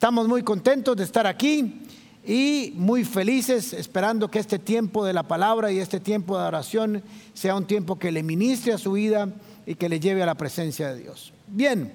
Estamos 0.00 0.26
muy 0.28 0.42
contentos 0.42 0.96
de 0.96 1.04
estar 1.04 1.26
aquí 1.26 1.82
y 2.26 2.72
muy 2.74 3.04
felices 3.04 3.74
esperando 3.74 4.30
que 4.30 4.38
este 4.38 4.58
tiempo 4.58 5.04
de 5.04 5.12
la 5.12 5.24
palabra 5.24 5.70
y 5.70 5.78
este 5.78 6.00
tiempo 6.00 6.38
de 6.38 6.44
oración 6.44 7.02
sea 7.34 7.54
un 7.54 7.66
tiempo 7.66 7.98
que 7.98 8.10
le 8.10 8.22
ministre 8.22 8.72
a 8.72 8.78
su 8.78 8.92
vida 8.92 9.28
y 9.66 9.74
que 9.74 9.90
le 9.90 10.00
lleve 10.00 10.22
a 10.22 10.26
la 10.26 10.36
presencia 10.36 10.88
de 10.88 11.02
Dios. 11.02 11.34
Bien, 11.46 11.92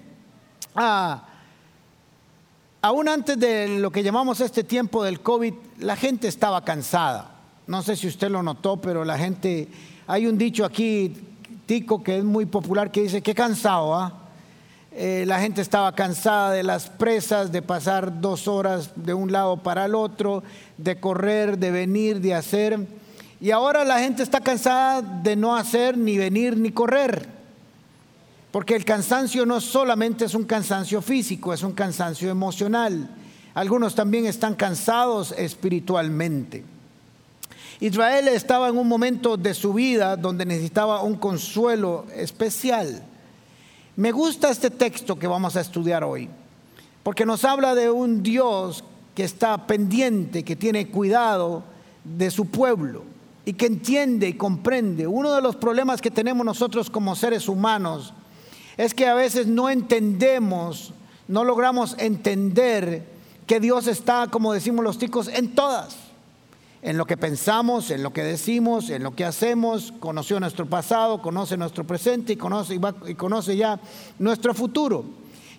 ah, 0.76 1.26
aún 2.80 3.10
antes 3.10 3.40
de 3.40 3.80
lo 3.80 3.90
que 3.90 4.04
llamamos 4.04 4.40
este 4.40 4.64
tiempo 4.64 5.04
del 5.04 5.22
COVID, 5.22 5.56
la 5.80 5.96
gente 5.96 6.28
estaba 6.28 6.64
cansada. 6.64 7.32
No 7.66 7.82
sé 7.82 7.96
si 7.96 8.06
usted 8.06 8.30
lo 8.30 8.44
notó, 8.44 8.78
pero 8.78 9.04
la 9.04 9.18
gente, 9.18 9.68
hay 10.06 10.28
un 10.28 10.38
dicho 10.38 10.64
aquí, 10.64 11.12
Tico, 11.66 12.04
que 12.04 12.20
es 12.20 12.24
muy 12.24 12.46
popular, 12.46 12.92
que 12.92 13.02
dice, 13.02 13.24
qué 13.24 13.34
cansado, 13.34 13.96
¿ah? 13.96 14.25
La 14.98 15.40
gente 15.40 15.62
estaba 15.62 15.94
cansada 15.94 16.52
de 16.52 16.64
las 16.64 16.90
presas, 16.90 17.52
de 17.52 17.62
pasar 17.62 18.22
dos 18.22 18.48
horas 18.48 18.92
de 18.96 19.14
un 19.14 19.32
lado 19.32 19.58
para 19.58 19.86
el 19.86 19.96
otro, 19.96 20.42
de 20.78 21.00
correr, 21.00 21.58
de 21.58 21.72
venir, 21.72 22.22
de 22.22 22.34
hacer. 22.34 22.80
Y 23.42 23.52
ahora 23.52 23.84
la 23.84 24.00
gente 24.00 24.24
está 24.24 24.40
cansada 24.40 25.02
de 25.02 25.36
no 25.36 25.56
hacer, 25.56 25.98
ni 25.98 26.18
venir, 26.18 26.58
ni 26.58 26.72
correr. 26.72 27.28
Porque 28.52 28.76
el 28.76 28.86
cansancio 28.86 29.46
no 29.46 29.60
solamente 29.60 30.24
es 30.24 30.34
un 30.34 30.46
cansancio 30.46 31.02
físico, 31.02 31.54
es 31.54 31.62
un 31.62 31.74
cansancio 31.74 32.30
emocional. 32.30 33.10
Algunos 33.54 33.96
también 33.96 34.26
están 34.26 34.56
cansados 34.56 35.34
espiritualmente. 35.38 36.64
Israel 37.82 38.30
estaba 38.30 38.70
en 38.70 38.78
un 38.78 38.88
momento 38.88 39.36
de 39.36 39.54
su 39.54 39.74
vida 39.74 40.16
donde 40.16 40.46
necesitaba 40.46 41.02
un 41.02 41.16
consuelo 41.16 42.06
especial. 42.16 43.04
Me 43.98 44.12
gusta 44.12 44.50
este 44.50 44.70
texto 44.70 45.18
que 45.18 45.28
vamos 45.28 45.56
a 45.56 45.62
estudiar 45.62 46.04
hoy, 46.04 46.28
porque 47.02 47.26
nos 47.26 47.46
habla 47.46 47.76
de 47.76 47.90
un 47.90 48.24
Dios 48.24 48.84
que 49.16 49.24
está 49.24 49.68
pendiente, 49.68 50.44
que 50.44 50.58
tiene 50.58 50.90
cuidado 50.90 51.64
de 52.04 52.30
su 52.30 52.48
pueblo 52.48 53.04
y 53.46 53.54
que 53.54 53.68
entiende 53.68 54.28
y 54.28 54.34
comprende. 54.34 55.08
Uno 55.08 55.34
de 55.34 55.42
los 55.42 55.56
problemas 55.56 56.02
que 56.02 56.12
tenemos 56.12 56.46
nosotros 56.46 56.90
como 56.90 57.16
seres 57.16 57.48
humanos 57.48 58.14
es 58.76 58.94
que 58.94 59.08
a 59.08 59.14
veces 59.14 59.48
no 59.48 59.70
entendemos, 59.70 60.94
no 61.30 61.46
logramos 61.46 61.96
entender 61.98 63.08
que 63.48 63.62
Dios 63.62 63.88
está, 63.88 64.28
como 64.28 64.52
decimos 64.52 64.84
los 64.84 64.98
ticos, 64.98 65.30
en 65.30 65.56
todas 65.56 66.05
en 66.86 66.98
lo 66.98 67.06
que 67.06 67.18
pensamos, 67.18 67.90
en 67.90 68.04
lo 68.04 68.14
que 68.14 68.24
decimos, 68.24 68.92
en 68.92 69.02
lo 69.02 69.16
que 69.16 69.26
hacemos, 69.26 69.92
conoció 70.00 70.40
nuestro 70.40 70.68
pasado, 70.68 71.20
conoce 71.20 71.58
nuestro 71.58 71.84
presente 71.84 72.34
y 72.34 72.36
conoce, 72.36 72.80
y, 73.08 73.16
conoce 73.16 73.58
ya 73.58 73.80
nuestro 74.20 74.54
futuro. 74.54 75.04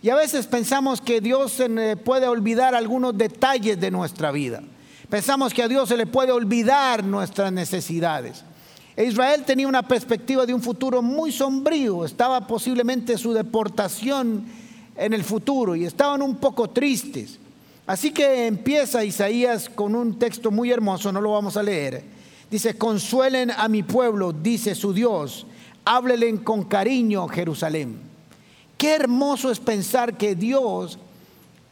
Y 0.02 0.10
a 0.10 0.14
veces 0.14 0.46
pensamos 0.46 1.00
que 1.00 1.20
Dios 1.20 1.50
se 1.50 1.96
puede 1.96 2.28
olvidar 2.28 2.76
algunos 2.76 3.18
detalles 3.18 3.80
de 3.80 3.90
nuestra 3.90 4.30
vida. 4.30 4.62
Pensamos 5.10 5.52
que 5.52 5.64
a 5.64 5.68
Dios 5.68 5.88
se 5.88 5.96
le 5.96 6.06
puede 6.06 6.30
olvidar 6.30 7.02
nuestras 7.02 7.50
necesidades. 7.52 8.44
E 8.96 9.04
Israel 9.04 9.42
tenía 9.44 9.66
una 9.66 9.82
perspectiva 9.82 10.46
de 10.46 10.54
un 10.54 10.62
futuro 10.62 11.02
muy 11.02 11.32
sombrío. 11.32 12.04
Estaba 12.04 12.46
posiblemente 12.46 13.18
su 13.18 13.32
deportación 13.32 14.44
en 14.96 15.12
el 15.12 15.24
futuro 15.24 15.74
y 15.74 15.86
estaban 15.86 16.22
un 16.22 16.36
poco 16.36 16.70
tristes. 16.70 17.40
Así 17.86 18.10
que 18.10 18.46
empieza 18.46 19.04
Isaías 19.04 19.68
con 19.68 19.94
un 19.94 20.18
texto 20.18 20.50
muy 20.50 20.72
hermoso, 20.72 21.12
no 21.12 21.20
lo 21.20 21.32
vamos 21.32 21.56
a 21.56 21.62
leer. 21.62 22.02
Dice, 22.50 22.76
consuelen 22.76 23.50
a 23.50 23.68
mi 23.68 23.82
pueblo, 23.82 24.32
dice 24.32 24.74
su 24.74 24.92
Dios, 24.92 25.46
háblelen 25.84 26.38
con 26.38 26.64
cariño 26.64 27.28
Jerusalén. 27.28 27.98
Qué 28.76 28.94
hermoso 28.94 29.50
es 29.50 29.60
pensar 29.60 30.16
que 30.16 30.34
Dios 30.34 30.98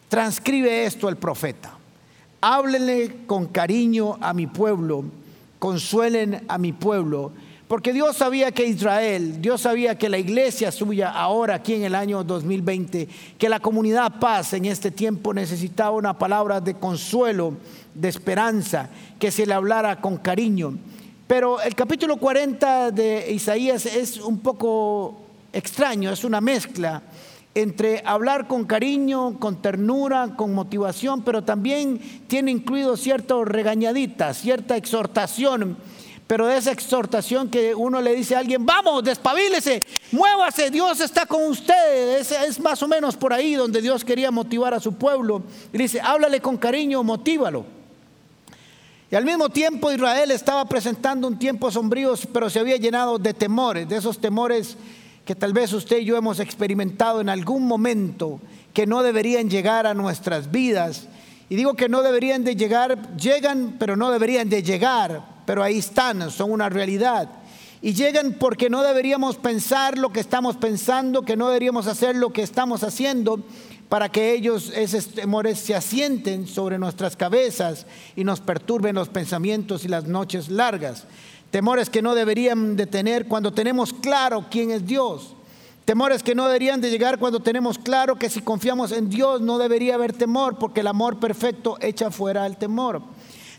transcribe 0.08 0.84
esto 0.84 1.08
al 1.08 1.16
profeta. 1.16 1.74
Háblenle 2.40 3.26
con 3.26 3.46
cariño 3.46 4.16
a 4.20 4.32
mi 4.32 4.46
pueblo, 4.46 5.04
consuelen 5.58 6.44
a 6.46 6.58
mi 6.58 6.72
pueblo, 6.72 7.32
porque 7.74 7.92
Dios 7.92 8.18
sabía 8.18 8.52
que 8.52 8.64
Israel, 8.64 9.42
Dios 9.42 9.62
sabía 9.62 9.98
que 9.98 10.08
la 10.08 10.16
iglesia 10.16 10.70
suya 10.70 11.10
ahora 11.10 11.56
aquí 11.56 11.74
en 11.74 11.82
el 11.82 11.96
año 11.96 12.22
2020, 12.22 13.08
que 13.36 13.48
la 13.48 13.58
comunidad 13.58 14.20
paz 14.20 14.52
en 14.52 14.66
este 14.66 14.92
tiempo 14.92 15.34
necesitaba 15.34 15.90
una 15.90 16.16
palabra 16.16 16.60
de 16.60 16.74
consuelo, 16.74 17.54
de 17.92 18.08
esperanza, 18.08 18.90
que 19.18 19.32
se 19.32 19.44
le 19.44 19.54
hablara 19.54 20.00
con 20.00 20.18
cariño. 20.18 20.78
Pero 21.26 21.60
el 21.60 21.74
capítulo 21.74 22.16
40 22.18 22.92
de 22.92 23.32
Isaías 23.32 23.86
es 23.86 24.18
un 24.18 24.38
poco 24.38 25.22
extraño, 25.52 26.12
es 26.12 26.22
una 26.22 26.40
mezcla 26.40 27.02
entre 27.56 28.04
hablar 28.06 28.46
con 28.46 28.66
cariño, 28.66 29.40
con 29.40 29.60
ternura, 29.60 30.34
con 30.36 30.54
motivación, 30.54 31.22
pero 31.24 31.42
también 31.42 31.98
tiene 32.28 32.52
incluido 32.52 32.96
cierta 32.96 33.34
regañadita, 33.44 34.32
cierta 34.32 34.76
exhortación 34.76 35.76
pero 36.26 36.50
esa 36.50 36.72
exhortación 36.72 37.50
que 37.50 37.74
uno 37.74 38.00
le 38.00 38.14
dice 38.14 38.34
a 38.34 38.38
alguien, 38.38 38.64
vamos, 38.64 39.04
despabilese, 39.04 39.82
muévase, 40.10 40.70
Dios 40.70 41.00
está 41.00 41.26
con 41.26 41.42
usted. 41.42 42.18
Es, 42.18 42.32
es 42.32 42.58
más 42.60 42.82
o 42.82 42.88
menos 42.88 43.14
por 43.16 43.32
ahí 43.32 43.54
donde 43.54 43.82
Dios 43.82 44.04
quería 44.04 44.30
motivar 44.30 44.72
a 44.72 44.80
su 44.80 44.94
pueblo. 44.94 45.42
Dice, 45.72 46.00
háblale 46.00 46.40
con 46.40 46.56
cariño, 46.56 47.02
motívalo. 47.02 47.66
Y 49.10 49.16
al 49.16 49.24
mismo 49.24 49.50
tiempo 49.50 49.92
Israel 49.92 50.30
estaba 50.30 50.64
presentando 50.64 51.28
un 51.28 51.38
tiempo 51.38 51.70
sombrío, 51.70 52.14
pero 52.32 52.48
se 52.48 52.58
había 52.58 52.78
llenado 52.78 53.18
de 53.18 53.34
temores, 53.34 53.86
de 53.86 53.96
esos 53.96 54.18
temores 54.18 54.78
que 55.26 55.34
tal 55.34 55.52
vez 55.52 55.72
usted 55.72 55.98
y 55.98 56.04
yo 56.04 56.16
hemos 56.16 56.40
experimentado 56.40 57.20
en 57.20 57.28
algún 57.28 57.66
momento, 57.66 58.40
que 58.72 58.86
no 58.86 59.02
deberían 59.02 59.48
llegar 59.48 59.86
a 59.86 59.94
nuestras 59.94 60.50
vidas. 60.50 61.06
Y 61.48 61.56
digo 61.56 61.74
que 61.74 61.88
no 61.88 62.02
deberían 62.02 62.44
de 62.44 62.56
llegar, 62.56 63.16
llegan, 63.16 63.76
pero 63.78 63.94
no 63.94 64.10
deberían 64.10 64.48
de 64.48 64.62
llegar, 64.62 65.33
pero 65.46 65.62
ahí 65.62 65.78
están, 65.78 66.30
son 66.30 66.50
una 66.50 66.68
realidad. 66.68 67.28
Y 67.82 67.92
llegan 67.92 68.36
porque 68.40 68.70
no 68.70 68.82
deberíamos 68.82 69.36
pensar 69.36 69.98
lo 69.98 70.10
que 70.10 70.20
estamos 70.20 70.56
pensando, 70.56 71.22
que 71.22 71.36
no 71.36 71.48
deberíamos 71.48 71.86
hacer 71.86 72.16
lo 72.16 72.32
que 72.32 72.42
estamos 72.42 72.82
haciendo, 72.82 73.40
para 73.88 74.08
que 74.10 74.32
ellos, 74.32 74.72
esos 74.74 75.08
temores, 75.08 75.58
se 75.58 75.74
asienten 75.74 76.46
sobre 76.46 76.78
nuestras 76.78 77.14
cabezas 77.14 77.86
y 78.16 78.24
nos 78.24 78.40
perturben 78.40 78.94
los 78.94 79.10
pensamientos 79.10 79.84
y 79.84 79.88
las 79.88 80.06
noches 80.06 80.48
largas. 80.48 81.04
Temores 81.50 81.90
que 81.90 82.02
no 82.02 82.14
deberían 82.14 82.74
de 82.74 82.86
tener 82.86 83.28
cuando 83.28 83.52
tenemos 83.52 83.92
claro 83.92 84.46
quién 84.50 84.70
es 84.70 84.86
Dios. 84.86 85.34
Temores 85.84 86.22
que 86.22 86.34
no 86.34 86.46
deberían 86.46 86.80
de 86.80 86.90
llegar 86.90 87.18
cuando 87.18 87.40
tenemos 87.40 87.78
claro 87.78 88.16
que 88.16 88.30
si 88.30 88.40
confiamos 88.40 88.90
en 88.90 89.10
Dios 89.10 89.42
no 89.42 89.58
debería 89.58 89.96
haber 89.96 90.14
temor, 90.14 90.58
porque 90.58 90.80
el 90.80 90.86
amor 90.86 91.20
perfecto 91.20 91.76
echa 91.80 92.10
fuera 92.10 92.46
el 92.46 92.56
temor. 92.56 93.02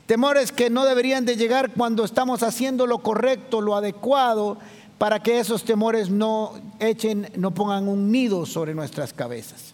Temores 0.05 0.51
que 0.51 0.69
no 0.69 0.85
deberían 0.85 1.25
de 1.25 1.35
llegar 1.35 1.71
cuando 1.71 2.03
estamos 2.03 2.43
haciendo 2.43 2.85
lo 2.85 2.99
correcto, 2.99 3.61
lo 3.61 3.75
adecuado, 3.75 4.57
para 4.97 5.21
que 5.21 5.39
esos 5.39 5.63
temores 5.63 6.09
no 6.09 6.53
echen, 6.79 7.29
no 7.35 7.51
pongan 7.51 7.87
un 7.87 8.11
nido 8.11 8.45
sobre 8.45 8.75
nuestras 8.75 9.13
cabezas. 9.13 9.73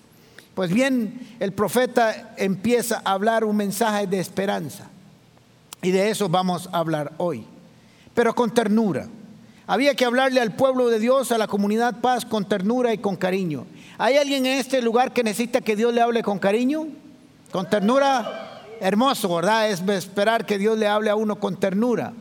Pues 0.56 0.74
bien, 0.74 1.36
el 1.40 1.52
profeta 1.52 2.34
empieza 2.38 3.02
a 3.04 3.12
hablar 3.12 3.44
un 3.44 3.58
mensaje 3.58 4.08
de 4.08 4.20
esperanza. 4.20 4.90
Y 5.82 5.92
de 5.92 6.10
eso 6.10 6.30
vamos 6.30 6.70
a 6.72 6.80
hablar 6.80 7.14
hoy. 7.18 7.46
Pero 8.14 8.34
con 8.34 8.54
ternura. 8.54 9.08
Había 9.68 9.96
que 9.96 10.06
hablarle 10.06 10.42
al 10.42 10.54
pueblo 10.54 10.90
de 10.90 11.00
Dios, 11.00 11.32
a 11.32 11.38
la 11.38 11.48
comunidad 11.48 12.02
paz, 12.02 12.26
con 12.26 12.46
ternura 12.46 12.94
y 12.94 12.98
con 12.98 13.16
cariño. 13.16 13.66
¿Hay 13.98 14.18
alguien 14.18 14.46
en 14.46 14.60
este 14.60 14.82
lugar 14.82 15.14
que 15.14 15.24
necesita 15.24 15.62
que 15.62 15.76
Dios 15.76 15.94
le 15.94 16.02
hable 16.02 16.24
con 16.24 16.40
cariño? 16.40 16.88
¿Con 17.52 17.70
ternura? 17.70 18.51
Hermoso, 18.82 19.34
¿verdad? 19.34 19.70
Es 19.70 19.82
esperar 19.88 20.46
que 20.46 20.58
Dios 20.58 20.78
le 20.78 20.88
hable 20.88 21.10
a 21.10 21.16
uno 21.16 21.40
con 21.40 21.56
ternura, 21.56 22.14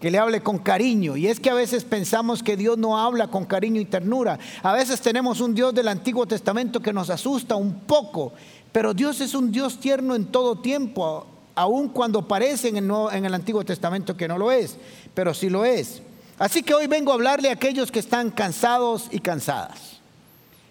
que 0.00 0.10
le 0.10 0.18
hable 0.18 0.40
con 0.40 0.58
cariño. 0.58 1.16
Y 1.16 1.26
es 1.26 1.38
que 1.38 1.50
a 1.50 1.54
veces 1.54 1.84
pensamos 1.84 2.42
que 2.42 2.56
Dios 2.56 2.78
no 2.78 2.98
habla 2.98 3.28
con 3.28 3.44
cariño 3.44 3.80
y 3.80 3.84
ternura. 3.84 4.38
A 4.62 4.72
veces 4.72 5.00
tenemos 5.00 5.40
un 5.40 5.54
Dios 5.54 5.74
del 5.74 5.88
Antiguo 5.88 6.26
Testamento 6.26 6.80
que 6.80 6.92
nos 6.92 7.10
asusta 7.10 7.54
un 7.54 7.80
poco, 7.80 8.32
pero 8.72 8.94
Dios 8.94 9.20
es 9.20 9.34
un 9.34 9.52
Dios 9.52 9.78
tierno 9.78 10.14
en 10.14 10.26
todo 10.26 10.56
tiempo, 10.56 11.26
aun 11.54 11.90
cuando 11.90 12.26
parece 12.26 12.68
en 12.68 12.78
el, 12.78 12.90
en 13.12 13.26
el 13.26 13.34
Antiguo 13.34 13.62
Testamento 13.62 14.16
que 14.16 14.26
no 14.26 14.38
lo 14.38 14.50
es, 14.50 14.78
pero 15.12 15.34
sí 15.34 15.50
lo 15.50 15.66
es. 15.66 16.02
Así 16.38 16.62
que 16.62 16.72
hoy 16.72 16.86
vengo 16.86 17.12
a 17.12 17.16
hablarle 17.16 17.50
a 17.50 17.52
aquellos 17.52 17.92
que 17.92 17.98
están 17.98 18.30
cansados 18.30 19.08
y 19.10 19.18
cansadas, 19.18 20.00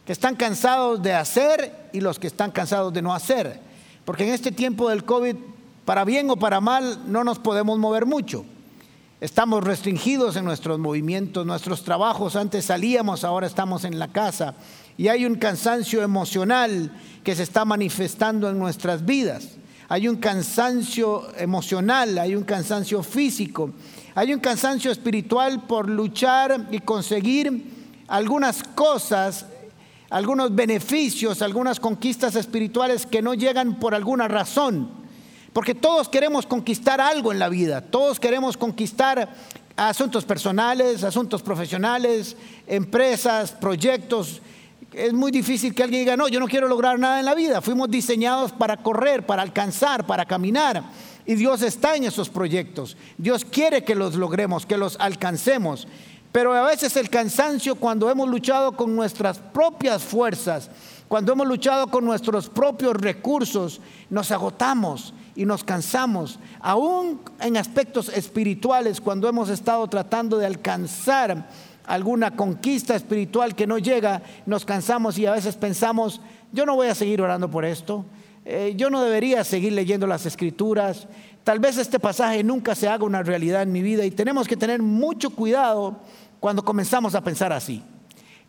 que 0.08 0.12
están 0.12 0.36
cansados 0.36 1.04
de 1.04 1.14
hacer 1.14 1.90
y 1.94 2.02
los 2.02 2.18
que 2.18 2.26
están 2.26 2.50
cansados 2.50 2.92
de 2.92 3.04
no 3.04 3.14
hacer 3.14 3.69
porque 4.10 4.24
en 4.24 4.34
este 4.34 4.52
tiempo 4.52 4.90
del 4.90 5.06
COVID, 5.06 5.36
para 5.86 6.04
bien 6.04 6.32
o 6.32 6.36
para 6.36 6.60
mal, 6.60 7.04
no 7.12 7.24
nos 7.24 7.38
podemos 7.38 7.78
mover 7.78 8.08
mucho. 8.08 8.44
Estamos 9.22 9.64
restringidos 9.64 10.36
en 10.36 10.46
nuestros 10.46 10.80
movimientos, 10.80 11.46
nuestros 11.46 11.84
trabajos, 11.84 12.36
antes 12.36 12.66
salíamos, 12.66 13.24
ahora 13.24 13.46
estamos 13.46 13.84
en 13.84 14.00
la 14.00 14.08
casa. 14.08 14.56
Y 14.98 15.10
hay 15.10 15.28
un 15.28 15.36
cansancio 15.36 16.02
emocional 16.02 16.92
que 17.24 17.36
se 17.36 17.44
está 17.44 17.66
manifestando 17.66 18.50
en 18.50 18.58
nuestras 18.58 19.06
vidas. 19.06 19.58
Hay 19.90 20.08
un 20.08 20.16
cansancio 20.16 21.28
emocional, 21.38 22.18
hay 22.18 22.36
un 22.36 22.46
cansancio 22.46 23.04
físico, 23.04 23.70
hay 24.16 24.34
un 24.34 24.40
cansancio 24.40 24.90
espiritual 24.90 25.68
por 25.68 25.88
luchar 25.88 26.68
y 26.72 26.80
conseguir 26.80 27.64
algunas 28.08 28.64
cosas 28.64 29.46
algunos 30.10 30.54
beneficios, 30.54 31.42
algunas 31.42 31.80
conquistas 31.80 32.36
espirituales 32.36 33.06
que 33.06 33.22
no 33.22 33.34
llegan 33.34 33.80
por 33.80 33.94
alguna 33.94 34.28
razón. 34.28 34.90
Porque 35.54 35.76
todos 35.76 36.10
queremos 36.10 36.46
conquistar 36.46 37.02
algo 37.02 37.32
en 37.32 37.40
la 37.40 37.50
vida, 37.50 37.82
todos 37.82 38.20
queremos 38.20 38.58
conquistar 38.58 39.30
asuntos 39.76 40.26
personales, 40.26 41.04
asuntos 41.04 41.42
profesionales, 41.42 42.36
empresas, 42.68 43.52
proyectos. 43.52 44.42
Es 44.92 45.14
muy 45.14 45.32
difícil 45.32 45.74
que 45.74 45.84
alguien 45.84 46.02
diga, 46.02 46.18
no, 46.18 46.28
yo 46.28 46.40
no 46.40 46.48
quiero 46.48 46.68
lograr 46.68 47.00
nada 47.00 47.20
en 47.20 47.26
la 47.26 47.36
vida. 47.36 47.62
Fuimos 47.62 47.90
diseñados 47.90 48.52
para 48.52 48.78
correr, 48.78 49.26
para 49.26 49.42
alcanzar, 49.42 50.06
para 50.06 50.26
caminar. 50.26 50.84
Y 51.26 51.36
Dios 51.36 51.62
está 51.62 51.96
en 51.96 52.06
esos 52.06 52.30
proyectos. 52.30 52.98
Dios 53.18 53.46
quiere 53.46 53.84
que 53.84 53.96
los 53.96 54.16
logremos, 54.16 54.66
que 54.66 54.78
los 54.78 54.98
alcancemos. 55.00 55.88
Pero 56.40 56.54
a 56.54 56.62
veces 56.62 56.96
el 56.96 57.10
cansancio 57.10 57.76
cuando 57.76 58.10
hemos 58.10 58.30
luchado 58.30 58.72
con 58.72 58.96
nuestras 58.96 59.40
propias 59.40 60.02
fuerzas, 60.02 60.70
cuando 61.10 61.34
hemos 61.34 61.46
luchado 61.46 61.88
con 61.88 62.06
nuestros 62.06 62.48
propios 62.48 62.94
recursos, 62.94 63.82
nos 64.10 64.32
agotamos 64.32 65.14
y 65.36 65.44
nos 65.44 65.66
cansamos. 65.66 66.40
Aún 66.62 67.20
en 67.42 67.58
aspectos 67.58 68.08
espirituales, 68.08 69.02
cuando 69.02 69.28
hemos 69.28 69.50
estado 69.50 69.86
tratando 69.90 70.38
de 70.38 70.46
alcanzar 70.46 71.50
alguna 71.86 72.34
conquista 72.34 72.96
espiritual 72.96 73.54
que 73.54 73.68
no 73.68 73.78
llega, 73.78 74.22
nos 74.46 74.64
cansamos 74.64 75.18
y 75.18 75.26
a 75.26 75.34
veces 75.34 75.58
pensamos, 75.58 76.22
yo 76.54 76.66
no 76.66 76.76
voy 76.76 76.88
a 76.88 76.96
seguir 76.96 77.22
orando 77.22 77.52
por 77.52 77.66
esto, 77.66 78.06
eh, 78.46 78.76
yo 78.78 78.90
no 78.90 79.04
debería 79.04 79.44
seguir 79.44 79.74
leyendo 79.74 80.08
las 80.08 80.26
escrituras, 80.26 81.06
tal 81.44 81.60
vez 81.60 81.78
este 81.78 82.00
pasaje 82.00 82.44
nunca 82.44 82.76
se 82.76 82.88
haga 82.88 83.04
una 83.04 83.24
realidad 83.24 83.62
en 83.62 83.74
mi 83.74 83.82
vida 83.82 84.06
y 84.06 84.12
tenemos 84.12 84.48
que 84.48 84.56
tener 84.56 84.82
mucho 84.82 85.32
cuidado 85.32 86.00
cuando 86.40 86.64
comenzamos 86.64 87.16
a 87.16 87.24
pensar 87.24 87.54
así. 87.54 87.84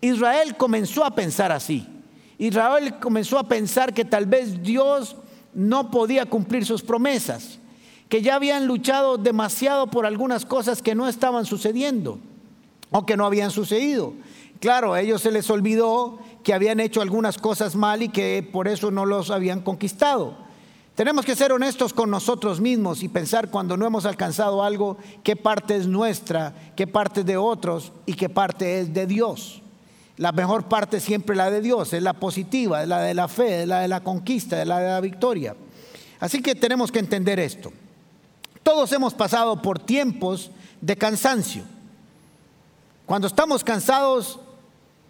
Israel 0.00 0.56
comenzó 0.56 1.04
a 1.04 1.14
pensar 1.14 1.52
así. 1.52 1.87
Israel 2.38 2.98
comenzó 3.00 3.38
a 3.38 3.48
pensar 3.48 3.92
que 3.92 4.04
tal 4.04 4.26
vez 4.26 4.62
Dios 4.62 5.16
no 5.52 5.90
podía 5.90 6.26
cumplir 6.26 6.64
sus 6.64 6.82
promesas, 6.82 7.58
que 8.08 8.22
ya 8.22 8.37
habían 8.37 8.66
luchado 8.66 9.19
demasiado 9.19 9.88
por 9.88 10.06
algunas 10.06 10.46
cosas 10.46 10.81
que 10.81 10.94
no 10.94 11.08
estaban 11.08 11.44
sucediendo 11.44 12.19
o 12.90 13.04
que 13.04 13.16
no 13.16 13.26
habían 13.26 13.50
sucedido. 13.50 14.14
Claro, 14.60 14.94
a 14.94 15.00
ellos 15.00 15.22
se 15.22 15.31
les 15.31 15.48
olvidó 15.50 16.19
que 16.42 16.54
habían 16.54 16.81
hecho 16.81 17.02
algunas 17.02 17.38
cosas 17.38 17.76
mal 17.76 18.02
y 18.02 18.08
que 18.08 18.46
por 18.50 18.69
eso 18.69 18.90
no 18.90 19.06
los 19.06 19.31
habían 19.31 19.60
conquistado. 19.60 20.50
Tenemos 21.00 21.25
que 21.25 21.35
ser 21.35 21.50
honestos 21.50 21.94
con 21.94 22.11
nosotros 22.11 22.61
mismos 22.61 23.02
y 23.02 23.08
pensar 23.08 23.49
cuando 23.49 23.75
no 23.75 23.87
hemos 23.87 24.05
alcanzado 24.05 24.62
algo, 24.62 24.99
qué 25.25 25.35
parte 25.35 25.75
es 25.75 25.87
nuestra, 25.87 26.52
qué 26.76 26.87
parte 26.87 27.20
es 27.20 27.26
de 27.26 27.38
otros 27.38 27.91
y 28.05 28.12
qué 28.12 28.29
parte 28.29 28.81
es 28.81 28.93
de 28.93 29.06
Dios. 29.06 29.62
La 30.19 30.31
mejor 30.31 30.69
parte 30.69 31.00
siempre 31.00 31.35
la 31.35 31.50
de 31.50 31.62
Dios, 31.62 31.94
es 31.94 32.02
la 32.02 32.12
positiva, 32.12 32.82
es 32.82 32.88
la 32.88 33.00
de 33.00 33.14
la 33.14 33.29
fe, 33.29 33.62
es 33.62 33.69
la 33.69 33.81
de 33.81 33.88
la 33.88 34.02
conquista, 34.02 34.61
es 34.61 34.69
la 34.69 34.79
de 34.79 34.88
la 34.91 35.00
victoria. 35.00 35.56
Así 36.19 36.43
que 36.43 36.55
tenemos 36.55 36.93
que 36.93 36.99
entender 36.99 37.41
esto. 37.41 37.73
Todos 38.62 38.93
hemos 38.93 39.14
pasado 39.14 39.62
por 39.62 39.79
tiempos 39.79 40.50
de 40.82 40.97
cansancio. 40.99 41.62
Cuando 43.06 43.26
estamos 43.26 43.64
cansados 43.64 44.38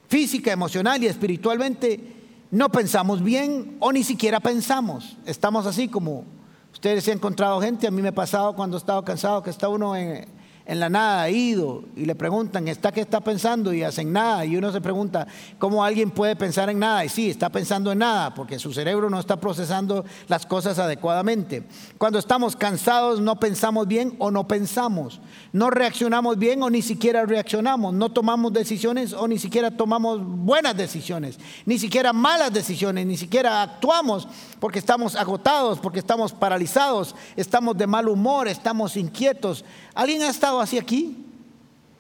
física, 0.07 0.53
emocional 0.53 1.03
y 1.03 1.09
espiritualmente, 1.09 2.20
no 2.51 2.71
pensamos 2.71 3.23
bien 3.23 3.77
o 3.81 3.93
ni 3.93 4.03
siquiera 4.03 4.41
pensamos. 4.41 5.17
Estamos 5.25 5.67
así 5.67 5.89
como 5.89 6.25
ustedes 6.73 7.05
se 7.05 7.13
han 7.13 7.19
encontrado 7.19 7.61
gente, 7.61 7.87
a 7.87 7.91
mí 7.91 8.03
me 8.03 8.09
ha 8.09 8.15
pasado 8.15 8.55
cuando 8.55 8.77
he 8.77 8.81
estado 8.81 9.05
cansado 9.05 9.43
que 9.43 9.51
está 9.51 9.69
uno 9.69 9.95
en, 9.95 10.27
en 10.71 10.79
la 10.79 10.89
nada, 10.89 11.29
ido, 11.29 11.83
y 11.97 12.05
le 12.05 12.15
preguntan, 12.15 12.69
¿está 12.69 12.93
qué 12.93 13.01
está 13.01 13.21
pensando? 13.21 13.73
Y 13.73 13.83
hacen 13.83 14.13
nada. 14.13 14.45
Y 14.45 14.57
uno 14.57 14.71
se 14.71 14.81
pregunta, 14.81 15.27
¿cómo 15.59 15.83
alguien 15.83 16.13
puede 16.13 16.37
pensar 16.37 16.71
en 16.71 16.79
nada? 16.79 17.05
Y 17.05 17.09
sí, 17.09 17.29
está 17.29 17.49
pensando 17.49 17.91
en 17.91 17.99
nada, 17.99 18.33
porque 18.35 18.57
su 18.61 18.73
cerebro 18.73 19.11
no 19.11 19.19
está 19.19 19.41
procesando 19.41 20.05
las 20.29 20.47
cosas 20.47 20.79
adecuadamente. 20.79 21.65
Cuando 21.99 22.21
estamos 22.21 22.55
cansados, 22.55 23.21
no 23.21 23.41
pensamos 23.41 23.89
bien 23.89 24.15
o 24.21 24.31
no 24.31 24.47
pensamos. 24.47 25.21
No 25.53 25.71
reaccionamos 25.71 26.39
bien 26.39 26.63
o 26.63 26.71
ni 26.71 26.83
siquiera 26.83 27.27
reaccionamos. 27.27 27.93
No 27.93 28.13
tomamos 28.13 28.53
decisiones 28.53 29.13
o 29.13 29.27
ni 29.27 29.41
siquiera 29.41 29.73
tomamos 29.73 30.21
buenas 30.25 30.77
decisiones. 30.77 31.41
Ni 31.67 31.81
siquiera 31.81 32.13
malas 32.13 32.53
decisiones. 32.53 33.07
Ni 33.07 33.17
siquiera 33.17 33.61
actuamos 33.63 34.29
porque 34.61 34.79
estamos 34.79 35.17
agotados, 35.17 35.81
porque 35.81 35.99
estamos 35.99 36.33
paralizados, 36.33 37.17
estamos 37.35 37.77
de 37.77 37.89
mal 37.89 38.09
humor, 38.09 38.47
estamos 38.47 38.97
inquietos. 38.97 39.65
¿Alguien 39.95 40.23
ha 40.23 40.29
estado 40.29 40.60
así 40.61 40.79
aquí? 40.79 41.30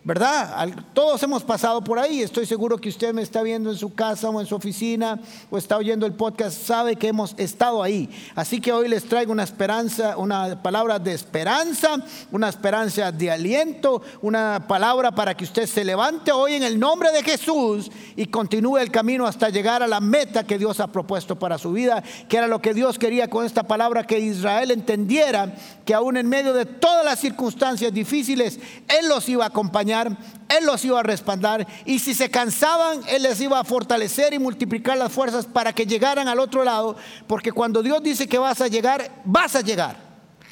¿Verdad? 0.02 0.70
Todos 0.94 1.23
hemos 1.23 1.43
pasado 1.43 1.85
por 1.85 1.99
ahí. 1.99 2.23
Estoy 2.23 2.47
seguro 2.47 2.79
que 2.79 2.88
usted 2.88 3.12
me 3.12 3.20
está 3.20 3.43
viendo 3.43 3.70
en 3.70 3.76
su 3.76 3.94
casa 3.94 4.31
o 4.31 4.41
en 4.41 4.47
su 4.47 4.55
oficina 4.55 5.20
o 5.50 5.58
está 5.58 5.76
oyendo 5.76 6.06
el 6.06 6.14
podcast, 6.14 6.67
sabe 6.67 6.97
que 6.97 7.08
hemos 7.08 7.35
estado 7.37 7.82
ahí. 7.82 8.08
Así 8.35 8.61
que 8.61 8.73
hoy 8.73 8.88
les 8.88 9.05
traigo 9.05 9.32
una 9.32 9.43
esperanza, 9.43 10.17
una 10.17 10.62
palabra 10.62 10.99
de 10.99 11.12
esperanza, 11.12 12.02
una 12.32 12.49
esperanza 12.49 13.12
de 13.12 13.31
aliento, 13.31 14.00
una 14.23 14.64
palabra 14.67 15.11
para 15.11 15.37
que 15.37 15.44
usted 15.44 15.67
se 15.67 15.85
levante 15.85 16.32
hoy 16.32 16.55
en 16.55 16.62
el 16.62 16.79
nombre 16.79 17.12
de 17.12 17.23
Jesús 17.23 17.91
y 18.17 18.26
continúe 18.26 18.79
el 18.79 18.91
camino 18.91 19.26
hasta 19.26 19.50
llegar 19.50 19.82
a 19.82 19.88
la 19.88 20.00
meta 20.00 20.44
que 20.44 20.58
Dios 20.58 20.81
ha 20.81 20.87
propuesto 20.87 21.38
para 21.38 21.58
su 21.58 21.73
vida, 21.73 22.02
que 22.29 22.38
era 22.38 22.49
lo 22.49 22.62
que 22.62 22.73
Dios 22.73 22.99
quería 22.99 23.29
con 23.29 23.44
esta 23.44 23.64
palabra, 23.64 24.06
que 24.06 24.19
Israel 24.19 24.70
entendiera 24.70 25.55
que 25.85 25.93
aún 25.93 26.17
en 26.17 26.29
medio 26.29 26.55
de 26.55 26.64
todas 26.64 27.05
las 27.05 27.19
circunstancias 27.19 27.93
difíciles, 27.93 28.58
Él 28.88 29.08
los 29.08 29.29
iba 29.29 29.44
a 29.44 29.49
acompañar 29.49 29.89
él 29.90 30.66
los 30.66 30.84
iba 30.84 31.00
a 31.00 31.02
respaldar 31.02 31.66
y 31.84 31.98
si 31.98 32.14
se 32.14 32.31
cansaban, 32.31 33.00
Él 33.08 33.22
les 33.22 33.40
iba 33.40 33.58
a 33.58 33.64
fortalecer 33.64 34.34
y 34.34 34.38
multiplicar 34.38 34.96
las 34.96 35.12
fuerzas 35.12 35.46
para 35.46 35.72
que 35.72 35.87
llegaran 35.87 36.28
al 36.28 36.40
otro 36.40 36.64
lado, 36.64 36.96
porque 37.26 37.52
cuando 37.52 37.82
Dios 37.82 38.02
dice 38.02 38.26
que 38.26 38.38
vas 38.38 38.60
a 38.60 38.69
llegar, 38.69 39.10
vas 39.25 39.54
a 39.54 39.60
llegar. 39.60 39.96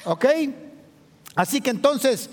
¿Ok? 0.05 0.26
Así 1.35 1.61
que 1.61 1.70
entonces 1.70 2.31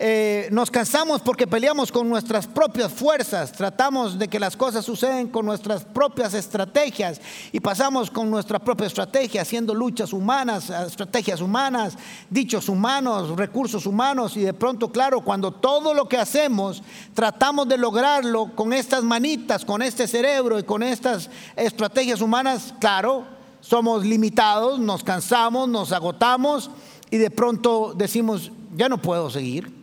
eh, 0.00 0.48
nos 0.52 0.70
cansamos 0.70 1.20
porque 1.22 1.48
peleamos 1.48 1.90
con 1.90 2.08
nuestras 2.08 2.46
propias 2.46 2.92
fuerzas, 2.92 3.50
tratamos 3.50 4.16
de 4.16 4.28
que 4.28 4.38
las 4.38 4.56
cosas 4.56 4.84
suceden 4.84 5.26
con 5.26 5.44
nuestras 5.44 5.84
propias 5.84 6.34
estrategias 6.34 7.20
y 7.50 7.58
pasamos 7.58 8.08
con 8.08 8.30
nuestra 8.30 8.60
propia 8.60 8.86
estrategia 8.86 9.42
haciendo 9.42 9.74
luchas 9.74 10.12
humanas, 10.12 10.70
estrategias 10.70 11.40
humanas, 11.40 11.98
dichos 12.30 12.68
humanos, 12.68 13.36
recursos 13.36 13.86
humanos 13.86 14.36
y 14.36 14.42
de 14.42 14.54
pronto, 14.54 14.92
claro, 14.92 15.22
cuando 15.22 15.50
todo 15.50 15.92
lo 15.92 16.08
que 16.08 16.16
hacemos 16.16 16.80
tratamos 17.12 17.68
de 17.68 17.76
lograrlo 17.76 18.54
con 18.54 18.72
estas 18.72 19.02
manitas, 19.02 19.64
con 19.64 19.82
este 19.82 20.06
cerebro 20.06 20.60
y 20.60 20.62
con 20.62 20.84
estas 20.84 21.28
estrategias 21.56 22.20
humanas, 22.20 22.72
claro, 22.78 23.24
somos 23.60 24.06
limitados, 24.06 24.78
nos 24.78 25.02
cansamos, 25.02 25.68
nos 25.68 25.90
agotamos 25.90 26.70
y 27.10 27.16
de 27.16 27.32
pronto 27.32 27.94
decimos, 27.96 28.52
ya 28.76 28.88
no 28.88 28.98
puedo 28.98 29.28
seguir. 29.28 29.77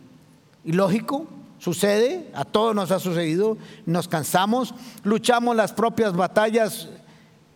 Y 0.65 0.72
lógico, 0.72 1.27
sucede, 1.60 2.31
a 2.34 2.43
todos 2.43 2.75
nos 2.75 2.89
ha 2.89 3.00
sucedido, 3.00 3.57
nos 3.86 4.07
cansamos, 4.07 4.74
luchamos 5.03 5.55
las 5.55 5.72
propias 5.72 6.13
batallas 6.13 6.89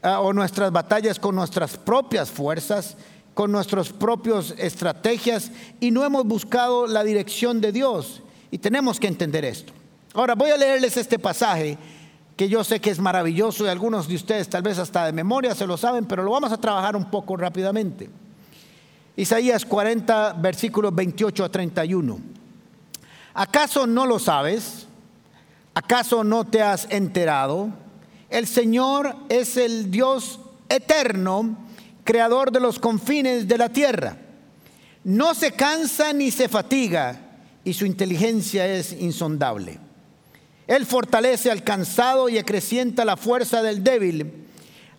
ah, 0.03 0.19
o 0.19 0.31
nuestras 0.31 0.71
batallas 0.71 1.19
con 1.19 1.35
nuestras 1.35 1.75
propias 1.75 2.29
fuerzas, 2.29 2.95
con 3.33 3.51
nuestras 3.51 3.89
propias 3.89 4.53
estrategias 4.57 5.51
y 5.79 5.89
no 5.89 6.05
hemos 6.05 6.23
buscado 6.25 6.85
la 6.85 7.03
dirección 7.03 7.61
de 7.61 7.71
Dios. 7.71 8.21
Y 8.51 8.59
tenemos 8.59 8.99
que 8.99 9.07
entender 9.07 9.43
esto. 9.43 9.73
Ahora 10.13 10.35
voy 10.35 10.51
a 10.51 10.57
leerles 10.57 10.95
este 10.95 11.17
pasaje 11.17 11.77
que 12.35 12.47
yo 12.47 12.63
sé 12.63 12.79
que 12.79 12.89
es 12.89 12.99
maravilloso 12.99 13.65
y 13.65 13.69
algunos 13.69 14.07
de 14.07 14.15
ustedes 14.15 14.47
tal 14.49 14.61
vez 14.61 14.77
hasta 14.77 15.05
de 15.05 15.13
memoria 15.13 15.55
se 15.55 15.67
lo 15.67 15.77
saben, 15.77 16.05
pero 16.05 16.23
lo 16.23 16.31
vamos 16.31 16.51
a 16.51 16.57
trabajar 16.57 16.95
un 16.95 17.09
poco 17.09 17.35
rápidamente. 17.35 18.09
Isaías 19.15 19.65
40, 19.65 20.33
versículos 20.33 20.93
28 20.95 21.43
a 21.43 21.49
31. 21.49 22.38
¿Acaso 23.33 23.85
no 23.85 24.05
lo 24.05 24.19
sabes? 24.19 24.87
¿Acaso 25.73 26.23
no 26.23 26.45
te 26.45 26.61
has 26.61 26.87
enterado? 26.89 27.69
El 28.29 28.47
Señor 28.47 29.15
es 29.29 29.57
el 29.57 29.91
Dios 29.91 30.39
eterno, 30.67 31.57
creador 32.03 32.51
de 32.51 32.59
los 32.59 32.79
confines 32.79 33.47
de 33.47 33.57
la 33.57 33.69
tierra. 33.69 34.17
No 35.03 35.33
se 35.33 35.51
cansa 35.53 36.13
ni 36.13 36.31
se 36.31 36.49
fatiga 36.49 37.19
y 37.63 37.73
su 37.73 37.85
inteligencia 37.85 38.67
es 38.67 38.93
insondable. 38.93 39.79
Él 40.67 40.85
fortalece 40.85 41.49
al 41.49 41.63
cansado 41.63 42.29
y 42.29 42.37
acrecienta 42.37 43.05
la 43.05 43.17
fuerza 43.17 43.61
del 43.63 43.83
débil. 43.83 44.45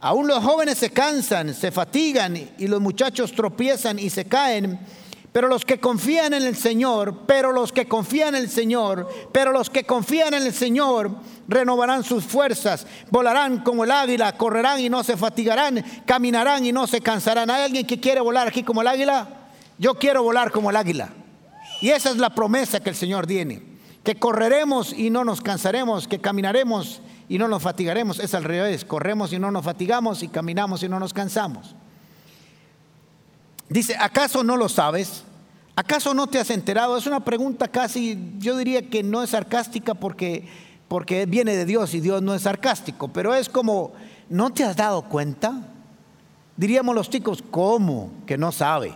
Aún 0.01 0.27
los 0.27 0.43
jóvenes 0.43 0.79
se 0.79 0.91
cansan, 0.91 1.55
se 1.55 1.71
fatigan 1.71 2.37
y 2.59 2.67
los 2.67 2.81
muchachos 2.81 3.33
tropiezan 3.33 3.99
y 3.99 4.11
se 4.11 4.25
caen 4.25 4.81
pero 5.33 5.47
los 5.47 5.65
que 5.65 5.79
confían 5.79 6.35
en 6.35 6.43
el 6.43 6.57
Señor, 6.57 7.27
pero 7.27 7.53
los 7.53 7.73
que 7.73 7.87
confían 7.87 8.35
en 8.35 8.43
el 8.43 8.51
Señor, 8.51 9.09
pero 9.33 9.53
los 9.53 9.71
que 9.71 9.85
confían 9.85 10.35
en 10.35 10.43
el 10.43 10.53
Señor 10.53 11.11
renovarán 11.47 12.03
sus 12.03 12.25
fuerzas, 12.25 12.87
volarán 13.11 13.63
como 13.63 13.85
el 13.85 13.93
águila, 13.93 14.37
correrán 14.37 14.81
y 14.81 14.89
no 14.89 15.05
se 15.05 15.17
fatigarán, 15.17 15.85
caminarán 16.05 16.67
y 16.67 16.73
no 16.73 16.87
se 16.87 17.01
cansarán. 17.01 17.49
¿Hay 17.51 17.63
alguien 17.63 17.87
que 17.87 18.01
quiere 18.01 18.21
volar 18.21 18.49
aquí 18.49 18.65
como 18.65 18.83
el 18.83 18.89
águila? 18.89 19.29
Yo 19.79 19.95
quiero 19.95 20.23
volar 20.23 20.51
como 20.51 20.71
el 20.71 20.77
águila. 20.77 21.11
Y 21.81 21.91
esa 21.91 22.11
es 22.11 22.17
la 22.17 22.31
promesa 22.31 22.81
que 22.81 22.91
el 22.91 22.97
Señor 22.97 23.27
tiene. 23.27 23.71
que 24.03 24.17
correremos 24.17 24.95
y 24.95 25.11
no 25.11 25.25
nos 25.25 25.43
cansaremos, 25.43 26.09
que 26.09 26.21
caminaremos 26.21 27.03
y 27.29 27.39
no 27.39 27.49
nos 27.49 27.63
fatigaremos. 27.63 28.19
Es 28.19 28.35
al 28.35 28.45
revés, 28.45 28.85
corremos 28.85 29.33
y 29.33 29.39
no 29.39 29.51
nos 29.51 29.65
fatigamos 29.65 30.23
y 30.23 30.29
caminamos 30.29 30.83
y 30.83 30.89
no 30.89 30.99
nos 30.99 31.13
cansamos. 31.13 31.77
Dice, 33.71 33.95
¿acaso 33.99 34.43
no 34.43 34.57
lo 34.57 34.69
sabes? 34.69 35.23
¿Acaso 35.77 36.12
no 36.12 36.27
te 36.27 36.41
has 36.41 36.50
enterado? 36.50 36.97
Es 36.99 37.07
una 37.07 37.21
pregunta 37.25 37.69
casi, 37.69 38.19
yo 38.39 38.57
diría 38.59 38.91
que 38.91 39.05
no 39.05 39.23
es 39.23 39.31
sarcástica 39.31 39.95
porque, 39.95 40.49
porque 40.89 41.25
viene 41.25 41.55
de 41.57 41.65
Dios 41.65 41.95
y 41.95 42.00
Dios 42.00 42.21
no 42.21 42.35
es 42.35 42.43
sarcástico, 42.43 43.09
pero 43.09 43.33
es 43.33 43.49
como, 43.49 43.93
¿no 44.29 44.53
te 44.53 44.65
has 44.65 44.77
dado 44.77 45.03
cuenta? 45.03 45.69
Diríamos 46.57 46.97
los 46.97 47.09
chicos, 47.09 47.45
¿cómo 47.49 48.11
que 48.27 48.37
no 48.37 48.50
sabe? 48.50 48.93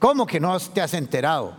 ¿Cómo 0.00 0.26
que 0.26 0.40
no 0.40 0.58
te 0.58 0.82
has 0.82 0.92
enterado? 0.94 1.54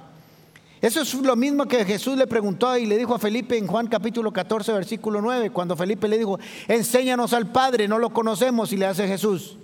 Eso 0.82 1.02
es 1.02 1.14
lo 1.14 1.38
mismo 1.38 1.68
que 1.68 1.86
Jesús 1.86 2.18
le 2.18 2.28
preguntó 2.28 2.78
y 2.78 2.86
le 2.86 2.98
dijo 2.98 3.16
a 3.16 3.20
Felipe 3.20 3.58
en 3.58 3.66
Juan 3.66 3.88
capítulo 3.88 4.34
14, 4.34 4.74
versículo 4.74 5.22
9, 5.22 5.52
cuando 5.52 5.78
Felipe 5.78 6.10
le 6.10 6.18
dijo, 6.18 6.38
enséñanos 6.68 7.32
al 7.32 7.50
Padre, 7.50 7.88
no 7.88 7.98
lo 7.98 8.10
conocemos, 8.12 8.74
y 8.74 8.78
le 8.78 8.86
hace 8.86 9.08
Jesús. 9.08 9.58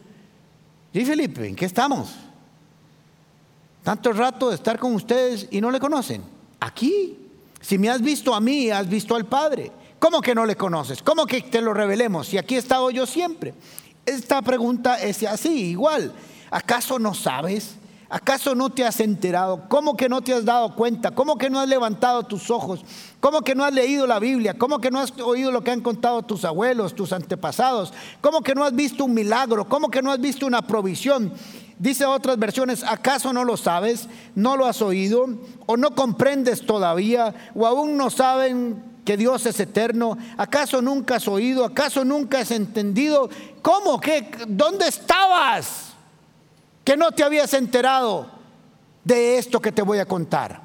Y 0.93 1.03
Felipe, 1.03 1.47
¿en 1.47 1.55
qué 1.55 1.65
estamos? 1.65 2.15
Tanto 3.83 4.13
rato 4.13 4.49
de 4.49 4.55
estar 4.55 4.79
con 4.79 4.95
ustedes 4.95 5.47
y 5.51 5.59
no 5.59 5.69
le 5.69 5.79
conocen. 5.79 6.23
Aquí, 6.59 7.17
si 7.59 7.77
me 7.77 7.89
has 7.89 8.01
visto 8.01 8.33
a 8.33 8.39
mí, 8.39 8.71
has 8.71 8.87
visto 8.87 9.15
al 9.15 9.25
Padre. 9.25 9.71
¿Cómo 9.99 10.21
que 10.21 10.33
no 10.33 10.45
le 10.45 10.55
conoces? 10.55 11.01
¿Cómo 11.01 11.25
que 11.25 11.41
te 11.41 11.61
lo 11.61 11.73
revelemos? 11.73 12.33
Y 12.33 12.37
aquí 12.37 12.55
he 12.55 12.59
estado 12.59 12.89
yo 12.91 13.05
siempre. 13.05 13.53
Esta 14.05 14.41
pregunta 14.41 15.01
es 15.01 15.23
así, 15.23 15.71
igual. 15.71 16.13
¿Acaso 16.49 16.99
no 16.99 17.13
sabes? 17.13 17.75
¿Acaso 18.09 18.53
no 18.53 18.69
te 18.69 18.85
has 18.85 18.99
enterado? 18.99 19.63
¿Cómo 19.67 19.97
que 19.97 20.07
no 20.07 20.21
te 20.21 20.33
has 20.33 20.45
dado 20.45 20.75
cuenta? 20.75 21.11
¿Cómo 21.11 21.37
que 21.37 21.49
no 21.49 21.59
has 21.59 21.67
levantado 21.67 22.23
tus 22.23 22.51
ojos? 22.51 22.85
¿Cómo 23.19 23.41
que 23.41 23.55
no 23.55 23.65
has 23.65 23.73
leído 23.73 24.05
la 24.05 24.19
Biblia? 24.19 24.53
¿Cómo 24.53 24.79
que 24.79 24.91
no 24.91 24.99
has 24.99 25.17
oído 25.19 25.51
lo 25.51 25.63
que 25.63 25.71
han 25.71 25.81
contado 25.81 26.21
tus 26.21 26.45
abuelos, 26.45 26.93
tus 26.93 27.11
antepasados? 27.11 27.91
¿Cómo 28.21 28.41
que 28.41 28.53
no 28.53 28.63
has 28.63 28.75
visto 28.75 29.05
un 29.05 29.13
milagro? 29.13 29.67
¿Cómo 29.67 29.89
que 29.89 30.01
no 30.01 30.11
has 30.11 30.21
visto 30.21 30.45
una 30.45 30.61
provisión? 30.61 31.33
Dice 31.83 32.05
otras 32.05 32.39
versiones, 32.39 32.81
¿acaso 32.83 33.33
no 33.33 33.43
lo 33.43 33.57
sabes? 33.57 34.07
¿No 34.35 34.55
lo 34.55 34.65
has 34.65 34.81
oído? 34.81 35.27
¿O 35.65 35.75
no 35.75 35.93
comprendes 35.93 36.65
todavía? 36.65 37.35
¿O 37.53 37.67
aún 37.67 37.97
no 37.97 38.09
saben 38.09 38.81
que 39.03 39.17
Dios 39.17 39.45
es 39.45 39.59
eterno? 39.59 40.17
¿Acaso 40.37 40.81
nunca 40.81 41.17
has 41.17 41.27
oído? 41.27 41.65
¿Acaso 41.65 42.05
nunca 42.05 42.39
has 42.39 42.51
entendido? 42.51 43.29
¿Cómo? 43.61 43.99
¿Qué? 43.99 44.31
¿Dónde 44.47 44.87
estabas? 44.87 45.93
que 46.83 46.97
no 46.97 47.11
te 47.11 47.23
habías 47.23 47.53
enterado 47.53 48.29
de 49.03 49.37
esto 49.37 49.61
que 49.61 49.71
te 49.71 49.81
voy 49.81 49.99
a 49.99 50.05
contar. 50.05 50.61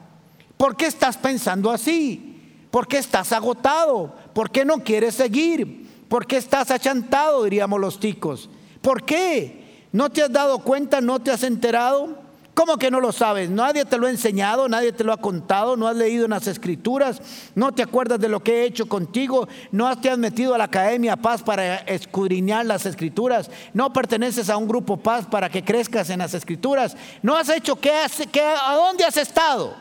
¿Por 0.56 0.76
qué 0.76 0.86
estás 0.86 1.16
pensando 1.16 1.70
así? 1.70 2.66
¿Por 2.70 2.86
qué 2.86 2.98
estás 2.98 3.32
agotado? 3.32 4.14
¿Por 4.34 4.50
qué 4.50 4.64
no 4.64 4.82
quieres 4.82 5.14
seguir? 5.14 6.06
¿Por 6.08 6.26
qué 6.26 6.36
estás 6.36 6.70
achantado, 6.70 7.44
diríamos 7.44 7.80
los 7.80 8.00
ticos? 8.00 8.50
¿Por 8.82 9.04
qué? 9.04 9.67
¿No 9.92 10.10
te 10.10 10.22
has 10.22 10.32
dado 10.32 10.58
cuenta? 10.60 11.00
¿No 11.00 11.20
te 11.20 11.30
has 11.30 11.42
enterado? 11.42 12.28
¿Cómo 12.58 12.76
que 12.76 12.90
no 12.90 13.00
lo 13.00 13.12
sabes? 13.12 13.48
Nadie 13.48 13.84
te 13.84 13.96
lo 13.96 14.08
ha 14.08 14.10
enseñado, 14.10 14.68
nadie 14.68 14.90
te 14.90 15.04
lo 15.04 15.12
ha 15.12 15.18
contado, 15.18 15.76
no 15.76 15.86
has 15.86 15.94
leído 15.94 16.24
en 16.24 16.32
las 16.32 16.48
escrituras, 16.48 17.22
no 17.54 17.72
te 17.72 17.84
acuerdas 17.84 18.18
de 18.18 18.28
lo 18.28 18.42
que 18.42 18.62
he 18.62 18.64
hecho 18.64 18.88
contigo, 18.88 19.46
no 19.70 19.96
te 20.00 20.10
has 20.10 20.18
metido 20.18 20.56
a 20.56 20.58
la 20.58 20.64
Academia 20.64 21.14
Paz 21.14 21.40
para 21.40 21.76
escudriñar 21.76 22.66
las 22.66 22.84
escrituras, 22.84 23.48
no 23.74 23.92
perteneces 23.92 24.50
a 24.50 24.56
un 24.56 24.66
grupo 24.66 24.96
Paz 24.96 25.24
para 25.26 25.48
que 25.48 25.62
crezcas 25.62 26.10
en 26.10 26.18
las 26.18 26.34
escrituras, 26.34 26.96
no 27.22 27.36
has 27.36 27.48
hecho 27.48 27.76
qué, 27.76 27.92
qué 28.32 28.42
a 28.42 28.74
dónde 28.74 29.04
has 29.04 29.16
estado. 29.16 29.76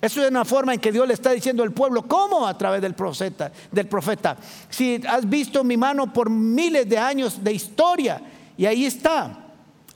Eso 0.00 0.20
es 0.20 0.30
una 0.30 0.44
forma 0.44 0.74
en 0.74 0.80
que 0.80 0.90
Dios 0.90 1.06
le 1.06 1.14
está 1.14 1.30
diciendo 1.30 1.62
al 1.62 1.70
pueblo, 1.70 2.02
¿cómo? 2.02 2.44
A 2.44 2.58
través 2.58 2.82
del 2.82 2.94
profeta, 2.94 3.52
del 3.70 3.86
profeta. 3.86 4.36
Si 4.68 5.00
has 5.08 5.26
visto 5.28 5.62
mi 5.62 5.76
mano 5.76 6.12
por 6.12 6.28
miles 6.28 6.88
de 6.88 6.98
años 6.98 7.42
de 7.42 7.52
historia, 7.52 8.20
y 8.56 8.66
ahí 8.66 8.84
está. 8.86 9.40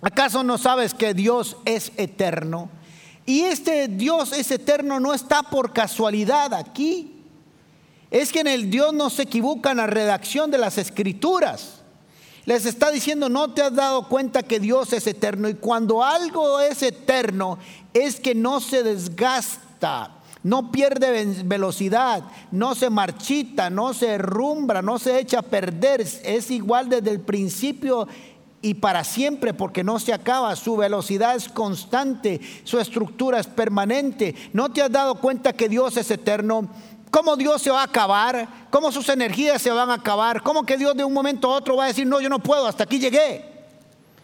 ¿Acaso 0.01 0.45
no 0.45 0.59
sabes 0.59 0.95
que 0.95 1.15
Dios 1.15 1.57
es 1.65 1.93
eterno? 1.97 2.71
Y 3.27 3.43
este 3.43 3.89
Dios 3.89 4.33
es 4.33 4.51
eterno 4.51 5.01
no 5.01 5.13
está 5.13 5.43
por 5.43 5.73
casualidad 5.73 6.55
aquí. 6.55 7.15
Es 8.11 8.33
que 8.33 8.41
en 8.41 8.47
el 8.47 8.71
Dios 8.71 8.95
no 8.95 9.11
se 9.11 9.25
equivoca 9.25 9.73
en 9.73 9.77
la 9.77 9.87
redacción 9.87 10.51
de 10.51 10.59
las 10.59 10.79
escrituras. 10.79 11.83
Les 12.47 12.65
está 12.65 12.91
diciendo, 12.91 13.29
no 13.29 13.53
te 13.53 13.61
has 13.61 13.75
dado 13.75 14.09
cuenta 14.09 14.43
que 14.43 14.59
Dios 14.59 14.95
es 14.95 15.07
eterno. 15.07 15.51
Y 15.51 15.55
cuando 15.55 16.03
algo 16.03 16.61
es 16.61 16.83
eterno, 16.83 17.59
es 17.93 18.19
que 18.19 18.35
no 18.35 18.61
se 18.61 18.83
desgasta, 18.83 20.17
no 20.43 20.73
pierde 20.73 21.27
velocidad, 21.45 22.23
no 22.51 22.75
se 22.75 22.89
marchita, 22.89 23.69
no 23.69 23.93
se 23.93 24.13
herrumbra, 24.13 24.81
no 24.81 24.99
se 24.99 25.19
echa 25.19 25.41
a 25.41 25.43
perder. 25.43 26.01
Es 26.01 26.51
igual 26.51 26.89
desde 26.89 27.11
el 27.11 27.21
principio 27.21 28.09
y 28.69 28.75
para 28.75 29.03
siempre 29.03 29.55
porque 29.55 29.83
no 29.83 29.99
se 29.99 30.13
acaba, 30.13 30.55
su 30.55 30.77
velocidad 30.77 31.35
es 31.35 31.49
constante, 31.49 32.39
su 32.65 32.79
estructura 32.79 33.41
es 33.41 33.47
permanente. 33.47 34.35
¿No 34.53 34.71
te 34.71 34.83
has 34.83 34.93
dado 34.93 35.15
cuenta 35.15 35.55
que 35.55 35.71
Dios 35.71 35.97
es 35.97 36.11
eterno? 36.11 36.69
¿Cómo 37.11 37.35
Dios 37.37 37.63
se 37.63 37.71
va 37.71 37.81
a 37.81 37.85
acabar? 37.85 38.47
¿Cómo 38.69 38.93
sus 38.93 39.09
energías 39.09 39.63
se 39.63 39.71
van 39.71 39.89
a 39.89 39.95
acabar? 39.95 40.43
¿Cómo 40.43 40.67
que 40.67 40.77
Dios 40.77 40.95
de 40.95 41.03
un 41.03 41.15
momento 41.15 41.51
a 41.51 41.57
otro 41.57 41.77
va 41.77 41.85
a 41.85 41.87
decir, 41.87 42.07
no, 42.07 42.21
yo 42.21 42.29
no 42.29 42.41
puedo, 42.41 42.67
hasta 42.67 42.85
aquí 42.85 42.99
llegué? 42.99 43.43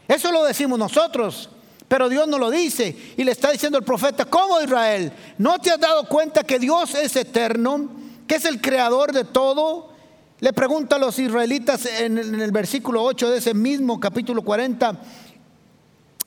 Eso 0.06 0.30
lo 0.30 0.44
decimos 0.44 0.78
nosotros, 0.78 1.48
pero 1.88 2.10
Dios 2.10 2.28
no 2.28 2.36
lo 2.36 2.50
dice. 2.50 3.14
Y 3.16 3.24
le 3.24 3.32
está 3.32 3.50
diciendo 3.50 3.78
el 3.78 3.84
profeta, 3.84 4.26
¿cómo 4.26 4.60
Israel? 4.60 5.10
¿No 5.38 5.58
te 5.58 5.70
has 5.70 5.80
dado 5.80 6.06
cuenta 6.06 6.44
que 6.44 6.58
Dios 6.58 6.94
es 6.94 7.16
eterno? 7.16 7.88
Que 8.26 8.34
es 8.34 8.44
el 8.44 8.60
creador 8.60 9.10
de 9.10 9.24
todo? 9.24 9.93
Le 10.44 10.52
pregunta 10.52 10.96
a 10.96 10.98
los 10.98 11.18
israelitas 11.18 11.86
en 11.86 12.18
el 12.18 12.52
versículo 12.52 13.02
8 13.02 13.30
de 13.30 13.38
ese 13.38 13.54
mismo 13.54 13.98
capítulo 13.98 14.42
40, 14.42 15.00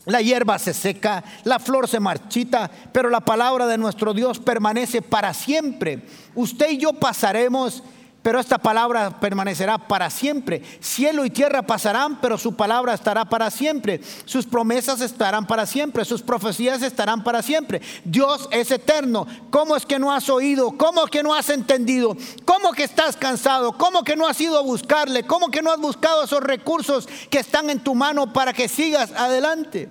la 0.08 0.22
hierba 0.22 0.58
se 0.58 0.74
seca, 0.74 1.24
la 1.44 1.60
flor 1.60 1.88
se 1.88 2.00
marchita, 2.00 2.68
pero 2.92 3.12
la 3.12 3.20
palabra 3.20 3.68
de 3.68 3.78
nuestro 3.78 4.16
Dios 4.16 4.40
permanece 4.40 5.04
para 5.04 5.36
siempre. 5.36 6.02
Usted 6.34 6.72
y 6.72 6.78
yo 6.80 6.94
pasaremos 6.94 7.84
pero 8.28 8.42
esta 8.42 8.58
palabra 8.58 9.22
permanecerá 9.22 9.78
para 9.78 10.10
siempre. 10.10 10.62
Cielo 10.82 11.24
y 11.24 11.30
tierra 11.30 11.62
pasarán, 11.62 12.20
pero 12.20 12.38
su 12.38 12.58
palabra 12.58 12.94
estará 12.94 13.24
para 13.24 13.50
siempre. 13.50 14.02
Sus 14.26 14.46
promesas 14.46 15.00
estarán 15.00 15.48
para 15.48 15.66
siempre, 15.66 16.04
sus 16.04 16.22
profecías 16.22 16.82
estarán 16.82 17.24
para 17.24 17.42
siempre. 17.42 17.82
Dios 18.04 18.50
es 18.52 18.70
eterno. 18.72 19.26
¿Cómo 19.50 19.78
es 19.78 19.86
que 19.86 19.98
no 19.98 20.12
has 20.12 20.28
oído? 20.28 20.74
¿Cómo 20.78 21.06
es 21.06 21.10
que 21.10 21.24
no 21.24 21.34
has 21.34 21.50
entendido? 21.50 22.18
¿Cómo 22.44 22.74
que 22.74 22.84
estás 22.84 23.16
cansado? 23.16 23.78
¿Cómo 23.78 24.04
que 24.04 24.18
no 24.18 24.28
has 24.28 24.42
ido 24.42 24.58
a 24.58 24.62
buscarle? 24.62 25.24
¿Cómo 25.24 25.50
que 25.50 25.62
no 25.62 25.72
has 25.72 25.80
buscado 25.80 26.26
esos 26.26 26.44
recursos 26.44 27.08
que 27.30 27.40
están 27.40 27.70
en 27.70 27.80
tu 27.80 27.96
mano 27.96 28.34
para 28.34 28.52
que 28.52 28.68
sigas 28.68 29.14
adelante? 29.14 29.90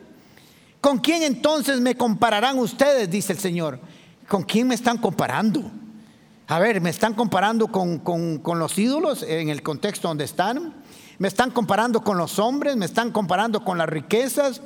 ¿Con 0.82 0.98
quién 0.98 1.22
entonces 1.22 1.80
me 1.80 1.96
compararán 1.96 2.58
ustedes? 2.58 3.08
Dice 3.08 3.32
el 3.32 3.38
Señor. 3.38 3.80
¿Con 4.28 4.42
quién 4.42 4.68
me 4.68 4.74
están 4.74 4.98
comparando? 4.98 5.70
A 6.48 6.60
ver, 6.60 6.80
me 6.80 6.90
están 6.90 7.14
comparando 7.14 7.66
con, 7.66 8.40
los 8.58 8.78
ídolos 8.78 9.24
en 9.24 9.48
el 9.48 9.64
contexto 9.64 10.06
donde 10.06 10.24
están. 10.24 10.74
Me 11.18 11.26
están 11.26 11.50
comparando 11.50 12.02
con 12.04 12.18
los 12.18 12.38
hombres, 12.38 12.76
me 12.76 12.86
están 12.86 13.10
comparando 13.10 13.64
con 13.64 13.78
las 13.78 13.88
riquezas. 13.88 14.60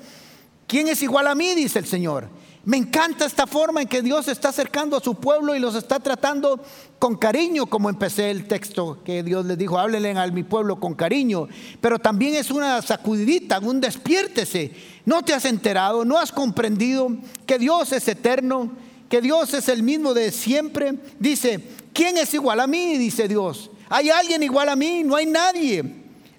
¿Quién 0.67 0.89
es 0.89 1.03
igual 1.03 1.27
a 1.27 1.35
mí? 1.35 1.55
Dice 1.55 1.79
el 1.79 1.87
Señor. 1.87 2.29
Me 2.65 2.77
encanta 2.77 3.25
esta 3.25 3.47
forma 3.47 3.81
en 3.81 3.89
que 3.89 4.03
Dios 4.03 4.29
está 4.29 4.51
acercando 4.51 4.99
a 4.99 5.01
su 5.01 5.15
pueblo 5.15 5.55
y 5.55 5.59
los 5.59 5.75
está 5.75 5.99
tratando 6.01 6.61
con 6.99 7.17
cariño, 7.17 7.65
como 7.65 7.89
empecé 7.89 8.31
el 8.31 8.47
texto 8.47 8.99
que 9.03 9.23
Dios 9.23 9.47
les 9.47 9.57
dijo, 9.57 9.79
háblenle 9.79 10.11
a 10.11 10.27
mi 10.27 10.43
pueblo 10.43 10.79
con 10.79 10.93
cariño. 10.93 11.49
Pero 11.81 11.99
también 11.99 12.35
es 12.35 12.51
una 12.51 12.83
sacudidita, 12.83 13.59
un 13.59 13.81
despiértese. 13.81 14.73
No 15.07 15.23
te 15.23 15.33
has 15.33 15.47
enterado, 15.47 16.05
no 16.05 16.19
has 16.19 16.31
comprendido 16.31 17.11
que 17.47 17.59
Dios 17.59 17.91
es 17.93 18.07
eterno, 18.07 18.71
que 19.11 19.21
Dios 19.21 19.53
es 19.55 19.69
el 19.69 19.83
mismo 19.83 20.15
de 20.15 20.31
siempre. 20.31 20.95
Dice, 21.19 21.61
¿quién 21.93 22.17
es 22.17 22.33
igual 22.33 22.61
a 22.61 22.69
mí? 22.69 22.97
Dice 22.97 23.27
Dios. 23.27 23.71
¿Hay 23.89 24.09
alguien 24.09 24.43
igual 24.45 24.69
a 24.69 24.77
mí? 24.77 25.03
No 25.05 25.17
hay 25.17 25.27
nadie. 25.27 25.85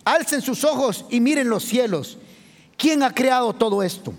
Alcen 0.05 0.41
sus 0.41 0.63
ojos 0.63 1.05
y 1.09 1.19
miren 1.19 1.49
los 1.49 1.65
cielos. 1.65 2.17
¿Quién 2.77 3.03
ha 3.03 3.13
creado 3.13 3.53
todo 3.53 3.83
esto? 3.83 4.13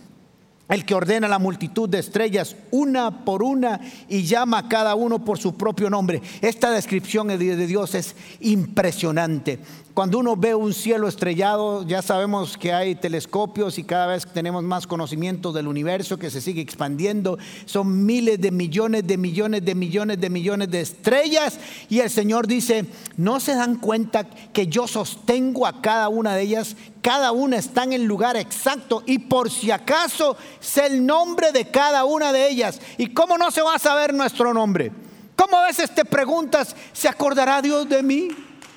El 0.68 0.84
que 0.84 0.94
ordena 0.94 1.28
la 1.28 1.38
multitud 1.38 1.88
de 1.88 1.98
estrellas 1.98 2.54
una 2.70 3.24
por 3.24 3.42
una 3.42 3.80
y 4.06 4.22
llama 4.24 4.58
a 4.58 4.68
cada 4.68 4.94
uno 4.94 5.24
por 5.24 5.38
su 5.38 5.56
propio 5.56 5.88
nombre. 5.88 6.20
Esta 6.42 6.70
descripción 6.70 7.28
de 7.28 7.66
Dios 7.66 7.94
es 7.94 8.14
impresionante. 8.40 9.60
Cuando 9.94 10.18
uno 10.18 10.36
ve 10.36 10.54
un 10.54 10.72
cielo 10.72 11.06
estrellado, 11.06 11.86
ya 11.86 12.00
sabemos 12.00 12.56
que 12.56 12.72
hay 12.72 12.94
telescopios 12.94 13.76
y 13.76 13.84
cada 13.84 14.06
vez 14.06 14.26
tenemos 14.26 14.62
más 14.62 14.86
conocimiento 14.86 15.52
del 15.52 15.68
universo 15.68 16.18
que 16.18 16.30
se 16.30 16.40
sigue 16.40 16.62
expandiendo. 16.62 17.36
Son 17.66 18.06
miles 18.06 18.40
de 18.40 18.50
millones 18.52 19.06
de 19.06 19.18
millones 19.18 19.62
de 19.62 19.74
millones 19.74 20.18
de 20.18 20.30
millones 20.30 20.70
de 20.70 20.80
estrellas. 20.80 21.58
Y 21.90 22.00
el 22.00 22.08
Señor 22.08 22.46
dice, 22.46 22.86
¿no 23.18 23.38
se 23.38 23.54
dan 23.54 23.76
cuenta 23.76 24.24
que 24.24 24.66
yo 24.66 24.88
sostengo 24.88 25.66
a 25.66 25.82
cada 25.82 26.08
una 26.08 26.36
de 26.36 26.42
ellas? 26.44 26.74
Cada 27.02 27.32
una 27.32 27.58
está 27.58 27.84
en 27.84 27.92
el 27.92 28.04
lugar 28.04 28.38
exacto 28.38 29.02
y 29.04 29.18
por 29.18 29.50
si 29.50 29.70
acaso 29.70 30.38
sé 30.58 30.86
el 30.86 31.04
nombre 31.04 31.52
de 31.52 31.66
cada 31.66 32.06
una 32.06 32.32
de 32.32 32.48
ellas. 32.48 32.80
¿Y 32.96 33.08
cómo 33.08 33.36
no 33.36 33.50
se 33.50 33.60
va 33.60 33.74
a 33.74 33.78
saber 33.78 34.14
nuestro 34.14 34.54
nombre? 34.54 34.90
¿Cómo 35.36 35.58
a 35.58 35.66
veces 35.66 35.94
te 35.94 36.06
preguntas, 36.06 36.74
¿se 36.94 37.08
acordará 37.08 37.60
Dios 37.60 37.86
de 37.90 38.02
mí? 38.02 38.28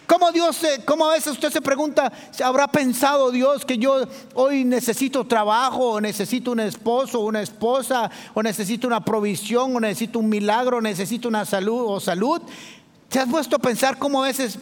¿Cómo, 0.08 0.32
Dios, 0.32 0.60
¿Cómo 0.86 1.06
a 1.06 1.14
veces 1.14 1.34
usted 1.34 1.52
se 1.52 1.62
pregunta, 1.62 2.12
¿habrá 2.44 2.68
pensado 2.68 3.32
Dios 3.32 3.66
que 3.66 3.78
yo 3.78 4.08
hoy 4.36 4.64
necesito 4.64 5.26
trabajo, 5.26 5.94
o 5.94 6.02
necesito 6.02 6.52
un 6.52 6.60
esposo, 6.60 7.22
una 7.22 7.42
esposa, 7.42 8.12
o 8.34 8.44
necesito 8.44 8.86
una 8.86 9.04
provisión, 9.04 9.76
o 9.76 9.80
necesito 9.80 10.20
un 10.20 10.30
milagro, 10.30 10.78
o 10.78 10.82
necesito 10.82 11.28
una 11.28 11.46
salud 11.46 11.86
o 11.88 12.00
salud? 12.00 12.42
¿Te 13.10 13.20
has 13.20 13.30
puesto 13.30 13.56
a 13.56 13.60
pensar 13.60 13.98
cómo 13.98 14.24
a 14.24 14.28
veces 14.28 14.60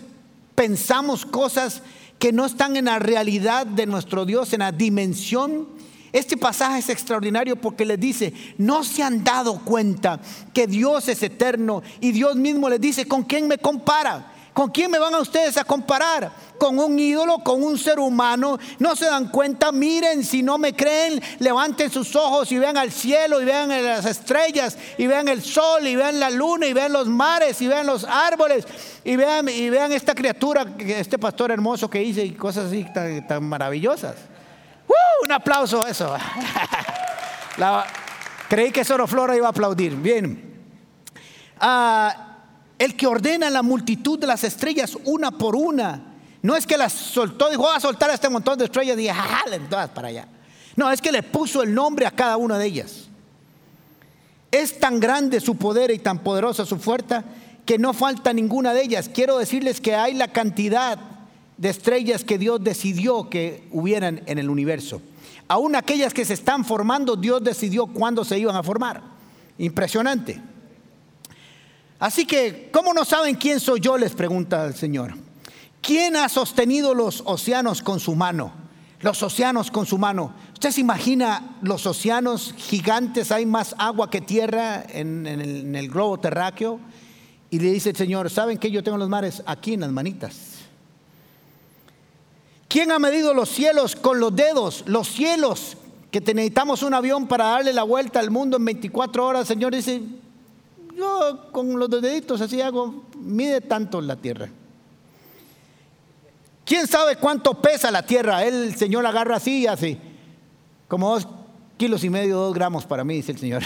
pensamos 0.55 1.25
cosas 1.25 1.81
que 2.19 2.31
no 2.31 2.45
están 2.45 2.77
en 2.77 2.85
la 2.85 3.00
realidad 3.00 3.65
de 3.65 3.85
nuestro 3.85 4.25
Dios, 4.25 4.53
en 4.53 4.59
la 4.59 4.71
dimensión? 4.71 5.67
Este 6.13 6.38
pasaje 6.38 6.79
es 6.79 6.89
extraordinario 6.89 7.55
porque 7.57 7.85
les 7.85 8.00
dice, 8.00 8.33
no 8.57 8.83
se 8.83 9.03
han 9.03 9.23
dado 9.23 9.59
cuenta 9.65 10.21
que 10.53 10.67
Dios 10.67 11.09
es 11.09 11.21
eterno 11.23 11.83
y 12.00 12.12
Dios 12.12 12.35
mismo 12.35 12.69
les 12.69 12.79
dice, 12.79 13.07
¿con 13.07 13.23
quién 13.23 13.47
me 13.47 13.57
compara? 13.57 14.33
¿Con 14.53 14.69
quién 14.69 14.91
me 14.91 15.00
van 15.00 15.15
a 15.15 15.19
ustedes 15.19 15.57
a 15.57 15.63
comparar? 15.63 16.31
¿Con 16.60 16.77
un 16.77 16.98
ídolo? 17.00 17.39
¿Con 17.39 17.63
un 17.63 17.77
ser 17.77 18.00
humano? 18.00 18.60
¿No 18.77 18.95
se 18.95 19.05
dan 19.05 19.29
cuenta? 19.29 19.72
Miren, 19.72 20.24
si 20.24 20.43
no 20.43 20.60
me 20.60 20.75
creen, 20.75 21.22
levanten 21.39 21.89
sus 21.89 22.15
ojos 22.15 22.51
y 22.51 22.60
vean 22.60 22.77
al 22.77 22.91
cielo 22.91 23.41
y 23.41 23.45
vean 23.45 23.69
las 23.69 24.05
estrellas 24.05 24.77
y 24.98 25.07
vean 25.07 25.27
el 25.27 25.41
sol 25.41 25.88
y 25.88 25.95
vean 25.95 26.19
la 26.19 26.29
luna 26.29 26.67
y 26.67 26.74
vean 26.74 26.93
los 26.93 27.07
mares 27.07 27.60
y 27.62 27.67
vean 27.67 27.88
los 27.88 28.03
árboles 28.03 28.65
y 29.03 29.15
vean, 29.15 29.48
esta 29.91 30.13
criatura, 30.13 30.67
este 30.77 31.17
pastor 31.17 31.51
hermoso 31.51 31.89
que 31.89 32.03
hice 32.03 32.24
y 32.24 32.33
cosas 32.33 32.67
así 32.67 32.86
tan, 33.27 33.43
maravillosas. 33.43 34.15
¡Uh! 34.88 35.25
un 35.25 35.31
aplauso 35.31 35.83
a 35.83 35.89
eso. 35.89 36.15
creí 38.50 38.72
que 38.72 38.86
solo 38.86 39.07
Flora 39.07 39.36
iba 39.36 39.48
a 39.48 39.50
aplaudir. 39.50 39.95
Bien. 39.95 40.53
Ah, 41.60 42.33
el 42.80 42.96
que 42.96 43.08
ordena 43.08 43.50
la 43.50 43.62
multitud 43.62 44.20
de 44.20 44.27
las 44.27 44.44
estrellas 44.44 44.98
una 45.06 45.32
por 45.32 45.56
una. 45.56 46.13
No 46.42 46.56
es 46.56 46.68
que 46.68 46.77
las 46.77 46.92
soltó, 46.92 47.50
dijo, 47.50 47.63
voy 47.63 47.75
a 47.75 47.80
soltar 47.80 48.10
este 48.10 48.30
montón 48.30 48.58
de 48.58 48.65
estrellas 48.65 49.00
y 49.00 49.08
jalen 49.08 49.70
todas 49.70 49.89
para 49.89 50.10
allá. 50.10 50.27
No, 50.75 50.92
es 50.92 51.01
que 51.01 51.12
le 51.12 51.24
puso 51.24 51.63
el 51.63 51.74
nombre 51.74 52.06
a 52.06 52.12
cada 52.12 52.38
una 52.38 52.58
de 52.58 52.65
ellas. 52.65 53.08
Es 54.51 54.80
tan 54.80 55.00
grande 55.00 55.39
su 55.39 55.56
poder 55.56 55.92
y 55.92 56.00
tan 56.00 56.20
poderosa 56.20 56.65
su 56.65 56.77
fuerza 56.77 57.24
que 57.65 57.77
no 57.77 57.94
falta 57.94 58.34
ninguna 58.34 58.74
de 58.74 58.84
ellas. 58.84 59.10
Quiero 59.13 59.38
decirles 59.38 59.80
que 59.80 59.96
hay 59.96 60.13
la 60.13 60.27
cantidad 60.27 61.00
de 61.58 61.70
estrellas 61.70 62.24
que 62.24 62.38
Dios 62.38 62.63
decidió 62.63 63.30
que 63.30 63.68
hubieran 63.72 64.22
en 64.25 64.38
el 64.38 64.50
universo. 64.50 65.01
Aún 65.48 65.75
aquellas 65.75 66.13
que 66.13 66.25
se 66.25 66.34
están 66.34 66.65
formando, 66.65 67.15
Dios 67.15 67.44
decidió 67.44 67.88
cuándo 67.88 68.25
se 68.25 68.39
iban 68.39 68.56
a 68.56 68.63
formar. 68.63 69.01
Impresionante. 69.58 70.42
Así 72.03 72.25
que, 72.25 72.69
¿cómo 72.74 72.93
no 72.93 73.05
saben 73.05 73.36
quién 73.36 73.62
soy 73.62 73.79
yo? 73.79 73.98
Les 73.98 74.12
pregunta 74.12 74.65
el 74.65 74.75
Señor. 74.75 75.13
¿Quién 75.81 76.17
ha 76.17 76.27
sostenido 76.27 76.93
los 76.93 77.24
océanos 77.25 77.81
con 77.81 78.01
su 78.01 78.13
mano? 78.13 78.51
Los 79.00 79.24
océanos 79.24 79.72
con 79.72 79.86
su 79.86 79.98
mano. 79.98 80.33
¿Usted 80.51 80.72
se 80.72 80.81
imagina 80.81 81.55
los 81.62 81.86
océanos 81.86 82.55
gigantes? 82.57 83.31
Hay 83.31 83.45
más 83.45 83.74
agua 83.77 84.10
que 84.10 84.19
tierra 84.19 84.83
en, 84.86 85.25
el, 85.25 85.88
globo 85.88 86.19
terráqueo. 86.19 86.77
Y 87.50 87.60
le 87.60 87.72
dice 87.72 87.91
el 87.91 87.95
Señor, 87.95 88.29
¿saben 88.29 88.57
que 88.57 88.69
yo 88.69 88.83
tengo 88.83 88.98
los 88.98 89.07
mares 89.07 89.41
aquí 89.45 89.75
en 89.75 89.79
las 89.79 89.91
manitas? 89.93 90.36
¿Quién 92.67 92.91
ha 92.91 93.00
medido 93.00 93.33
los 93.33 93.48
cielos 93.48 93.95
con 93.95 94.19
los 94.19 94.36
dedos? 94.36 94.83
Los 94.88 95.07
cielos, 95.07 95.77
que 96.12 96.19
necesitamos 96.19 96.83
un 96.83 96.95
avión 96.95 97.29
para 97.29 97.45
darle 97.45 97.72
la 97.72 97.83
vuelta 97.83 98.19
al 98.19 98.29
mundo 98.29 98.57
en 98.57 98.65
24 98.65 99.25
horas. 99.25 99.41
El 99.43 99.55
Señor 99.55 99.74
dice, 99.74 100.01
yo 100.95 101.50
con 101.51 101.77
los 101.79 101.89
deditos 101.89 102.41
así 102.41 102.62
hago, 102.62 103.05
mide 103.17 103.62
tanto 103.62 104.01
la 104.01 104.15
tierra. 104.15 104.50
¿Quién 106.65 106.88
sabe 106.88 107.17
cuánto 107.17 107.62
pesa 107.62 107.91
la 107.91 108.06
tierra? 108.06 108.43
el 108.43 108.75
Señor 108.75 109.06
agarra 109.06 109.36
así 109.36 109.62
y 109.62 109.67
así. 109.67 109.97
Como 110.88 111.10
dos 111.10 111.27
kilos 111.77 112.03
y 112.03 112.10
medio, 112.10 112.38
dos 112.38 112.53
gramos 112.53 112.86
para 112.86 113.03
mí, 113.03 113.15
dice 113.15 113.32
el 113.34 113.39
Señor. 113.39 113.63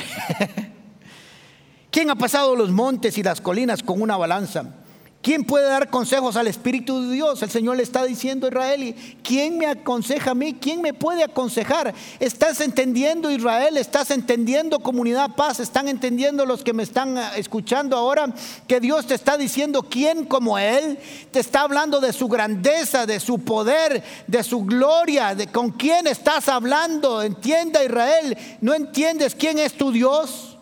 ¿Quién 1.91 2.09
ha 2.09 2.15
pasado 2.15 2.55
los 2.55 2.71
montes 2.71 3.17
y 3.17 3.23
las 3.23 3.41
colinas 3.41 3.83
con 3.83 4.01
una 4.01 4.17
balanza? 4.17 4.75
¿Quién 5.21 5.43
puede 5.43 5.67
dar 5.67 5.89
consejos 5.89 6.38
al 6.38 6.47
Espíritu 6.47 7.01
de 7.01 7.15
Dios? 7.15 7.41
El 7.41 7.49
Señor 7.49 7.75
le 7.75 7.84
está 7.84 8.06
diciendo 8.06 8.45
a 8.45 8.49
Israel, 8.49 8.95
¿quién 9.23 9.58
me 9.58 9.65
aconseja 9.65 10.32
a 10.32 10.36
mí? 10.36 10.53
¿Quién 10.53 10.82
me 10.82 10.93
puede 10.93 11.23
aconsejar? 11.23 11.93
¿Estás 12.19 12.62
entendiendo 12.62 13.32
Israel? 13.32 13.77
¿Estás 13.77 14.12
entendiendo 14.12 14.80
comunidad 14.80 15.36
paz? 15.36 15.60
¿Están 15.60 15.88
entendiendo 15.88 16.45
los 16.45 16.63
que 16.63 16.71
me 16.71 16.84
están 16.84 17.17
ah, 17.17 17.32
escuchando 17.36 17.97
ahora 17.97 18.34
que 18.67 18.80
Dios 18.80 19.08
te 19.08 19.15
está 19.15 19.38
diciendo 19.38 19.84
quién 19.84 20.23
como 20.23 20.58
Él? 20.60 20.99
Te 21.32 21.39
está 21.39 21.62
hablando 21.62 21.99
de 21.99 22.13
su 22.13 22.27
grandeza, 22.27 23.06
de 23.06 23.19
su 23.19 23.39
poder, 23.39 24.03
de 24.27 24.43
su 24.43 24.63
gloria, 24.65 25.36
de 25.36 25.47
con 25.47 25.71
quién 25.71 26.08
estás 26.08 26.47
hablando. 26.47 27.21
Entienda 27.23 27.84
Israel, 27.84 28.38
¿no 28.62 28.73
entiendes 28.73 29.36
quién 29.36 29.58
es 29.60 29.73
tu 29.73 29.91
Dios? 29.91 30.56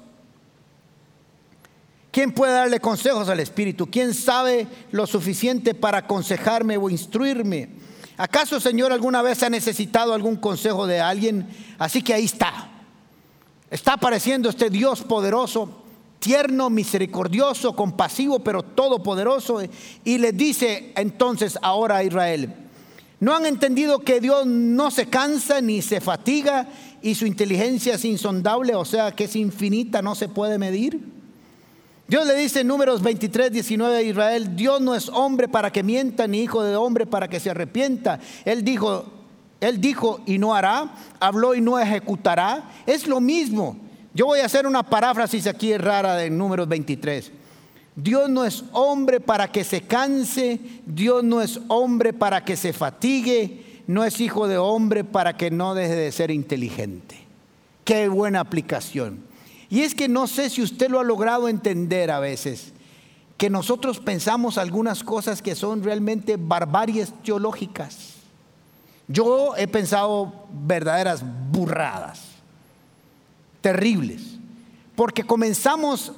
¿Quién 2.15 2.31
puede 2.31 2.53
darle 2.53 2.79
consejos 2.79 3.27
al 3.27 3.41
Espíritu? 3.41 3.87
¿Quién 3.87 4.13
sabe 4.13 4.67
lo 4.91 5.05
suficiente 5.05 5.73
para 5.73 5.97
aconsejarme 5.97 6.77
o 6.77 6.89
instruirme? 6.89 7.67
¿Acaso, 8.15 8.61
Señor, 8.61 8.93
alguna 8.93 9.21
vez 9.21 9.43
ha 9.43 9.49
necesitado 9.49 10.13
algún 10.13 10.37
consejo 10.37 10.87
de 10.87 11.01
alguien? 11.01 11.45
Así 11.77 12.01
que 12.01 12.13
ahí 12.13 12.23
está. 12.23 12.69
Está 13.69 13.95
apareciendo 13.95 14.47
este 14.47 14.69
Dios 14.69 15.01
poderoso, 15.01 15.83
tierno, 16.19 16.69
misericordioso, 16.69 17.75
compasivo, 17.75 18.39
pero 18.39 18.63
todopoderoso. 18.63 19.59
Y 20.05 20.17
le 20.17 20.31
dice 20.31 20.93
entonces 20.95 21.59
ahora 21.61 21.97
a 21.97 22.03
Israel, 22.05 22.55
¿no 23.19 23.35
han 23.35 23.45
entendido 23.45 23.99
que 23.99 24.21
Dios 24.21 24.45
no 24.45 24.89
se 24.89 25.07
cansa 25.07 25.59
ni 25.59 25.81
se 25.81 25.99
fatiga 25.99 26.69
y 27.01 27.15
su 27.15 27.25
inteligencia 27.25 27.95
es 27.95 28.05
insondable, 28.05 28.73
o 28.73 28.85
sea, 28.85 29.11
que 29.11 29.25
es 29.25 29.35
infinita, 29.35 30.01
no 30.01 30.15
se 30.15 30.29
puede 30.29 30.57
medir? 30.57 31.14
Dios 32.07 32.27
le 32.27 32.35
dice 32.35 32.61
en 32.61 32.67
números 32.67 33.01
23, 33.01 33.51
19 33.51 33.97
a 33.97 34.01
Israel, 34.03 34.55
Dios 34.55 34.79
no 34.79 34.93
es 34.93 35.09
hombre 35.09 35.47
para 35.47 35.71
que 35.71 35.81
mienta, 35.81 36.27
ni 36.27 36.43
hijo 36.43 36.63
de 36.63 36.75
hombre 36.75 37.07
para 37.07 37.27
que 37.27 37.39
se 37.39 37.49
arrepienta. 37.49 38.19
Él 38.45 38.63
dijo, 38.63 39.05
él 39.59 39.81
dijo 39.81 40.21
y 40.27 40.37
no 40.37 40.53
hará, 40.53 40.93
habló 41.19 41.55
y 41.55 41.61
no 41.61 41.79
ejecutará. 41.79 42.69
Es 42.85 43.07
lo 43.07 43.19
mismo. 43.19 43.77
Yo 44.13 44.27
voy 44.27 44.39
a 44.39 44.45
hacer 44.45 44.67
una 44.67 44.83
paráfrasis 44.83 45.47
aquí 45.47 45.75
rara 45.77 46.15
de 46.15 46.29
números 46.29 46.67
23. 46.67 47.31
Dios 47.95 48.29
no 48.29 48.45
es 48.45 48.63
hombre 48.71 49.19
para 49.19 49.51
que 49.51 49.63
se 49.63 49.81
canse, 49.81 50.59
Dios 50.85 51.23
no 51.23 51.41
es 51.41 51.59
hombre 51.69 52.13
para 52.13 52.45
que 52.45 52.55
se 52.55 52.71
fatigue, 52.71 53.81
no 53.87 54.03
es 54.03 54.19
hijo 54.19 54.47
de 54.47 54.57
hombre 54.57 55.03
para 55.03 55.37
que 55.37 55.49
no 55.49 55.73
deje 55.73 55.95
de 55.95 56.11
ser 56.11 56.29
inteligente. 56.29 57.17
Qué 57.83 58.09
buena 58.09 58.41
aplicación. 58.41 59.24
Y 59.69 59.81
es 59.81 59.95
que 59.95 60.07
no 60.07 60.27
sé 60.27 60.49
si 60.49 60.61
usted 60.61 60.89
lo 60.89 60.99
ha 60.99 61.03
logrado 61.03 61.47
entender 61.49 62.11
a 62.11 62.19
veces, 62.19 62.73
que 63.37 63.49
nosotros 63.49 63.99
pensamos 63.99 64.57
algunas 64.57 65.03
cosas 65.03 65.41
que 65.41 65.55
son 65.55 65.83
realmente 65.83 66.37
barbaries 66.37 67.13
teológicas. 67.23 68.13
Yo 69.07 69.55
he 69.55 69.67
pensado 69.67 70.47
verdaderas 70.51 71.23
burradas, 71.51 72.21
terribles, 73.61 74.21
porque 74.95 75.23
comenzamos 75.23 76.13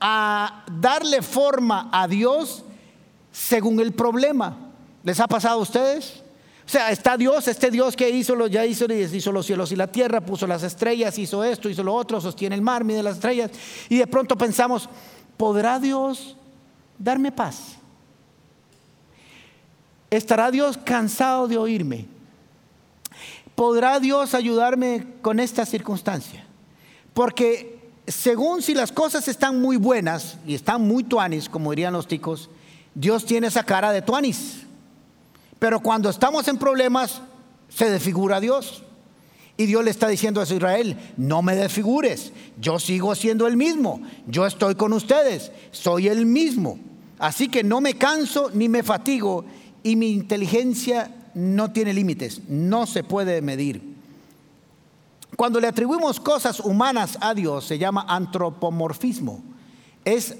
a 0.00 0.64
darle 0.80 1.22
forma 1.22 1.88
a 1.92 2.06
Dios 2.06 2.64
según 3.32 3.80
el 3.80 3.92
problema. 3.92 4.56
¿Les 5.02 5.18
ha 5.20 5.26
pasado 5.26 5.58
a 5.58 5.62
ustedes? 5.62 6.22
O 6.68 6.70
sea, 6.70 6.90
está 6.90 7.16
Dios, 7.16 7.48
este 7.48 7.70
Dios 7.70 7.96
que 7.96 8.10
hizo, 8.10 8.34
lo, 8.34 8.46
ya 8.46 8.66
hizo, 8.66 8.84
hizo 8.92 9.32
los 9.32 9.46
cielos 9.46 9.72
y 9.72 9.76
la 9.76 9.86
tierra, 9.86 10.20
puso 10.20 10.46
las 10.46 10.62
estrellas, 10.62 11.18
hizo 11.18 11.42
esto, 11.42 11.70
hizo 11.70 11.82
lo 11.82 11.94
otro, 11.94 12.20
sostiene 12.20 12.54
el 12.54 12.60
mar, 12.60 12.84
mide 12.84 13.02
las 13.02 13.14
estrellas. 13.14 13.50
Y 13.88 13.96
de 13.96 14.06
pronto 14.06 14.36
pensamos, 14.36 14.86
¿podrá 15.38 15.80
Dios 15.80 16.36
darme 16.98 17.32
paz? 17.32 17.76
¿Estará 20.10 20.50
Dios 20.50 20.76
cansado 20.76 21.48
de 21.48 21.56
oírme? 21.56 22.04
¿Podrá 23.54 23.98
Dios 23.98 24.34
ayudarme 24.34 25.06
con 25.22 25.40
esta 25.40 25.64
circunstancia? 25.64 26.44
Porque 27.14 27.80
según 28.06 28.60
si 28.60 28.74
las 28.74 28.92
cosas 28.92 29.26
están 29.26 29.58
muy 29.58 29.78
buenas 29.78 30.36
y 30.46 30.54
están 30.54 30.82
muy 30.82 31.02
tuanis, 31.02 31.48
como 31.48 31.70
dirían 31.70 31.94
los 31.94 32.06
ticos, 32.06 32.50
Dios 32.94 33.24
tiene 33.24 33.46
esa 33.46 33.64
cara 33.64 33.90
de 33.90 34.02
tuanis. 34.02 34.67
Pero 35.58 35.80
cuando 35.80 36.10
estamos 36.10 36.46
en 36.48 36.58
problemas, 36.58 37.20
se 37.68 37.90
desfigura 37.90 38.40
Dios. 38.40 38.82
Y 39.56 39.66
Dios 39.66 39.84
le 39.84 39.90
está 39.90 40.06
diciendo 40.06 40.40
a 40.40 40.44
Israel, 40.44 40.96
no 41.16 41.42
me 41.42 41.56
desfigures, 41.56 42.32
yo 42.60 42.78
sigo 42.78 43.16
siendo 43.16 43.48
el 43.48 43.56
mismo, 43.56 44.00
yo 44.28 44.46
estoy 44.46 44.76
con 44.76 44.92
ustedes, 44.92 45.50
soy 45.72 46.06
el 46.06 46.26
mismo. 46.26 46.78
Así 47.18 47.48
que 47.48 47.64
no 47.64 47.80
me 47.80 47.94
canso 47.94 48.52
ni 48.54 48.68
me 48.68 48.84
fatigo 48.84 49.44
y 49.82 49.96
mi 49.96 50.12
inteligencia 50.12 51.12
no 51.34 51.72
tiene 51.72 51.92
límites, 51.92 52.42
no 52.48 52.86
se 52.86 53.02
puede 53.02 53.42
medir. 53.42 53.82
Cuando 55.36 55.58
le 55.58 55.66
atribuimos 55.66 56.20
cosas 56.20 56.60
humanas 56.60 57.18
a 57.20 57.34
Dios 57.34 57.64
se 57.64 57.78
llama 57.78 58.04
antropomorfismo. 58.08 59.42
Es 60.04 60.36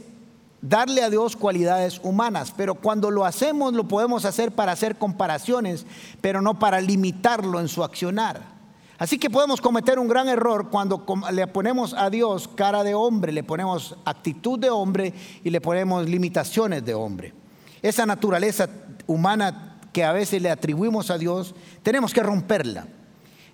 darle 0.60 1.02
a 1.02 1.10
Dios 1.10 1.36
cualidades 1.36 2.00
humanas, 2.02 2.52
pero 2.56 2.74
cuando 2.74 3.10
lo 3.10 3.24
hacemos 3.24 3.74
lo 3.74 3.86
podemos 3.86 4.24
hacer 4.24 4.52
para 4.52 4.72
hacer 4.72 4.96
comparaciones, 4.96 5.86
pero 6.20 6.42
no 6.42 6.58
para 6.58 6.80
limitarlo 6.80 7.60
en 7.60 7.68
su 7.68 7.84
accionar. 7.84 8.58
Así 8.98 9.18
que 9.18 9.30
podemos 9.30 9.60
cometer 9.60 10.00
un 10.00 10.08
gran 10.08 10.28
error 10.28 10.70
cuando 10.70 11.04
le 11.32 11.46
ponemos 11.46 11.94
a 11.94 12.10
Dios 12.10 12.48
cara 12.48 12.82
de 12.82 12.94
hombre, 12.94 13.30
le 13.30 13.44
ponemos 13.44 13.96
actitud 14.04 14.58
de 14.58 14.70
hombre 14.70 15.14
y 15.44 15.50
le 15.50 15.60
ponemos 15.60 16.08
limitaciones 16.08 16.84
de 16.84 16.94
hombre. 16.94 17.32
Esa 17.80 18.06
naturaleza 18.06 18.68
humana 19.06 19.78
que 19.92 20.02
a 20.02 20.12
veces 20.12 20.42
le 20.42 20.50
atribuimos 20.50 21.10
a 21.10 21.18
Dios, 21.18 21.54
tenemos 21.84 22.12
que 22.12 22.24
romperla. 22.24 22.88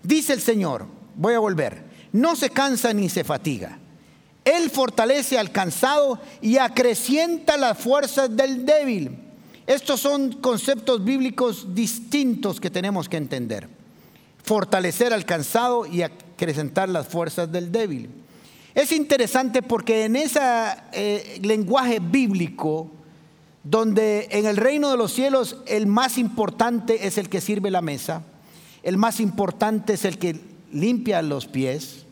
Dice 0.02 0.32
el 0.32 0.40
Señor, 0.40 0.86
voy 1.14 1.34
a 1.34 1.38
volver, 1.38 1.84
no 2.12 2.36
se 2.36 2.48
cansa 2.48 2.94
ni 2.94 3.10
se 3.10 3.22
fatiga. 3.22 3.78
Él 4.44 4.70
fortalece 4.70 5.38
al 5.38 5.52
cansado 5.52 6.20
y 6.40 6.58
acrecienta 6.58 7.56
las 7.56 7.78
fuerzas 7.78 8.36
del 8.36 8.66
débil. 8.66 9.18
Estos 9.66 10.00
son 10.00 10.32
conceptos 10.32 11.04
bíblicos 11.04 11.74
distintos 11.74 12.60
que 12.60 12.70
tenemos 12.70 13.08
que 13.08 13.16
entender 13.16 13.68
fortalecer 14.44 15.12
al 15.12 15.24
cansado 15.24 15.86
y 15.86 16.02
acrecentar 16.02 16.88
las 16.88 17.08
fuerzas 17.08 17.50
del 17.50 17.72
débil. 17.72 18.10
Es 18.74 18.92
interesante 18.92 19.62
porque 19.62 20.04
en 20.04 20.16
ese 20.16 20.40
eh, 20.92 21.40
lenguaje 21.42 21.98
bíblico, 22.00 22.90
donde 23.62 24.28
en 24.30 24.46
el 24.46 24.58
reino 24.58 24.90
de 24.90 24.98
los 24.98 25.12
cielos 25.12 25.56
el 25.66 25.86
más 25.86 26.18
importante 26.18 27.06
es 27.06 27.16
el 27.16 27.30
que 27.30 27.40
sirve 27.40 27.70
la 27.70 27.80
mesa, 27.80 28.22
el 28.82 28.98
más 28.98 29.18
importante 29.20 29.94
es 29.94 30.04
el 30.04 30.18
que 30.18 30.38
limpia 30.70 31.22
los 31.22 31.46
pies, 31.46 32.03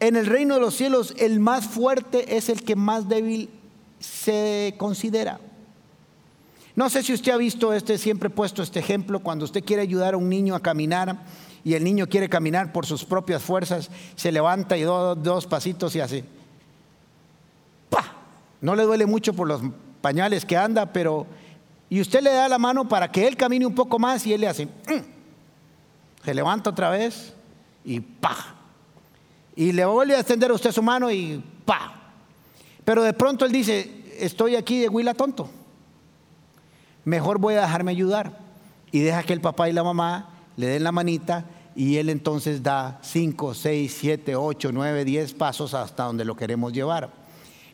en 0.00 0.16
el 0.16 0.26
reino 0.26 0.54
de 0.54 0.60
los 0.60 0.74
cielos 0.74 1.14
el 1.18 1.40
más 1.40 1.66
fuerte 1.66 2.36
es 2.36 2.48
el 2.48 2.64
que 2.64 2.74
más 2.74 3.08
débil 3.08 3.50
se 3.98 4.74
considera. 4.78 5.38
No 6.74 6.88
sé 6.88 7.02
si 7.02 7.12
usted 7.12 7.32
ha 7.32 7.36
visto 7.36 7.72
este, 7.72 7.98
siempre 7.98 8.28
he 8.28 8.30
puesto 8.30 8.62
este 8.62 8.78
ejemplo, 8.78 9.20
cuando 9.20 9.44
usted 9.44 9.62
quiere 9.62 9.82
ayudar 9.82 10.14
a 10.14 10.16
un 10.16 10.28
niño 10.28 10.54
a 10.54 10.60
caminar, 10.60 11.18
y 11.64 11.74
el 11.74 11.84
niño 11.84 12.06
quiere 12.08 12.28
caminar 12.28 12.72
por 12.72 12.86
sus 12.86 13.04
propias 13.04 13.42
fuerzas, 13.42 13.90
se 14.16 14.32
levanta 14.32 14.76
y 14.76 14.84
da 14.84 15.14
dos 15.14 15.46
pasitos 15.46 15.94
y 15.94 16.00
así. 16.00 16.24
¡Pah! 17.90 18.12
No 18.60 18.74
le 18.74 18.84
duele 18.84 19.06
mucho 19.06 19.34
por 19.34 19.46
los 19.46 19.60
pañales 20.00 20.44
que 20.44 20.56
anda, 20.56 20.86
pero... 20.92 21.26
Y 21.90 22.00
usted 22.00 22.22
le 22.22 22.30
da 22.30 22.48
la 22.48 22.58
mano 22.58 22.88
para 22.88 23.10
que 23.10 23.26
él 23.26 23.36
camine 23.36 23.66
un 23.66 23.74
poco 23.74 23.98
más 23.98 24.26
y 24.26 24.32
él 24.32 24.40
le 24.40 24.48
hace... 24.48 24.66
Mm". 24.66 25.20
Se 26.24 26.34
levanta 26.34 26.70
otra 26.70 26.88
vez 26.90 27.34
y 27.84 28.00
¡pah! 28.00 28.59
Y 29.60 29.72
le 29.72 29.84
vuelve 29.84 30.16
a 30.16 30.20
extender 30.20 30.50
a 30.50 30.54
usted 30.54 30.72
su 30.72 30.82
mano 30.82 31.10
y 31.10 31.44
¡pah! 31.66 31.92
Pero 32.82 33.02
de 33.02 33.12
pronto 33.12 33.44
él 33.44 33.52
dice, 33.52 34.06
estoy 34.18 34.56
aquí 34.56 34.80
de 34.80 34.88
huila 34.88 35.12
tonto. 35.12 35.50
Mejor 37.04 37.38
voy 37.38 37.56
a 37.56 37.60
dejarme 37.60 37.90
ayudar. 37.90 38.38
Y 38.90 39.00
deja 39.00 39.22
que 39.22 39.34
el 39.34 39.42
papá 39.42 39.68
y 39.68 39.74
la 39.74 39.84
mamá 39.84 40.30
le 40.56 40.66
den 40.66 40.82
la 40.82 40.92
manita 40.92 41.44
y 41.76 41.98
él 41.98 42.08
entonces 42.08 42.62
da 42.62 43.00
5, 43.02 43.52
6, 43.52 43.96
7, 44.00 44.34
8, 44.34 44.70
9, 44.72 45.04
10 45.04 45.34
pasos 45.34 45.74
hasta 45.74 46.04
donde 46.04 46.24
lo 46.24 46.34
queremos 46.34 46.72
llevar. 46.72 47.12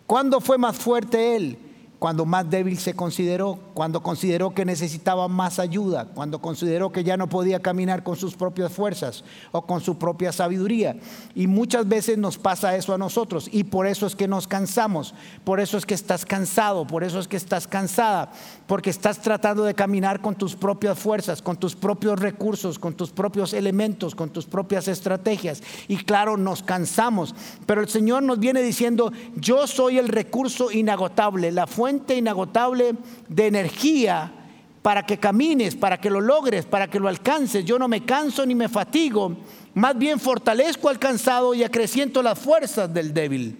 ¿Cuándo 0.08 0.40
fue 0.40 0.58
más 0.58 0.76
fuerte 0.76 1.36
él? 1.36 1.56
Cuando 1.98 2.26
más 2.26 2.48
débil 2.50 2.78
se 2.78 2.94
consideró, 2.94 3.58
cuando 3.72 4.02
consideró 4.02 4.52
que 4.54 4.64
necesitaba 4.64 5.28
más 5.28 5.58
ayuda, 5.58 6.06
cuando 6.14 6.40
consideró 6.40 6.92
que 6.92 7.04
ya 7.04 7.16
no 7.16 7.28
podía 7.28 7.60
caminar 7.60 8.02
con 8.02 8.16
sus 8.16 8.36
propias 8.36 8.72
fuerzas 8.72 9.24
o 9.52 9.62
con 9.62 9.80
su 9.80 9.96
propia 9.96 10.32
sabiduría. 10.32 10.96
Y 11.34 11.46
muchas 11.46 11.88
veces 11.88 12.18
nos 12.18 12.36
pasa 12.36 12.76
eso 12.76 12.92
a 12.92 12.98
nosotros 12.98 13.48
y 13.50 13.64
por 13.64 13.86
eso 13.86 14.06
es 14.06 14.14
que 14.14 14.28
nos 14.28 14.46
cansamos, 14.46 15.14
por 15.44 15.58
eso 15.58 15.78
es 15.78 15.86
que 15.86 15.94
estás 15.94 16.26
cansado, 16.26 16.86
por 16.86 17.02
eso 17.02 17.18
es 17.18 17.28
que 17.28 17.36
estás 17.36 17.66
cansada, 17.66 18.30
porque 18.66 18.90
estás 18.90 19.20
tratando 19.20 19.64
de 19.64 19.74
caminar 19.74 20.20
con 20.20 20.34
tus 20.34 20.56
propias 20.56 20.98
fuerzas, 20.98 21.40
con 21.40 21.56
tus 21.56 21.76
propios 21.76 22.18
recursos, 22.18 22.78
con 22.78 22.94
tus 22.94 23.10
propios 23.10 23.52
elementos, 23.52 24.14
con 24.14 24.30
tus 24.30 24.46
propias 24.46 24.88
estrategias. 24.88 25.62
Y 25.88 25.98
claro, 25.98 26.36
nos 26.36 26.62
cansamos, 26.62 27.34
pero 27.64 27.80
el 27.80 27.88
Señor 27.88 28.22
nos 28.22 28.40
viene 28.40 28.62
diciendo, 28.62 29.12
yo 29.36 29.66
soy 29.66 29.98
el 29.98 30.08
recurso 30.08 30.72
inagotable, 30.72 31.52
la 31.52 31.66
fuente 31.66 32.16
inagotable 32.16 32.94
de 33.28 33.46
energía 33.46 34.32
para 34.82 35.04
que 35.04 35.18
camines, 35.18 35.74
para 35.74 36.00
que 36.00 36.10
lo 36.10 36.20
logres, 36.20 36.64
para 36.64 36.88
que 36.88 37.00
lo 37.00 37.08
alcances. 37.08 37.64
Yo 37.64 37.78
no 37.78 37.88
me 37.88 38.04
canso 38.04 38.46
ni 38.46 38.54
me 38.54 38.68
fatigo, 38.68 39.36
más 39.74 39.96
bien 39.98 40.18
fortalezco 40.18 40.88
al 40.88 40.98
cansado 40.98 41.54
y 41.54 41.62
acreciento 41.62 42.22
las 42.22 42.38
fuerzas 42.38 42.92
del 42.92 43.12
débil. 43.12 43.58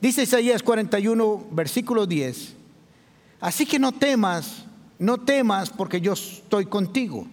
Dice 0.00 0.24
Isaías 0.24 0.62
41, 0.62 1.46
versículo 1.50 2.06
10. 2.06 2.63
Así 3.44 3.66
que 3.66 3.78
no 3.78 3.92
temas, 3.92 4.64
no 4.98 5.18
temas 5.18 5.68
porque 5.68 6.00
yo 6.00 6.14
estoy 6.14 6.64
contigo. 6.64 7.26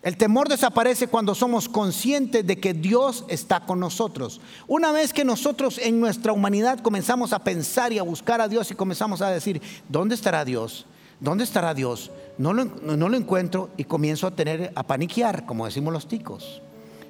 El 0.00 0.16
temor 0.16 0.48
desaparece 0.48 1.08
cuando 1.08 1.34
somos 1.34 1.68
conscientes 1.68 2.46
de 2.46 2.58
que 2.58 2.72
Dios 2.72 3.26
está 3.28 3.66
con 3.66 3.78
nosotros. 3.78 4.40
Una 4.66 4.90
vez 4.90 5.12
que 5.12 5.26
nosotros 5.26 5.76
en 5.76 6.00
nuestra 6.00 6.32
humanidad 6.32 6.80
comenzamos 6.80 7.34
a 7.34 7.40
pensar 7.40 7.92
y 7.92 7.98
a 7.98 8.02
buscar 8.02 8.40
a 8.40 8.48
Dios 8.48 8.70
y 8.70 8.74
comenzamos 8.74 9.20
a 9.20 9.28
decir, 9.28 9.60
¿dónde 9.90 10.14
estará 10.14 10.42
Dios? 10.42 10.86
¿Dónde 11.20 11.44
estará 11.44 11.74
Dios? 11.74 12.10
No 12.38 12.54
lo, 12.54 13.14
encuentro 13.14 13.68
y 13.76 13.84
comienzo 13.84 14.26
a 14.26 14.30
tener, 14.30 14.72
a 14.74 14.84
paniquear, 14.84 15.44
como 15.44 15.66
decimos 15.66 15.92
los 15.92 16.08
ticos. 16.08 16.62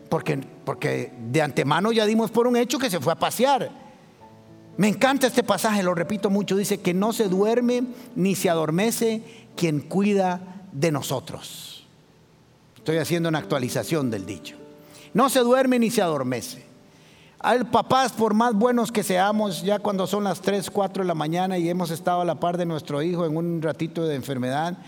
Porque, 0.09 0.41
porque 0.65 1.13
de 1.31 1.43
antemano 1.43 1.93
ya 1.93 2.07
dimos 2.07 2.33
por 2.33 2.49
un 2.49 2.57
hecho 2.57 2.81
que 2.81 2.91
se 2.91 2.99
fue 2.99 3.13
a 3.13 3.21
pasear. 3.21 3.82
Me 4.77 4.89
encanta 4.89 5.27
este 5.27 5.43
pasaje, 5.43 5.83
lo 5.83 5.95
repito 5.95 6.31
mucho, 6.31 6.57
dice 6.57 6.81
que 6.81 6.95
no 6.95 7.13
se 7.13 7.29
duerme 7.29 7.85
ni 8.17 8.35
se 8.35 8.49
adormece 8.49 9.23
quien 9.55 9.81
cuida 9.81 10.41
de 10.73 10.91
nosotros. 10.91 11.87
Estoy 12.77 12.97
haciendo 12.97 13.29
una 13.29 13.39
actualización 13.39 14.11
del 14.11 14.25
dicho. 14.25 14.57
No 15.15 15.29
se 15.29 15.41
duerme 15.41 15.79
ni 15.79 15.91
se 15.91 16.03
adormece. 16.03 16.65
Hay 17.39 17.65
papás, 17.65 18.13
por 18.13 18.35
más 18.35 18.55
buenos 18.55 18.91
que 18.91 19.03
seamos, 19.03 19.63
ya 19.63 19.79
cuando 19.81 20.07
son 20.07 20.25
las 20.25 20.41
3, 20.41 20.71
4 20.71 21.03
de 21.03 21.09
la 21.09 21.15
mañana 21.15 21.59
y 21.59 21.69
hemos 21.69 21.91
estado 21.91 22.23
a 22.23 22.25
la 22.25 22.37
par 22.37 22.57
de 22.57 22.65
nuestro 22.65 23.03
hijo 23.03 23.27
en 23.27 23.37
un 23.37 23.61
ratito 23.61 24.05
de 24.05 24.15
enfermedad, 24.15 24.79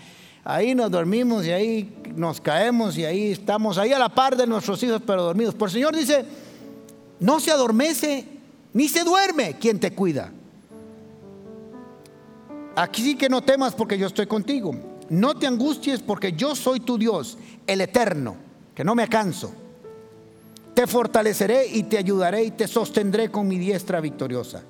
ahí 0.43 0.73
nos 0.73 0.89
dormimos 0.89 1.45
y 1.45 1.51
ahí 1.51 1.95
nos 2.15 2.41
caemos 2.41 2.97
y 2.97 3.05
ahí 3.05 3.31
estamos, 3.31 3.77
ahí 3.77 3.91
a 3.93 3.99
la 3.99 4.09
par 4.09 4.37
de 4.37 4.47
nuestros 4.47 4.81
hijos, 4.83 5.01
pero 5.05 5.23
dormidos. 5.23 5.53
Por 5.53 5.67
el 5.67 5.73
Señor 5.73 5.95
dice, 5.95 6.25
no 7.19 7.39
se 7.39 7.51
adormece 7.51 8.34
ni 8.75 8.89
se 8.89 9.05
duerme 9.05 9.55
quien 9.57 9.79
te 9.79 9.93
cuida. 9.93 10.31
Aquí 12.75 13.01
sí 13.01 13.15
que 13.15 13.29
no 13.29 13.41
temas 13.41 13.73
porque 13.73 13.97
yo 13.97 14.05
estoy 14.05 14.27
contigo. 14.27 14.75
No 15.09 15.33
te 15.35 15.47
angusties 15.47 16.01
porque 16.01 16.33
yo 16.33 16.55
soy 16.57 16.81
tu 16.81 16.97
Dios, 16.97 17.37
el 17.67 17.79
eterno, 17.79 18.35
que 18.75 18.83
no 18.83 18.93
me 18.93 19.07
canso. 19.07 19.53
Te 20.73 20.87
fortaleceré 20.87 21.67
y 21.67 21.83
te 21.83 21.97
ayudaré 21.97 22.43
y 22.43 22.51
te 22.51 22.67
sostendré 22.67 23.31
con 23.31 23.47
mi 23.47 23.57
diestra 23.57 24.01
victoriosa. 24.01 24.63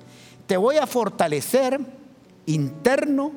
Te 0.46 0.56
voy 0.56 0.76
a 0.76 0.86
fortalecer 0.86 1.80
interno, 2.46 3.32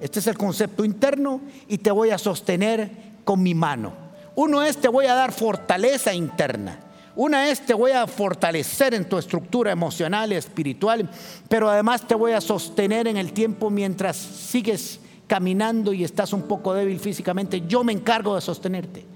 este 0.00 0.20
es 0.20 0.26
el 0.26 0.38
concepto 0.38 0.86
interno, 0.86 1.42
y 1.68 1.76
te 1.76 1.90
voy 1.90 2.10
a 2.10 2.18
sostener 2.18 2.90
con 3.24 3.42
mi 3.42 3.54
mano. 3.54 3.92
Uno 4.36 4.62
es 4.62 4.78
te 4.78 4.88
voy 4.88 5.04
a 5.04 5.14
dar 5.14 5.32
fortaleza 5.32 6.14
interna. 6.14 6.80
Una 7.16 7.48
es 7.48 7.64
te 7.64 7.74
voy 7.74 7.92
a 7.92 8.06
fortalecer 8.06 8.94
en 8.94 9.08
tu 9.08 9.16
estructura 9.18 9.70
emocional 9.70 10.32
espiritual, 10.32 11.08
pero 11.48 11.70
además 11.70 12.06
te 12.06 12.14
voy 12.14 12.32
a 12.32 12.40
sostener 12.40 13.06
en 13.06 13.16
el 13.16 13.32
tiempo 13.32 13.70
mientras 13.70 14.16
sigues 14.16 15.00
caminando 15.26 15.92
y 15.92 16.04
estás 16.04 16.32
un 16.32 16.42
poco 16.42 16.74
débil 16.74 16.98
físicamente, 16.98 17.62
yo 17.66 17.84
me 17.84 17.92
encargo 17.92 18.34
de 18.34 18.40
sostenerte. 18.40 19.06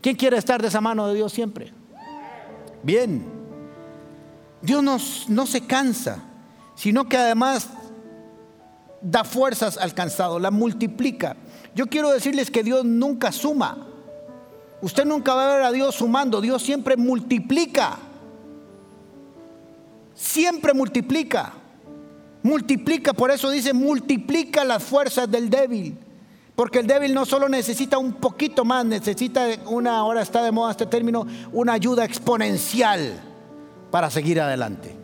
¿Quién 0.00 0.16
quiere 0.16 0.38
estar 0.38 0.62
de 0.62 0.68
esa 0.68 0.80
mano 0.80 1.08
de 1.08 1.14
Dios 1.14 1.32
siempre? 1.32 1.72
Bien. 2.82 3.24
Dios 4.62 5.26
no 5.28 5.46
se 5.46 5.66
cansa, 5.66 6.22
sino 6.74 7.08
que 7.08 7.16
además 7.16 7.68
da 9.00 9.24
fuerzas 9.24 9.76
al 9.78 9.94
cansado, 9.94 10.38
la 10.38 10.50
multiplica. 10.50 11.36
Yo 11.74 11.86
quiero 11.86 12.10
decirles 12.10 12.50
que 12.50 12.62
Dios 12.62 12.84
nunca 12.84 13.32
suma. 13.32 13.87
Usted 14.80 15.04
nunca 15.04 15.34
va 15.34 15.50
a 15.50 15.56
ver 15.56 15.64
a 15.64 15.72
Dios 15.72 15.96
sumando, 15.96 16.40
Dios 16.40 16.62
siempre 16.62 16.96
multiplica. 16.96 17.98
Siempre 20.14 20.74
multiplica 20.74 21.52
multiplica, 22.42 23.12
por 23.12 23.30
eso 23.30 23.50
dice, 23.50 23.72
multiplica 23.72 24.64
las 24.64 24.82
fuerzas 24.82 25.30
del 25.30 25.50
débil. 25.50 25.98
Porque 26.54 26.80
el 26.80 26.86
débil 26.86 27.14
no 27.14 27.24
solo 27.24 27.48
necesita 27.48 27.98
un 27.98 28.14
poquito 28.14 28.64
más, 28.64 28.84
necesita 28.84 29.46
una, 29.66 29.98
ahora 29.98 30.22
está 30.22 30.42
de 30.42 30.50
moda 30.50 30.72
este 30.72 30.86
término, 30.86 31.26
una 31.52 31.74
ayuda 31.74 32.04
exponencial 32.04 33.20
para 33.90 34.10
seguir 34.10 34.40
adelante. 34.40 34.96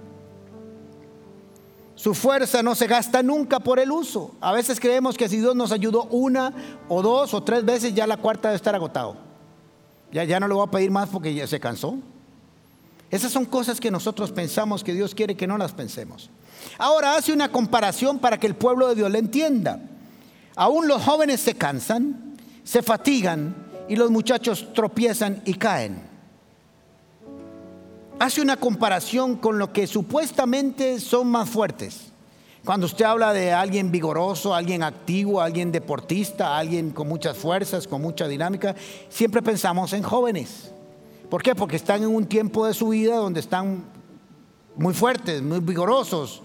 Su 1.95 2.13
fuerza 2.13 2.63
no 2.63 2.75
se 2.75 2.89
gasta 2.89 3.23
nunca 3.23 3.61
por 3.61 3.79
el 3.79 3.93
uso. 3.93 4.35
A 4.41 4.53
veces 4.53 4.81
creemos 4.81 5.17
que 5.17 5.29
si 5.29 5.39
Dios 5.39 5.55
nos 5.55 5.71
ayudó 5.71 6.05
una 6.05 6.53
o 6.89 7.03
dos 7.03 7.33
o 7.35 7.45
tres 7.45 7.65
veces, 7.65 7.95
ya 7.95 8.07
la 8.07 8.17
cuarta 8.17 8.49
debe 8.49 8.57
estar 8.57 8.75
agotado. 8.75 9.17
Ya, 10.15 10.23
ya 10.23 10.39
no 10.39 10.47
le 10.47 10.55
voy 10.55 10.65
a 10.65 10.71
pedir 10.71 10.93
más 10.93 11.09
porque 11.09 11.35
ya 11.35 11.45
se 11.45 11.59
cansó. 11.59 11.97
Esas 13.11 13.33
son 13.33 13.45
cosas 13.45 13.81
que 13.81 13.91
nosotros 13.91 14.31
pensamos 14.31 14.85
que 14.85 14.95
Dios 14.95 15.13
quiere 15.13 15.37
que 15.37 15.49
no 15.49 15.59
las 15.59 15.73
pensemos. 15.73 16.31
Ahora 16.79 17.17
hace 17.17 17.33
una 17.33 17.51
comparación 17.51 18.21
para 18.21 18.39
que 18.39 18.47
el 18.47 18.55
pueblo 18.55 18.87
de 18.89 18.95
Dios 18.95 19.11
le 19.11 19.19
entienda. 19.19 19.81
Aún 20.55 20.87
los 20.87 21.03
jóvenes 21.03 21.41
se 21.41 21.57
cansan, 21.57 22.37
se 22.63 22.81
fatigan 22.81 23.57
y 23.89 23.97
los 23.97 24.13
muchachos 24.13 24.73
tropiezan 24.73 25.43
y 25.45 25.55
caen. 25.55 26.01
Hace 28.21 28.41
una 28.41 28.57
comparación 28.57 29.35
con 29.35 29.59
lo 29.59 29.73
que 29.73 29.89
supuestamente 29.89 31.01
son 31.01 31.27
más 31.27 31.51
fuertes. 31.51 32.14
Cuando 32.65 32.87
usted 32.87 33.05
habla 33.05 33.35
de 33.35 33.53
alguien 33.53 33.91
vigoroso, 33.91 34.55
alguien 34.55 34.83
activo, 34.83 35.43
alguien 35.43 35.71
deportista, 35.71 36.57
alguien 36.57 36.93
con 36.93 37.07
muchas 37.07 37.37
fuerzas, 37.37 37.87
con 37.87 38.01
mucha 38.01 38.27
dinámica, 38.27 38.75
siempre 39.11 39.43
pensamos 39.43 39.93
en 39.93 40.03
jóvenes. 40.03 40.73
¿Por 41.29 41.43
qué? 41.43 41.55
Porque 41.55 41.77
están 41.77 42.03
en 42.03 42.09
un 42.09 42.25
tiempo 42.25 42.67
de 42.67 42.73
su 42.73 42.89
vida 42.89 43.17
donde 43.17 43.41
están 43.41 43.85
muy 44.77 44.95
fuertes, 44.95 45.43
muy 45.43 45.61
vigorosos. 45.61 46.41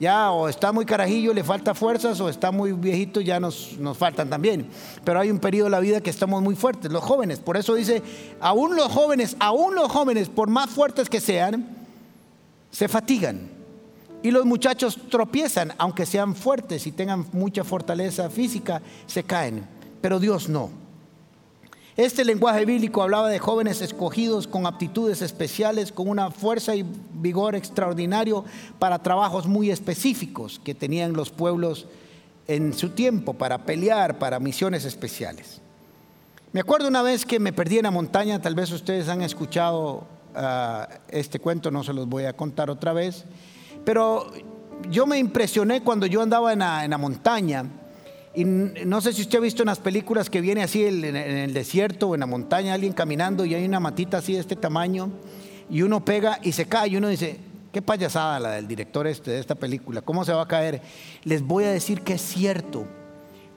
Ya 0.00 0.32
o 0.32 0.48
está 0.48 0.72
muy 0.72 0.84
carajillo, 0.86 1.32
le 1.32 1.44
falta 1.44 1.72
fuerzas, 1.72 2.18
o 2.20 2.28
está 2.28 2.50
muy 2.50 2.72
viejito, 2.72 3.20
ya 3.20 3.38
nos, 3.38 3.76
nos 3.78 3.96
faltan 3.96 4.28
también. 4.28 4.66
Pero 5.04 5.20
hay 5.20 5.30
un 5.30 5.38
periodo 5.38 5.66
de 5.66 5.70
la 5.70 5.80
vida 5.80 6.00
que 6.00 6.10
estamos 6.10 6.42
muy 6.42 6.56
fuertes, 6.56 6.90
los 6.90 7.04
jóvenes. 7.04 7.38
Por 7.38 7.56
eso 7.56 7.74
dice, 7.74 8.02
aún 8.40 8.74
los 8.74 8.90
jóvenes, 8.90 9.36
aún 9.38 9.76
los 9.76 9.92
jóvenes, 9.92 10.30
por 10.30 10.48
más 10.48 10.70
fuertes 10.70 11.08
que 11.08 11.20
sean, 11.20 11.76
se 12.72 12.88
fatigan 12.88 13.59
y 14.22 14.30
los 14.30 14.44
muchachos 14.44 14.98
tropiezan, 15.10 15.72
aunque 15.78 16.06
sean 16.06 16.34
fuertes 16.34 16.86
y 16.86 16.92
tengan 16.92 17.26
mucha 17.32 17.64
fortaleza 17.64 18.28
física, 18.28 18.82
se 19.06 19.24
caen. 19.24 19.66
Pero 20.00 20.18
Dios 20.18 20.48
no. 20.48 20.70
Este 21.96 22.24
lenguaje 22.24 22.64
bíblico 22.64 23.02
hablaba 23.02 23.28
de 23.28 23.38
jóvenes 23.38 23.82
escogidos 23.82 24.46
con 24.46 24.66
aptitudes 24.66 25.22
especiales, 25.22 25.92
con 25.92 26.08
una 26.08 26.30
fuerza 26.30 26.74
y 26.74 26.84
vigor 27.14 27.54
extraordinario 27.54 28.44
para 28.78 29.00
trabajos 29.00 29.46
muy 29.46 29.70
específicos 29.70 30.60
que 30.64 30.74
tenían 30.74 31.12
los 31.12 31.30
pueblos 31.30 31.88
en 32.46 32.72
su 32.72 32.90
tiempo, 32.90 33.34
para 33.34 33.58
pelear, 33.58 34.18
para 34.18 34.40
misiones 34.40 34.84
especiales. 34.84 35.60
Me 36.52 36.60
acuerdo 36.60 36.88
una 36.88 37.02
vez 37.02 37.24
que 37.24 37.38
me 37.38 37.52
perdí 37.52 37.78
en 37.78 37.84
la 37.84 37.90
montaña, 37.90 38.40
tal 38.40 38.54
vez 38.54 38.72
ustedes 38.72 39.08
han 39.08 39.22
escuchado 39.22 40.04
ah, 40.34 40.88
este 41.08 41.38
cuento, 41.38 41.70
no 41.70 41.84
se 41.84 41.92
los 41.92 42.08
voy 42.08 42.24
a 42.24 42.36
contar 42.36 42.70
otra 42.70 42.92
vez. 42.92 43.24
Pero 43.84 44.32
yo 44.88 45.06
me 45.06 45.18
impresioné 45.18 45.82
cuando 45.82 46.06
yo 46.06 46.22
andaba 46.22 46.52
en 46.52 46.60
la, 46.60 46.98
montaña. 46.98 47.64
Y 48.34 48.44
no 48.44 49.00
sé 49.00 49.12
si 49.12 49.22
usted 49.22 49.38
ha 49.38 49.42
visto 49.42 49.62
en 49.62 49.66
las 49.66 49.80
películas 49.80 50.30
que 50.30 50.40
viene 50.40 50.62
así 50.62 50.84
en, 50.84 51.04
el 51.04 51.52
desierto 51.52 52.08
o 52.08 52.14
en 52.14 52.20
la 52.20 52.26
montaña 52.26 52.74
alguien 52.74 52.92
caminando 52.92 53.44
y 53.44 53.54
hay 53.54 53.64
una 53.64 53.80
matita 53.80 54.18
así 54.18 54.34
de 54.34 54.40
este 54.40 54.54
tamaño 54.54 55.10
y 55.68 55.82
uno 55.82 56.04
pega 56.04 56.38
y 56.42 56.52
se 56.52 56.66
cae 56.66 56.90
y 56.90 56.96
uno 56.96 57.08
dice, 57.08 57.38
qué 57.72 57.82
payasada 57.82 58.38
la 58.38 58.50
del 58.52 58.68
director 58.68 59.06
este 59.06 59.32
de 59.32 59.40
esta 59.40 59.56
película, 59.56 60.00
¿cómo 60.02 60.24
se 60.24 60.32
va 60.32 60.42
a 60.42 60.48
caer? 60.48 60.80
Les 61.24 61.42
voy 61.42 61.64
a 61.64 61.70
decir 61.70 62.02
que 62.02 62.14
es 62.14 62.22
cierto. 62.22 62.86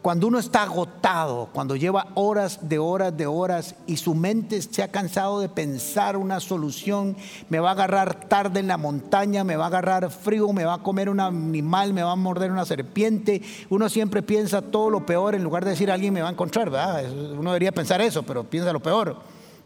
Cuando 0.03 0.27
uno 0.27 0.37
está 0.37 0.63
agotado, 0.63 1.47
cuando 1.53 1.77
lleva 1.77 2.07
horas 2.15 2.59
de 2.67 2.77
horas 2.77 3.15
de 3.15 3.25
horas 3.25 3.75
y 3.87 3.95
su 3.95 4.13
mente 4.13 4.61
se 4.61 4.83
ha 4.83 4.89
cansado 4.89 5.39
de 5.39 5.47
pensar 5.47 6.17
una 6.17 6.41
solución, 6.41 7.15
me 7.47 7.61
va 7.61 7.69
a 7.69 7.71
agarrar 7.71 8.27
tarde 8.27 8.59
en 8.59 8.67
la 8.67 8.75
montaña, 8.75 9.45
me 9.45 9.55
va 9.55 9.63
a 9.63 9.67
agarrar 9.67 10.11
frío, 10.11 10.51
me 10.51 10.65
va 10.65 10.73
a 10.73 10.83
comer 10.83 11.09
un 11.09 11.21
animal, 11.21 11.93
me 11.93 12.03
va 12.03 12.11
a 12.11 12.17
morder 12.17 12.51
una 12.51 12.65
serpiente, 12.65 13.41
uno 13.69 13.87
siempre 13.87 14.21
piensa 14.21 14.61
todo 14.61 14.89
lo 14.89 15.05
peor 15.05 15.35
en 15.35 15.43
lugar 15.45 15.63
de 15.63 15.69
decir 15.71 15.89
alguien 15.89 16.13
me 16.13 16.21
va 16.21 16.27
a 16.27 16.33
encontrar, 16.33 16.69
¿verdad? 16.69 17.09
Uno 17.09 17.51
debería 17.51 17.71
pensar 17.71 18.01
eso, 18.01 18.23
pero 18.23 18.43
piensa 18.43 18.73
lo 18.73 18.81
peor. 18.81 19.15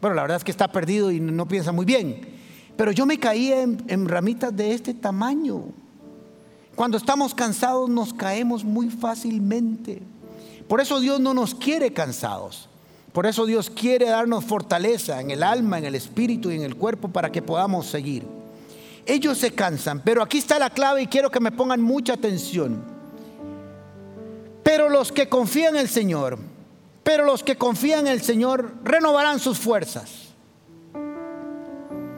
Bueno, 0.00 0.14
la 0.14 0.22
verdad 0.22 0.36
es 0.36 0.44
que 0.44 0.52
está 0.52 0.68
perdido 0.68 1.10
y 1.10 1.18
no 1.18 1.48
piensa 1.48 1.72
muy 1.72 1.84
bien. 1.84 2.38
Pero 2.76 2.92
yo 2.92 3.06
me 3.06 3.18
caí 3.18 3.50
en, 3.50 3.82
en 3.88 4.06
ramitas 4.06 4.56
de 4.56 4.72
este 4.72 4.94
tamaño. 4.94 5.64
Cuando 6.76 6.96
estamos 6.96 7.34
cansados 7.34 7.90
nos 7.90 8.14
caemos 8.14 8.62
muy 8.62 8.88
fácilmente. 8.88 10.00
Por 10.68 10.80
eso 10.80 11.00
Dios 11.00 11.18
no 11.18 11.34
nos 11.34 11.54
quiere 11.54 11.92
cansados. 11.92 12.68
Por 13.12 13.26
eso 13.26 13.46
Dios 13.46 13.70
quiere 13.70 14.10
darnos 14.10 14.44
fortaleza 14.44 15.20
en 15.20 15.30
el 15.30 15.42
alma, 15.42 15.78
en 15.78 15.86
el 15.86 15.94
espíritu 15.94 16.50
y 16.50 16.56
en 16.56 16.62
el 16.62 16.76
cuerpo 16.76 17.08
para 17.08 17.32
que 17.32 17.42
podamos 17.42 17.86
seguir. 17.86 18.24
Ellos 19.06 19.38
se 19.38 19.52
cansan, 19.52 20.02
pero 20.04 20.22
aquí 20.22 20.38
está 20.38 20.58
la 20.58 20.68
clave 20.68 21.02
y 21.02 21.06
quiero 21.06 21.30
que 21.30 21.40
me 21.40 21.50
pongan 21.50 21.80
mucha 21.80 22.12
atención. 22.12 22.82
Pero 24.62 24.90
los 24.90 25.10
que 25.10 25.30
confían 25.30 25.76
en 25.76 25.80
el 25.80 25.88
Señor, 25.88 26.38
pero 27.02 27.24
los 27.24 27.42
que 27.42 27.56
confían 27.56 28.06
en 28.06 28.12
el 28.12 28.20
Señor 28.20 28.74
renovarán 28.84 29.40
sus 29.40 29.58
fuerzas. 29.58 30.28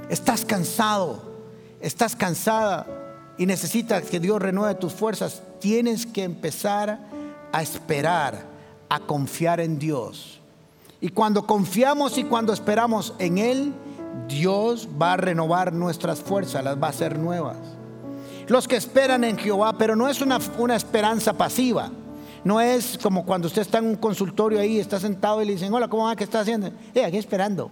Estás 0.08 0.44
cansado, 0.44 1.22
estás 1.80 2.16
cansada 2.16 2.84
y 3.38 3.46
necesitas 3.46 4.02
que 4.10 4.18
Dios 4.18 4.42
renueve 4.42 4.74
tus 4.74 4.92
fuerzas. 4.92 5.40
Tienes 5.60 6.04
que 6.04 6.24
empezar 6.24 7.09
a 7.52 7.62
esperar, 7.62 8.46
a 8.88 9.00
confiar 9.00 9.60
en 9.60 9.78
Dios. 9.78 10.40
Y 11.00 11.08
cuando 11.08 11.46
confiamos 11.46 12.18
y 12.18 12.24
cuando 12.24 12.52
esperamos 12.52 13.14
en 13.18 13.38
Él, 13.38 13.72
Dios 14.28 14.88
va 15.00 15.14
a 15.14 15.16
renovar 15.16 15.72
nuestras 15.72 16.20
fuerzas, 16.20 16.62
las 16.62 16.80
va 16.80 16.88
a 16.88 16.90
hacer 16.90 17.18
nuevas. 17.18 17.56
Los 18.48 18.66
que 18.66 18.76
esperan 18.76 19.24
en 19.24 19.38
Jehová, 19.38 19.74
pero 19.78 19.96
no 19.96 20.08
es 20.08 20.20
una, 20.20 20.38
una 20.58 20.76
esperanza 20.76 21.32
pasiva. 21.32 21.90
No 22.42 22.60
es 22.60 22.98
como 22.98 23.24
cuando 23.24 23.48
usted 23.48 23.62
está 23.62 23.78
en 23.78 23.86
un 23.86 23.96
consultorio 23.96 24.60
ahí, 24.60 24.78
está 24.78 24.98
sentado 24.98 25.42
y 25.42 25.46
le 25.46 25.52
dicen, 25.52 25.72
hola, 25.72 25.88
¿cómo 25.88 26.04
va? 26.04 26.16
¿Qué 26.16 26.24
está 26.24 26.40
haciendo? 26.40 26.72
Eh, 26.94 27.04
aquí 27.04 27.18
esperando. 27.18 27.70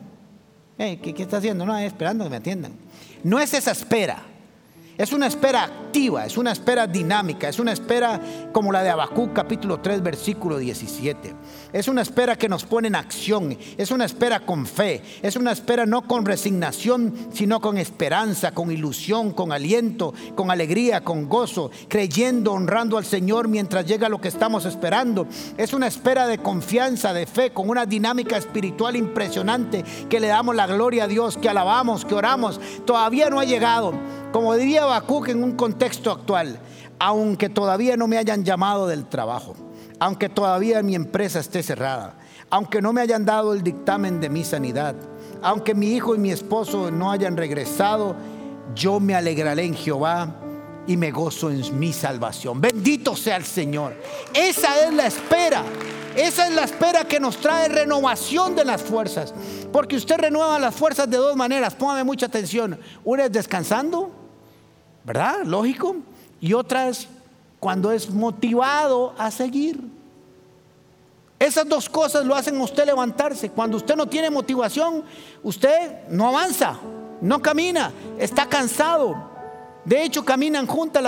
Eh, 0.78 1.00
¿qué, 1.02 1.14
¿qué, 1.14 1.22
está 1.22 1.38
haciendo? 1.38 1.66
No, 1.66 1.76
esperando 1.78 2.24
que 2.24 2.30
me 2.30 2.36
atiendan. 2.36 2.72
No 3.24 3.40
es 3.40 3.52
esa 3.54 3.72
espera. 3.72 4.22
Es 4.98 5.12
una 5.12 5.28
espera 5.28 5.62
activa, 5.62 6.26
es 6.26 6.37
una 6.37 6.50
espera 6.50 6.88
dinámica, 6.88 7.48
es 7.48 7.61
una 7.61 7.70
espera 7.70 8.20
como 8.50 8.72
la 8.72 8.82
de 8.82 8.90
Habacuc 8.90 9.32
capítulo 9.32 9.78
3 9.78 10.02
versículo 10.02 10.58
17. 10.58 11.37
Es 11.72 11.87
una 11.87 12.02
espera 12.02 12.34
que 12.34 12.48
nos 12.48 12.64
pone 12.64 12.88
en 12.88 12.96
acción, 12.96 13.56
es 13.76 13.92
una 13.92 14.04
espera 14.06 14.40
con 14.40 14.66
fe, 14.66 15.00
es 15.22 15.37
una 15.37 15.52
espera 15.52 15.87
no 15.87 16.02
con 16.02 16.26
resignación, 16.26 17.14
sino 17.32 17.61
con 17.61 17.78
esperanza, 17.78 18.50
con 18.50 18.72
ilusión, 18.72 19.30
con 19.30 19.52
aliento, 19.52 20.14
con 20.34 20.50
alegría, 20.50 21.04
con 21.04 21.28
gozo, 21.28 21.70
creyendo, 21.87 22.52
honrando 22.52 22.98
al 22.98 23.04
Señor 23.04 23.46
mientras 23.46 23.87
llega 23.87 24.08
lo 24.08 24.20
que 24.20 24.26
estamos 24.26 24.64
esperando. 24.64 25.28
Es 25.56 25.74
una 25.74 25.87
espera 25.87 26.26
de 26.26 26.38
confianza, 26.38 27.12
de 27.12 27.26
fe, 27.26 27.52
con 27.52 27.70
una 27.70 27.87
dinámica 27.87 28.37
espiritual 28.37 28.96
impresionante 28.96 29.84
que 30.11 30.18
le 30.18 30.26
damos 30.26 30.56
la 30.56 30.66
gloria 30.66 31.04
a 31.04 31.08
Dios, 31.08 31.38
que 31.38 31.48
alabamos, 31.48 32.04
que 32.04 32.16
oramos. 32.16 32.61
Todavía 32.84 33.30
no 33.30 33.38
ha 33.38 33.44
llegado 33.44 33.94
como 34.32 34.54
diría 34.54 34.82
Habacuc 34.82 35.28
en 35.28 35.42
un 35.42 35.52
contexto 35.52 36.10
actual, 36.10 36.58
aunque 36.98 37.48
todavía 37.48 37.96
no 37.96 38.08
me 38.08 38.18
hayan 38.18 38.44
llamado 38.44 38.86
del 38.86 39.06
trabajo, 39.06 39.54
aunque 39.98 40.28
todavía 40.28 40.82
mi 40.82 40.94
empresa 40.94 41.40
esté 41.40 41.62
cerrada, 41.62 42.14
aunque 42.50 42.82
no 42.82 42.92
me 42.92 43.00
hayan 43.00 43.24
dado 43.24 43.52
el 43.52 43.62
dictamen 43.62 44.20
de 44.20 44.28
mi 44.28 44.44
sanidad, 44.44 44.94
aunque 45.42 45.74
mi 45.74 45.92
hijo 45.92 46.14
y 46.14 46.18
mi 46.18 46.30
esposo 46.30 46.90
no 46.90 47.10
hayan 47.10 47.36
regresado, 47.36 48.16
yo 48.74 49.00
me 49.00 49.14
alegraré 49.14 49.64
en 49.64 49.74
Jehová 49.74 50.34
y 50.86 50.96
me 50.96 51.10
gozo 51.10 51.50
en 51.50 51.78
mi 51.78 51.92
salvación. 51.92 52.60
Bendito 52.60 53.14
sea 53.14 53.36
el 53.36 53.44
Señor. 53.44 53.94
Esa 54.34 54.86
es 54.86 54.92
la 54.92 55.06
espera. 55.06 55.62
Esa 56.16 56.48
es 56.48 56.54
la 56.54 56.64
espera 56.64 57.04
que 57.04 57.20
nos 57.20 57.36
trae 57.36 57.68
renovación 57.68 58.56
de 58.56 58.64
las 58.64 58.82
fuerzas. 58.82 59.32
Porque 59.72 59.96
usted 59.96 60.16
renueva 60.16 60.58
las 60.58 60.74
fuerzas 60.74 61.08
de 61.08 61.18
dos 61.18 61.36
maneras. 61.36 61.74
Póngame 61.74 62.04
mucha 62.04 62.26
atención. 62.26 62.80
Una 63.04 63.26
es 63.26 63.32
descansando 63.32 64.17
¿verdad? 65.04 65.44
Lógico. 65.44 65.96
Y 66.40 66.52
otra 66.52 66.88
es 66.88 67.08
cuando 67.61 67.90
es 67.92 68.11
motivado 68.11 69.14
a 69.18 69.30
seguir. 69.30 69.80
Esas 71.38 71.68
dos 71.68 71.88
cosas 71.88 72.24
lo 72.24 72.34
hacen 72.34 72.56
a 72.61 72.64
usted 72.64 72.87
levantarse. 72.87 73.50
Cuando 73.50 73.76
usted 73.76 73.94
no 73.96 74.06
tiene 74.06 74.28
motivación, 74.30 75.04
usted 75.42 76.08
no 76.11 76.28
avanza, 76.28 76.78
no 77.20 77.40
camina, 77.40 77.92
está 78.18 78.46
cansado. 78.46 79.28
De 79.84 80.02
hecho, 80.02 80.24
caminan 80.24 80.66
juntas 80.66 81.04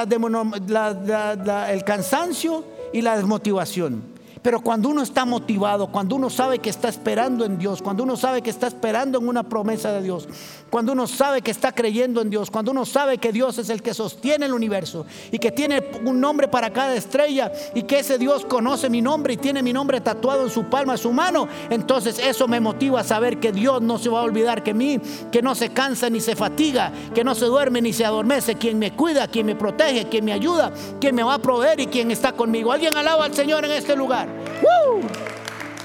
el 1.68 1.84
cansancio 1.84 2.64
y 2.92 3.02
la 3.02 3.16
desmotivación. 3.16 4.09
Pero 4.42 4.60
cuando 4.60 4.88
uno 4.88 5.02
está 5.02 5.24
motivado, 5.26 5.88
cuando 5.88 6.16
uno 6.16 6.30
sabe 6.30 6.60
que 6.60 6.70
está 6.70 6.88
esperando 6.88 7.44
en 7.44 7.58
Dios, 7.58 7.82
cuando 7.82 8.02
uno 8.02 8.16
sabe 8.16 8.40
que 8.40 8.48
está 8.48 8.68
esperando 8.68 9.18
en 9.18 9.28
una 9.28 9.42
promesa 9.42 9.92
de 9.92 10.02
Dios, 10.02 10.28
cuando 10.70 10.92
uno 10.92 11.06
sabe 11.06 11.42
que 11.42 11.50
está 11.50 11.72
creyendo 11.72 12.22
en 12.22 12.30
Dios, 12.30 12.50
cuando 12.50 12.70
uno 12.70 12.86
sabe 12.86 13.18
que 13.18 13.32
Dios 13.32 13.58
es 13.58 13.68
el 13.68 13.82
que 13.82 13.92
sostiene 13.92 14.46
el 14.46 14.54
universo 14.54 15.04
y 15.30 15.38
que 15.38 15.52
tiene 15.52 15.90
un 16.06 16.20
nombre 16.20 16.48
para 16.48 16.70
cada 16.70 16.94
estrella 16.94 17.52
y 17.74 17.82
que 17.82 17.98
ese 17.98 18.16
Dios 18.16 18.46
conoce 18.46 18.88
mi 18.88 19.02
nombre 19.02 19.34
y 19.34 19.36
tiene 19.36 19.62
mi 19.62 19.74
nombre 19.74 20.00
tatuado 20.00 20.44
en 20.44 20.50
su 20.50 20.64
palma, 20.64 20.92
en 20.92 20.98
su 20.98 21.12
mano, 21.12 21.46
entonces 21.68 22.18
eso 22.18 22.48
me 22.48 22.60
motiva 22.60 23.00
a 23.00 23.04
saber 23.04 23.40
que 23.40 23.52
Dios 23.52 23.82
no 23.82 23.98
se 23.98 24.08
va 24.08 24.20
a 24.20 24.24
olvidar 24.24 24.62
que 24.62 24.72
mí, 24.72 25.00
que 25.30 25.42
no 25.42 25.54
se 25.54 25.70
cansa 25.70 26.08
ni 26.08 26.20
se 26.20 26.34
fatiga, 26.34 26.92
que 27.14 27.24
no 27.24 27.34
se 27.34 27.44
duerme 27.44 27.82
ni 27.82 27.92
se 27.92 28.06
adormece, 28.06 28.54
quien 28.54 28.78
me 28.78 28.92
cuida, 28.92 29.28
quien 29.28 29.44
me 29.44 29.54
protege, 29.54 30.08
quien 30.08 30.24
me 30.24 30.32
ayuda, 30.32 30.72
quien 30.98 31.14
me 31.14 31.22
va 31.22 31.34
a 31.34 31.38
proveer 31.42 31.80
y 31.80 31.86
quien 31.88 32.10
está 32.10 32.32
conmigo. 32.32 32.72
Alguien 32.72 32.96
alaba 32.96 33.26
al 33.26 33.34
Señor 33.34 33.66
en 33.66 33.72
este 33.72 33.94
lugar. 33.94 34.29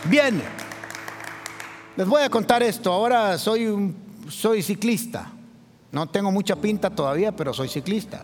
Bien, 0.08 0.40
les 1.98 2.08
voy 2.08 2.22
a 2.22 2.30
contar 2.30 2.62
esto. 2.62 2.92
Ahora 2.92 3.38
soy, 3.40 3.94
soy 4.30 4.62
ciclista. 4.62 5.32
No 5.92 6.08
tengo 6.08 6.32
mucha 6.32 6.56
pinta 6.56 6.90
todavía, 6.90 7.32
pero 7.32 7.54
soy 7.54 7.70
ciclista. 7.70 8.24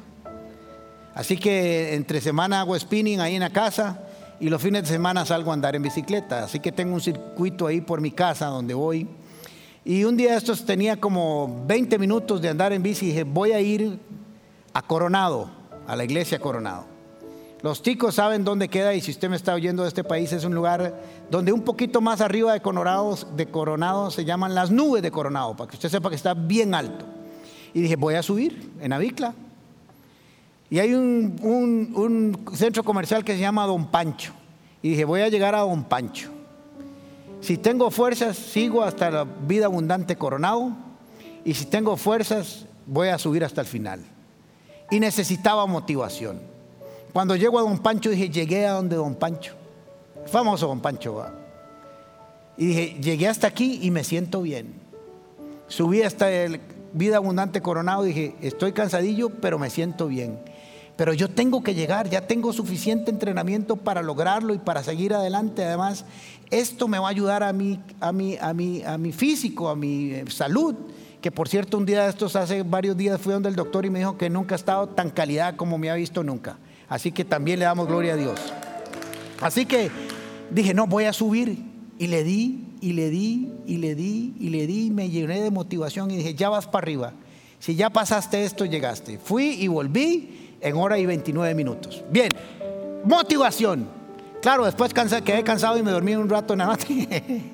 Así 1.16 1.38
que 1.38 1.96
entre 1.96 2.22
semana 2.22 2.62
hago 2.62 2.78
spinning 2.78 3.20
ahí 3.20 3.36
en 3.36 3.42
la 3.42 3.50
casa 3.50 4.00
y 4.40 4.50
los 4.50 4.62
fines 4.62 4.84
de 4.84 4.90
semana 4.90 5.26
salgo 5.26 5.52
a 5.52 5.54
andar 5.56 5.76
en 5.76 5.82
bicicleta. 5.82 6.44
Así 6.44 6.60
que 6.60 6.72
tengo 6.72 6.94
un 6.94 7.02
circuito 7.02 7.66
ahí 7.66 7.82
por 7.82 8.00
mi 8.00 8.12
casa 8.12 8.46
donde 8.46 8.74
voy. 8.74 9.08
Y 9.84 10.04
un 10.04 10.16
día 10.16 10.38
estos 10.38 10.64
tenía 10.64 10.98
como 10.98 11.64
20 11.66 11.98
minutos 11.98 12.42
de 12.42 12.50
andar 12.50 12.74
en 12.74 12.84
bici 12.84 13.06
y 13.06 13.10
dije, 13.10 13.24
voy 13.24 13.54
a 13.54 13.60
ir 13.60 14.00
a 14.74 14.82
Coronado, 14.84 15.50
a 15.88 15.96
la 15.96 16.04
iglesia 16.04 16.38
Coronado. 16.40 16.86
Los 17.64 17.84
ticos 17.84 18.16
saben 18.16 18.44
dónde 18.44 18.70
queda 18.70 18.96
y 18.96 19.02
si 19.02 19.12
usted 19.12 19.30
me 19.30 19.36
está 19.36 19.54
oyendo 19.54 19.84
de 19.84 19.90
este 19.90 20.04
país 20.04 20.34
es 20.34 20.44
un 20.46 20.56
lugar 20.56 21.00
donde 21.30 21.54
un 21.54 21.62
poquito 21.62 22.02
más 22.02 22.20
arriba 22.20 22.54
de 22.54 22.62
Coronado, 22.62 24.10
se 24.10 24.26
llaman 24.26 24.56
las 24.56 24.72
nubes 24.72 25.04
de 25.04 25.12
Coronado, 25.12 25.56
para 25.56 25.70
que 25.70 25.76
usted 25.76 25.90
sepa 25.90 26.10
que 26.10 26.16
está 26.16 26.34
bien 26.34 26.74
alto. 26.74 27.06
Y 27.74 27.82
dije, 27.82 27.96
voy 27.96 28.16
a 28.16 28.24
subir 28.24 28.72
en 28.82 28.94
Avicla. 28.94 29.36
Y 30.72 30.80
hay 30.80 30.94
un, 30.94 31.38
un 31.94 32.56
centro 32.56 32.84
comercial 32.84 33.24
que 33.24 33.34
se 33.34 33.40
llama 33.40 33.68
Don 33.68 33.88
Pancho. 33.92 34.34
Y 34.82 34.90
dije, 34.90 35.06
voy 35.06 35.22
a 35.22 35.30
llegar 35.30 35.54
a 35.54 35.60
Don 35.60 35.84
Pancho. 35.84 36.32
Si 37.42 37.58
tengo 37.58 37.92
fuerzas, 37.92 38.38
sigo 38.38 38.84
hasta 38.84 39.12
la 39.12 39.24
vida 39.24 39.66
abundante 39.66 40.16
Coronado. 40.16 40.72
Y 41.46 41.54
si 41.54 41.66
tengo 41.66 41.96
fuerzas, 41.96 42.66
voy 42.88 43.10
a 43.10 43.20
subir 43.20 43.44
hasta 43.44 43.62
el 43.62 43.68
final. 43.68 44.02
Y 44.90 45.00
necesitaba 45.00 45.66
motivación. 45.68 46.51
Cuando 47.14 47.36
llego 47.36 47.60
a 47.60 47.62
Don 47.62 47.80
Pancho 47.80 48.10
dije, 48.10 48.30
llegué 48.30 48.66
a 48.66 48.74
donde 48.74 48.96
Don 48.96 49.16
Pancho. 49.16 49.54
Famoso 50.28 50.68
Don 50.68 50.80
Pancho. 50.80 51.26
Y 52.58 52.68
dije, 52.68 52.98
llegué 53.02 53.28
hasta 53.28 53.48
aquí 53.48 53.80
y 53.82 53.92
me 53.92 54.04
siento 54.04 54.42
bien. 54.42 54.74
Subí 55.68 56.02
hasta 56.04 56.32
el 56.32 56.62
Vida 56.94 57.18
Abundante 57.18 57.62
Coronado, 57.62 58.04
dije, 58.04 58.36
estoy 58.42 58.74
cansadillo, 58.74 59.30
pero 59.30 59.58
me 59.58 59.70
siento 59.70 60.08
bien. 60.08 60.40
Pero 60.98 61.14
yo 61.14 61.30
tengo 61.30 61.64
que 61.64 61.74
llegar, 61.74 62.10
ya 62.10 62.28
tengo 62.28 62.54
suficiente 62.54 63.12
entrenamiento 63.12 63.78
para 63.78 64.04
lograrlo 64.04 64.54
y 64.54 64.60
para 64.60 64.84
seguir 64.84 65.14
adelante. 65.14 65.64
Además, 65.64 66.06
esto 66.50 66.88
me 66.88 67.00
va 67.00 67.08
a 67.08 67.12
ayudar 67.12 67.44
a 67.44 67.54
mi, 67.54 67.80
a 68.00 68.12
mi, 68.12 68.38
a 68.38 68.54
mi, 68.54 68.84
a 68.84 68.98
mi 68.98 69.12
físico, 69.12 69.70
a 69.70 69.76
mi 69.76 70.12
eh, 70.12 70.26
salud. 70.30 70.76
Que 71.22 71.32
por 71.32 71.48
cierto, 71.48 71.78
un 71.78 71.86
día 71.86 72.04
de 72.04 72.10
estos, 72.10 72.36
hace 72.36 72.64
varios 72.64 72.98
días, 72.98 73.20
fui 73.20 73.34
donde 73.34 73.50
el 73.50 73.56
doctor 73.56 73.86
y 73.86 73.90
me 73.90 74.00
dijo 74.00 74.18
que 74.18 74.30
nunca 74.30 74.56
ha 74.56 74.58
estado 74.58 74.90
tan 74.90 75.10
calidad 75.10 75.56
como 75.56 75.78
me 75.78 75.90
ha 75.90 75.96
visto 75.96 76.24
nunca. 76.24 76.58
Así 76.92 77.14
que 77.14 77.24
también 77.24 77.58
le 77.58 77.64
damos 77.64 77.88
gloria 77.88 78.14
a 78.14 78.16
Dios. 78.18 78.38
Así 79.40 79.66
que 79.66 79.90
dije, 80.50 80.74
no, 80.74 80.88
voy 80.88 81.06
a 81.06 81.14
subir. 81.14 81.58
Y 81.98 82.08
le 82.08 82.26
di, 82.26 82.66
y 82.82 82.92
le 82.92 83.10
di, 83.10 83.50
y 83.66 83.78
le 83.78 83.96
di, 83.96 84.34
y 84.38 84.50
le 84.50 84.68
di, 84.68 84.88
y 84.88 84.92
me 84.92 85.10
llené 85.10 85.40
de 85.40 85.52
motivación 85.52 86.12
y 86.12 86.18
dije, 86.18 86.36
ya 86.36 86.50
vas 86.50 86.68
para 86.68 86.84
arriba. 86.84 87.14
Si 87.60 87.76
ya 87.76 87.92
pasaste 87.92 88.44
esto, 88.44 88.66
llegaste. 88.66 89.18
Fui 89.20 89.52
y 89.52 89.70
volví 89.70 90.58
en 90.60 90.76
hora 90.76 90.98
y 91.00 91.06
29 91.06 91.56
minutos. 91.56 92.04
Bien, 92.12 92.28
motivación. 93.06 93.88
Claro, 94.42 94.66
después 94.66 94.94
quedé 94.94 95.46
cansado 95.46 95.78
y 95.78 95.84
me 95.84 95.92
dormí 95.92 96.14
un 96.16 96.28
rato 96.28 96.52
en 96.52 96.60
la 96.60 96.78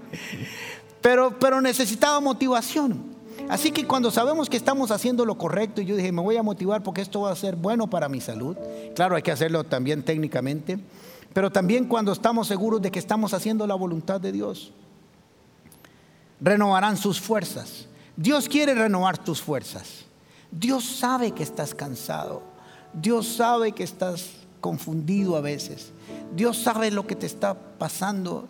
pero, 1.01 1.37
pero 1.37 1.61
necesitaba 1.61 2.19
motivación. 2.21 3.16
Así 3.49 3.71
que 3.71 3.87
cuando 3.87 4.11
sabemos 4.11 4.49
que 4.49 4.57
estamos 4.57 4.91
haciendo 4.91 5.25
lo 5.25 5.37
correcto, 5.37 5.81
y 5.81 5.85
yo 5.85 5.95
dije, 5.95 6.11
me 6.11 6.21
voy 6.21 6.35
a 6.35 6.43
motivar 6.43 6.83
porque 6.83 7.01
esto 7.01 7.21
va 7.21 7.31
a 7.31 7.35
ser 7.35 7.55
bueno 7.55 7.89
para 7.89 8.09
mi 8.09 8.19
salud. 8.19 8.57
Claro, 8.93 9.15
hay 9.15 9.21
que 9.21 9.31
hacerlo 9.31 9.63
también 9.63 10.03
técnicamente, 10.03 10.77
pero 11.33 11.49
también 11.49 11.85
cuando 11.85 12.11
estamos 12.11 12.47
seguros 12.47 12.81
de 12.81 12.91
que 12.91 12.99
estamos 12.99 13.33
haciendo 13.33 13.65
la 13.65 13.75
voluntad 13.75 14.19
de 14.19 14.31
Dios. 14.33 14.73
Renovarán 16.41 16.97
sus 16.97 17.21
fuerzas. 17.21 17.87
Dios 18.17 18.49
quiere 18.49 18.73
renovar 18.75 19.17
tus 19.17 19.41
fuerzas. 19.41 20.05
Dios 20.51 20.83
sabe 20.83 21.31
que 21.31 21.43
estás 21.43 21.73
cansado. 21.73 22.41
Dios 22.93 23.27
sabe 23.27 23.71
que 23.71 23.83
estás 23.83 24.29
confundido 24.59 25.35
a 25.37 25.41
veces. 25.41 25.91
Dios 26.35 26.57
sabe 26.57 26.91
lo 26.91 27.07
que 27.07 27.15
te 27.15 27.25
está 27.25 27.53
pasando. 27.53 28.47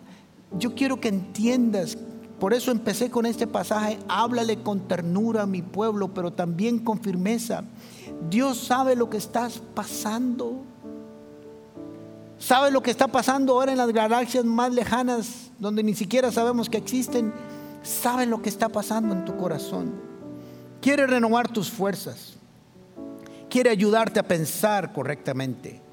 Yo 0.58 0.74
quiero 0.74 1.00
que 1.00 1.08
entiendas 1.08 1.98
por 2.38 2.54
eso 2.54 2.70
empecé 2.70 3.10
con 3.10 3.26
este 3.26 3.46
pasaje, 3.46 3.98
háblale 4.08 4.62
con 4.62 4.86
ternura 4.86 5.42
a 5.42 5.46
mi 5.46 5.62
pueblo, 5.62 6.14
pero 6.14 6.32
también 6.32 6.78
con 6.78 7.00
firmeza. 7.00 7.64
Dios 8.30 8.58
sabe 8.58 8.94
lo 8.94 9.10
que 9.10 9.16
estás 9.16 9.60
pasando. 9.74 10.62
Sabe 12.38 12.70
lo 12.70 12.82
que 12.82 12.92
está 12.92 13.08
pasando 13.08 13.54
ahora 13.54 13.72
en 13.72 13.78
las 13.78 13.92
galaxias 13.92 14.44
más 14.44 14.72
lejanas, 14.72 15.50
donde 15.58 15.82
ni 15.82 15.94
siquiera 15.94 16.30
sabemos 16.30 16.70
que 16.70 16.78
existen. 16.78 17.32
Sabe 17.82 18.26
lo 18.26 18.40
que 18.40 18.48
está 18.48 18.68
pasando 18.68 19.14
en 19.14 19.24
tu 19.24 19.36
corazón. 19.36 19.92
Quiere 20.80 21.08
renovar 21.08 21.48
tus 21.48 21.70
fuerzas. 21.70 22.34
Quiere 23.50 23.70
ayudarte 23.70 24.20
a 24.20 24.28
pensar 24.28 24.92
correctamente 24.92 25.87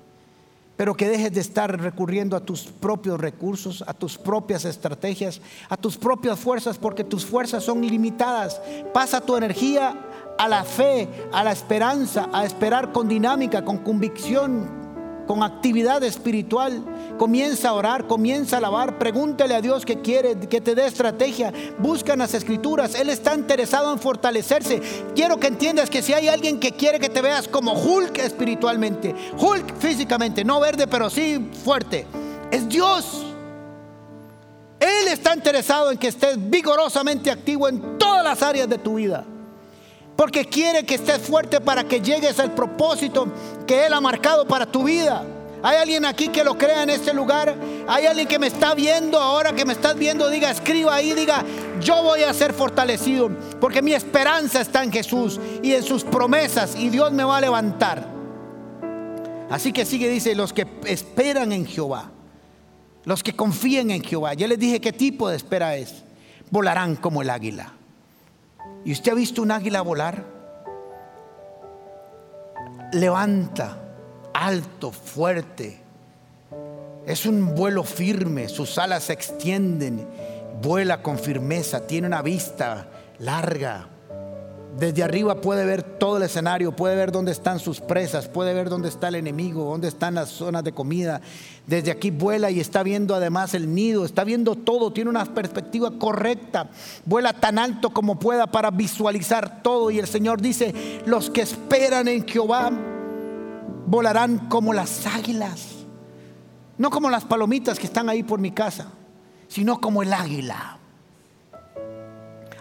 pero 0.77 0.95
que 0.95 1.07
dejes 1.07 1.33
de 1.33 1.41
estar 1.41 1.79
recurriendo 1.79 2.35
a 2.35 2.41
tus 2.41 2.63
propios 2.63 3.19
recursos, 3.19 3.83
a 3.87 3.93
tus 3.93 4.17
propias 4.17 4.65
estrategias, 4.65 5.41
a 5.69 5.77
tus 5.77 5.97
propias 5.97 6.39
fuerzas, 6.39 6.77
porque 6.77 7.03
tus 7.03 7.25
fuerzas 7.25 7.63
son 7.63 7.81
limitadas. 7.81 8.61
Pasa 8.93 9.21
tu 9.21 9.35
energía 9.37 9.95
a 10.37 10.47
la 10.47 10.63
fe, 10.63 11.07
a 11.31 11.43
la 11.43 11.51
esperanza, 11.51 12.29
a 12.33 12.45
esperar 12.45 12.91
con 12.91 13.07
dinámica, 13.07 13.63
con 13.63 13.79
convicción, 13.79 14.84
con 15.27 15.43
actividad 15.43 16.03
espiritual. 16.03 16.83
Comienza 17.17 17.69
a 17.69 17.73
orar, 17.73 18.07
comienza 18.07 18.55
a 18.55 18.59
alabar, 18.59 18.97
pregúntale 18.97 19.55
a 19.55 19.61
Dios 19.61 19.85
que 19.85 20.01
quiere, 20.01 20.37
que 20.39 20.61
te 20.61 20.75
dé 20.75 20.85
estrategia. 20.85 21.53
Busca 21.79 22.13
en 22.13 22.19
las 22.19 22.33
escrituras. 22.33 22.95
Él 22.95 23.09
está 23.09 23.35
interesado 23.35 23.91
en 23.91 23.99
fortalecerse. 23.99 24.81
Quiero 25.15 25.39
que 25.39 25.47
entiendas 25.47 25.89
que 25.89 26.01
si 26.01 26.13
hay 26.13 26.27
alguien 26.27 26.59
que 26.59 26.71
quiere 26.71 26.99
que 26.99 27.09
te 27.09 27.21
veas 27.21 27.47
como 27.47 27.73
Hulk 27.73 28.17
espiritualmente, 28.19 29.15
Hulk 29.37 29.77
físicamente, 29.77 30.43
no 30.43 30.59
verde, 30.59 30.87
pero 30.87 31.09
sí 31.09 31.49
fuerte, 31.63 32.05
es 32.51 32.67
Dios. 32.67 33.25
Él 34.79 35.07
está 35.07 35.33
interesado 35.33 35.91
en 35.91 35.97
que 35.97 36.09
estés 36.09 36.37
vigorosamente 36.49 37.31
activo 37.31 37.67
en 37.67 37.97
todas 37.97 38.23
las 38.23 38.43
áreas 38.43 38.67
de 38.67 38.77
tu 38.77 38.95
vida. 38.95 39.25
Porque 40.15 40.45
quiere 40.45 40.85
que 40.85 40.95
estés 40.95 41.19
fuerte 41.19 41.59
para 41.59 41.83
que 41.83 41.99
llegues 41.99 42.39
al 42.39 42.53
propósito 42.53 43.27
que 43.65 43.85
Él 43.85 43.93
ha 43.93 44.01
marcado 44.01 44.47
para 44.47 44.65
tu 44.65 44.83
vida. 44.83 45.23
Hay 45.65 45.77
alguien 45.77 46.05
aquí 46.05 46.27
que 46.27 46.43
lo 46.43 46.57
crea 46.57 46.83
en 46.83 46.91
este 46.91 47.11
lugar. 47.11 47.55
Hay 47.87 48.05
alguien 48.05 48.27
que 48.27 48.37
me 48.37 48.45
está 48.45 48.75
viendo 48.75 49.19
ahora, 49.19 49.53
que 49.53 49.65
me 49.65 49.73
estás 49.73 49.95
viendo. 49.95 50.29
Diga, 50.29 50.51
escriba 50.51 50.93
ahí, 50.93 51.13
diga, 51.13 51.43
yo 51.81 52.03
voy 52.03 52.21
a 52.21 52.31
ser 52.35 52.53
fortalecido. 52.53 53.31
Porque 53.59 53.81
mi 53.81 53.93
esperanza 53.93 54.61
está 54.61 54.83
en 54.83 54.91
Jesús 54.91 55.39
y 55.63 55.73
en 55.73 55.81
sus 55.81 56.03
promesas. 56.03 56.75
Y 56.75 56.89
Dios 56.89 57.11
me 57.11 57.23
va 57.23 57.37
a 57.37 57.41
levantar. 57.41 58.07
Así 59.49 59.73
que 59.73 59.85
sigue, 59.85 60.07
dice, 60.07 60.35
los 60.35 60.53
que 60.53 60.67
esperan 60.85 61.51
en 61.51 61.65
Jehová. 61.65 62.11
Los 63.03 63.23
que 63.23 63.35
confíen 63.35 63.89
en 63.89 64.03
Jehová. 64.03 64.35
Ya 64.35 64.47
les 64.47 64.59
dije 64.59 64.79
qué 64.79 64.93
tipo 64.93 65.29
de 65.29 65.35
espera 65.35 65.75
es. 65.77 66.03
Volarán 66.51 66.95
como 66.95 67.23
el 67.23 67.29
águila. 67.31 67.73
¿Y 68.83 68.91
usted 68.91 69.13
ha 69.13 69.15
visto 69.15 69.41
un 69.41 69.49
águila 69.49 69.81
volar? 69.81 70.34
Levanta, 72.91 73.77
alto, 74.33 74.91
fuerte. 74.91 75.79
Es 77.05 77.25
un 77.25 77.55
vuelo 77.55 77.83
firme, 77.83 78.49
sus 78.49 78.77
alas 78.77 79.05
se 79.05 79.13
extienden, 79.13 80.07
vuela 80.61 81.01
con 81.01 81.19
firmeza, 81.19 81.85
tiene 81.87 82.07
una 82.07 82.21
vista 82.21 82.87
larga. 83.19 83.87
Desde 84.77 85.03
arriba 85.03 85.39
puede 85.39 85.65
ver 85.65 85.83
todo 85.83 86.17
el 86.17 86.23
escenario, 86.23 86.75
puede 86.75 86.97
ver 86.97 87.13
dónde 87.13 87.31
están 87.31 87.59
sus 87.59 87.79
presas, 87.79 88.27
puede 88.27 88.53
ver 88.53 88.69
dónde 88.69 88.89
está 88.89 89.07
el 89.07 89.15
enemigo, 89.15 89.63
dónde 89.63 89.87
están 89.87 90.15
las 90.15 90.29
zonas 90.29 90.65
de 90.65 90.73
comida. 90.73 91.21
Desde 91.65 91.91
aquí 91.91 92.11
vuela 92.11 92.51
y 92.51 92.59
está 92.59 92.83
viendo 92.83 93.15
además 93.15 93.53
el 93.53 93.73
nido, 93.73 94.03
está 94.03 94.25
viendo 94.25 94.55
todo, 94.55 94.91
tiene 94.91 95.09
una 95.09 95.23
perspectiva 95.23 95.91
correcta. 95.97 96.69
Vuela 97.05 97.31
tan 97.31 97.57
alto 97.57 97.91
como 97.91 98.19
pueda 98.19 98.47
para 98.47 98.69
visualizar 98.69 99.63
todo. 99.63 99.91
Y 99.91 99.99
el 99.99 100.07
Señor 100.07 100.41
dice, 100.41 100.73
los 101.05 101.29
que 101.29 101.41
esperan 101.41 102.09
en 102.09 102.27
Jehová 102.27 102.69
volarán 103.87 104.49
como 104.49 104.73
las 104.73 105.07
águilas. 105.07 105.69
No 106.77 106.89
como 106.89 107.09
las 107.09 107.23
palomitas 107.23 107.79
que 107.79 107.87
están 107.87 108.09
ahí 108.09 108.23
por 108.23 108.41
mi 108.41 108.51
casa, 108.51 108.87
sino 109.47 109.79
como 109.79 110.03
el 110.03 110.11
águila. 110.11 110.79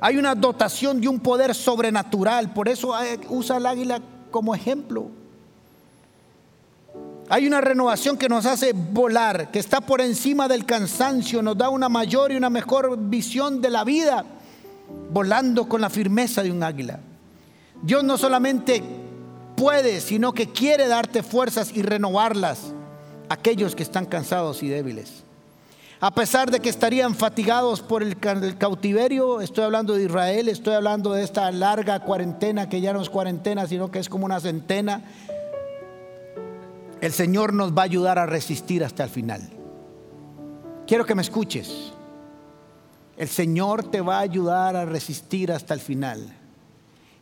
Hay 0.01 0.17
una 0.17 0.35
dotación 0.35 1.01
de 1.01 1.09
un 1.09 1.21
poder 1.21 1.55
sobrenatural, 1.55 2.53
por 2.53 2.69
eso 2.69 2.93
usa 3.29 3.57
el 3.57 3.67
águila 3.67 4.01
como 4.31 4.55
ejemplo. 4.55 5.11
Hay 7.31 7.47
una 7.47 7.61
renovación 7.61 8.19
que 8.19 8.29
nos 8.29 8.45
hace 8.45 8.73
volar, 8.73 9.51
que 9.51 9.59
está 9.59 9.81
por 9.81 10.01
encima 10.01 10.47
del 10.47 10.67
cansancio, 10.67 11.43
nos 11.43 11.57
da 11.57 11.71
una 11.71 11.89
mayor 11.89 12.33
y 12.33 12.37
una 12.37 12.51
mejor 12.51 12.99
visión 12.99 13.63
de 13.63 13.71
la 13.71 13.83
vida, 13.83 14.25
volando 15.11 15.69
con 15.69 15.81
la 15.81 15.89
firmeza 15.89 16.43
de 16.43 16.53
un 16.53 16.63
águila. 16.63 17.01
Dios 17.83 18.05
no 18.05 18.19
solamente 18.19 18.83
puede, 19.57 20.01
sino 20.01 20.33
que 20.33 20.51
quiere 20.51 20.87
darte 20.87 21.23
fuerzas 21.23 21.71
y 21.75 21.83
renovarlas 21.83 22.73
a 23.29 23.35
aquellos 23.35 23.75
que 23.75 23.83
están 23.83 24.05
cansados 24.05 24.63
y 24.63 24.69
débiles. 24.69 25.24
A 26.05 26.11
pesar 26.11 26.51
de 26.51 26.61
que 26.61 26.69
estarían 26.69 27.15
fatigados 27.15 27.81
por 27.81 28.03
el, 28.03 28.19
cautiverio, 28.19 29.41
estoy 29.41 29.65
hablando 29.65 29.95
de 29.95 30.05
Israel, 30.05 30.51
estoy 30.51 30.75
hablando 30.75 31.15
de 31.15 31.25
esta 31.25 31.51
larga 31.51 32.01
cuarentena 32.01 32.69
que 32.69 32.83
ya 32.83 32.93
no 32.93 33.01
es 33.01 33.09
cuarentena, 33.09 33.67
sino 33.67 33.91
que 33.91 34.01
es 34.01 34.11
como 34.11 34.27
una 34.27 34.39
centena. 34.39 35.03
el 37.01 37.11
Señor 37.11 37.55
nos 37.55 37.73
va 37.73 37.81
a 37.81 37.85
ayudar 37.87 38.19
a 38.19 38.27
resistir 38.27 38.85
hasta 38.85 39.05
el 39.05 39.09
final. 39.09 39.49
Quiero 40.87 41.07
que 41.07 41.15
me 41.15 41.23
escuches. 41.23 41.95
El 43.17 43.29
Señor 43.29 43.85
te 43.85 44.03
va 44.03 44.19
a 44.19 44.21
ayudar 44.21 44.77
a 44.77 44.85
resistir 44.85 45.51
hasta 45.51 45.73
el 45.73 45.81
final. 45.81 46.37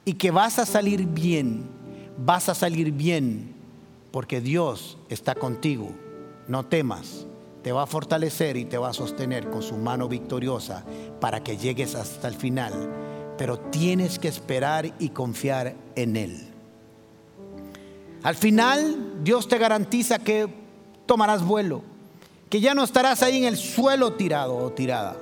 Y 0.05 0.15
que 0.15 0.33
vas 0.33 0.59
a 0.59 0.67
salir 0.67 1.07
bien, 1.07 1.69
vas 2.19 2.49
a 2.49 2.55
salir 2.57 2.91
bien, 2.91 3.55
porque 4.11 4.41
Dios 4.41 4.99
está 5.09 5.37
contigo. 5.37 5.93
No 6.49 6.65
temas, 6.67 7.27
te 7.63 7.73
va 7.73 7.83
a 7.83 7.87
fortalecer 7.87 8.57
y 8.57 8.65
te 8.65 8.79
va 8.79 8.91
a 8.91 8.93
sostener 8.93 9.49
con 9.49 9.63
su 9.63 9.77
mano 9.77 10.09
victoriosa 10.09 10.85
para 11.21 11.43
que 11.43 11.57
llegues 11.57 11.95
hasta 11.95 12.29
el 12.29 12.35
final. 12.35 12.73
Pero 13.39 13.59
tienes 13.59 14.19
que 14.19 14.29
esperar 14.29 14.93
y 14.99 15.11
confiar 15.11 15.75
en 15.95 16.17
Él. 16.17 16.49
Al 18.23 18.35
final, 18.35 19.25
Dios 19.25 19.49
te 19.49 19.59
garantiza 19.59 20.19
que 20.19 20.49
tomarás 21.07 21.45
vuelo, 21.45 21.83
que 22.49 22.61
ya 22.61 22.75
no 22.75 22.85
estarás 22.85 23.23
ahí 23.23 23.39
en 23.39 23.45
el 23.45 23.57
suelo 23.57 24.13
tirado 24.13 24.57
o 24.57 24.71
tirada, 24.71 25.17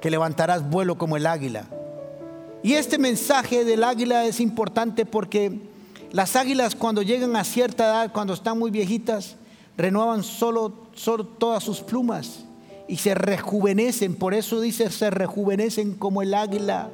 que 0.00 0.10
levantarás 0.10 0.68
vuelo 0.68 0.98
como 0.98 1.16
el 1.16 1.26
águila. 1.26 1.66
Y 2.62 2.74
este 2.74 2.98
mensaje 2.98 3.64
del 3.64 3.84
águila 3.84 4.24
es 4.24 4.40
importante 4.40 5.06
porque 5.06 5.60
las 6.12 6.36
águilas 6.36 6.74
cuando 6.74 7.02
llegan 7.02 7.36
a 7.36 7.44
cierta 7.44 7.84
edad, 7.84 8.12
cuando 8.12 8.34
están 8.34 8.58
muy 8.58 8.70
viejitas, 8.70 9.36
renuevan 9.80 10.22
solo, 10.22 10.72
solo 10.94 11.24
todas 11.24 11.62
sus 11.62 11.80
plumas 11.80 12.44
y 12.88 12.96
se 12.96 13.14
rejuvenecen. 13.14 14.16
Por 14.16 14.34
eso 14.34 14.60
dice, 14.60 14.90
se 14.90 15.10
rejuvenecen 15.10 15.94
como 15.94 16.22
el 16.22 16.34
águila. 16.34 16.90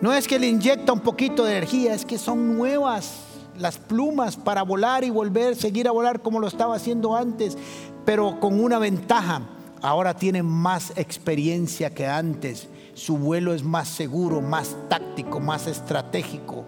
No 0.00 0.12
es 0.12 0.28
que 0.28 0.38
le 0.38 0.48
inyecta 0.48 0.92
un 0.92 1.00
poquito 1.00 1.44
de 1.44 1.52
energía, 1.52 1.94
es 1.94 2.04
que 2.04 2.18
son 2.18 2.56
nuevas 2.56 3.22
las 3.58 3.78
plumas 3.78 4.36
para 4.36 4.62
volar 4.62 5.04
y 5.04 5.10
volver, 5.10 5.56
seguir 5.56 5.88
a 5.88 5.92
volar 5.92 6.20
como 6.20 6.40
lo 6.40 6.46
estaba 6.46 6.76
haciendo 6.76 7.16
antes, 7.16 7.56
pero 8.04 8.38
con 8.40 8.60
una 8.62 8.78
ventaja. 8.78 9.42
Ahora 9.82 10.14
tiene 10.14 10.42
más 10.42 10.92
experiencia 10.96 11.94
que 11.94 12.06
antes. 12.06 12.68
Su 12.94 13.18
vuelo 13.18 13.54
es 13.54 13.62
más 13.62 13.88
seguro, 13.88 14.40
más 14.40 14.76
táctico, 14.88 15.38
más 15.38 15.66
estratégico, 15.66 16.64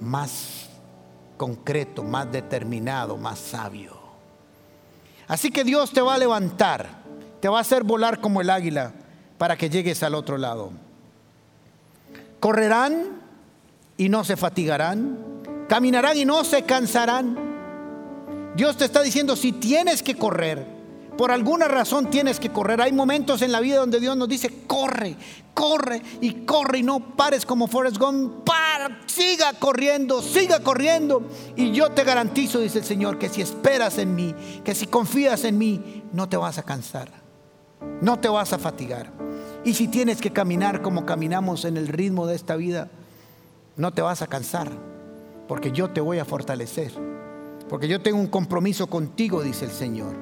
más 0.00 0.68
concreto, 1.36 2.02
más 2.02 2.30
determinado, 2.30 3.16
más 3.16 3.38
sabio. 3.38 3.93
Así 5.26 5.50
que 5.50 5.64
Dios 5.64 5.92
te 5.92 6.00
va 6.00 6.14
a 6.14 6.18
levantar, 6.18 6.88
te 7.40 7.48
va 7.48 7.58
a 7.58 7.62
hacer 7.62 7.82
volar 7.82 8.20
como 8.20 8.40
el 8.40 8.50
águila 8.50 8.92
para 9.38 9.56
que 9.56 9.70
llegues 9.70 10.02
al 10.02 10.14
otro 10.14 10.38
lado. 10.38 10.70
Correrán 12.40 13.22
y 13.96 14.08
no 14.08 14.24
se 14.24 14.36
fatigarán 14.36 15.34
Caminarán 15.68 16.16
y 16.16 16.24
no 16.24 16.44
se 16.44 16.62
cansarán. 16.62 17.36
Dios 18.56 18.76
te 18.76 18.84
está 18.84 19.02
diciendo, 19.02 19.34
si 19.34 19.52
tienes 19.52 20.02
que 20.02 20.16
correr, 20.16 20.64
por 21.16 21.30
alguna 21.30 21.68
razón 21.68 22.10
tienes 22.10 22.38
que 22.38 22.50
correr. 22.50 22.80
Hay 22.80 22.92
momentos 22.92 23.42
en 23.42 23.50
la 23.50 23.60
vida 23.60 23.78
donde 23.78 24.00
Dios 24.00 24.16
nos 24.16 24.28
dice, 24.28 24.64
corre, 24.66 25.16
corre 25.54 26.02
y 26.20 26.44
corre 26.44 26.78
y 26.78 26.82
no 26.82 27.16
pares 27.16 27.46
como 27.46 27.66
Forrest 27.66 27.98
Gump. 27.98 28.44
Siga 29.06 29.52
corriendo, 29.58 30.22
siga 30.22 30.60
corriendo. 30.60 31.22
Y 31.56 31.72
yo 31.72 31.90
te 31.90 32.04
garantizo, 32.04 32.60
dice 32.60 32.78
el 32.78 32.84
Señor, 32.84 33.18
que 33.18 33.28
si 33.28 33.42
esperas 33.42 33.98
en 33.98 34.14
mí, 34.14 34.34
que 34.64 34.74
si 34.74 34.86
confías 34.86 35.44
en 35.44 35.58
mí, 35.58 36.04
no 36.12 36.28
te 36.28 36.36
vas 36.36 36.58
a 36.58 36.62
cansar, 36.62 37.08
no 38.00 38.18
te 38.18 38.28
vas 38.28 38.52
a 38.52 38.58
fatigar. 38.58 39.10
Y 39.64 39.74
si 39.74 39.88
tienes 39.88 40.20
que 40.20 40.32
caminar 40.32 40.82
como 40.82 41.06
caminamos 41.06 41.64
en 41.64 41.76
el 41.76 41.88
ritmo 41.88 42.26
de 42.26 42.36
esta 42.36 42.56
vida, 42.56 42.90
no 43.76 43.92
te 43.92 44.02
vas 44.02 44.22
a 44.22 44.26
cansar 44.26 44.70
porque 45.48 45.72
yo 45.72 45.90
te 45.90 46.00
voy 46.00 46.18
a 46.18 46.24
fortalecer, 46.24 46.92
porque 47.68 47.88
yo 47.88 48.00
tengo 48.00 48.18
un 48.18 48.26
compromiso 48.26 48.86
contigo, 48.86 49.42
dice 49.42 49.66
el 49.66 49.70
Señor. 49.70 50.14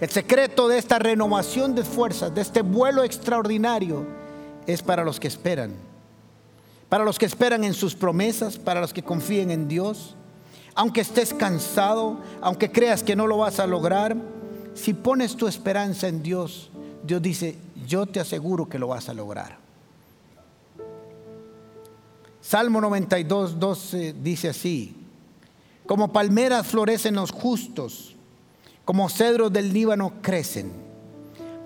El 0.00 0.10
secreto 0.10 0.66
de 0.66 0.78
esta 0.78 0.98
renovación 0.98 1.74
de 1.74 1.84
fuerzas, 1.84 2.34
de 2.34 2.40
este 2.40 2.62
vuelo 2.62 3.04
extraordinario, 3.04 4.04
es 4.66 4.82
para 4.82 5.04
los 5.04 5.20
que 5.20 5.28
esperan, 5.28 5.74
para 6.92 7.06
los 7.06 7.18
que 7.18 7.24
esperan 7.24 7.64
en 7.64 7.72
sus 7.72 7.94
promesas, 7.94 8.58
para 8.58 8.82
los 8.82 8.92
que 8.92 9.02
confíen 9.02 9.50
en 9.50 9.66
Dios. 9.66 10.14
Aunque 10.74 11.00
estés 11.00 11.32
cansado, 11.32 12.18
aunque 12.42 12.70
creas 12.70 13.02
que 13.02 13.16
no 13.16 13.26
lo 13.26 13.38
vas 13.38 13.60
a 13.60 13.66
lograr, 13.66 14.14
si 14.74 14.92
pones 14.92 15.34
tu 15.34 15.48
esperanza 15.48 16.06
en 16.06 16.22
Dios, 16.22 16.70
Dios 17.02 17.22
dice, 17.22 17.56
yo 17.86 18.04
te 18.04 18.20
aseguro 18.20 18.68
que 18.68 18.78
lo 18.78 18.88
vas 18.88 19.08
a 19.08 19.14
lograr. 19.14 19.56
Salmo 22.42 22.78
92, 22.82 23.58
12 23.58 24.14
dice 24.22 24.50
así, 24.50 24.94
como 25.86 26.12
palmeras 26.12 26.66
florecen 26.66 27.14
los 27.14 27.30
justos, 27.30 28.16
como 28.84 29.08
cedros 29.08 29.50
del 29.50 29.72
Líbano 29.72 30.12
crecen, 30.20 30.70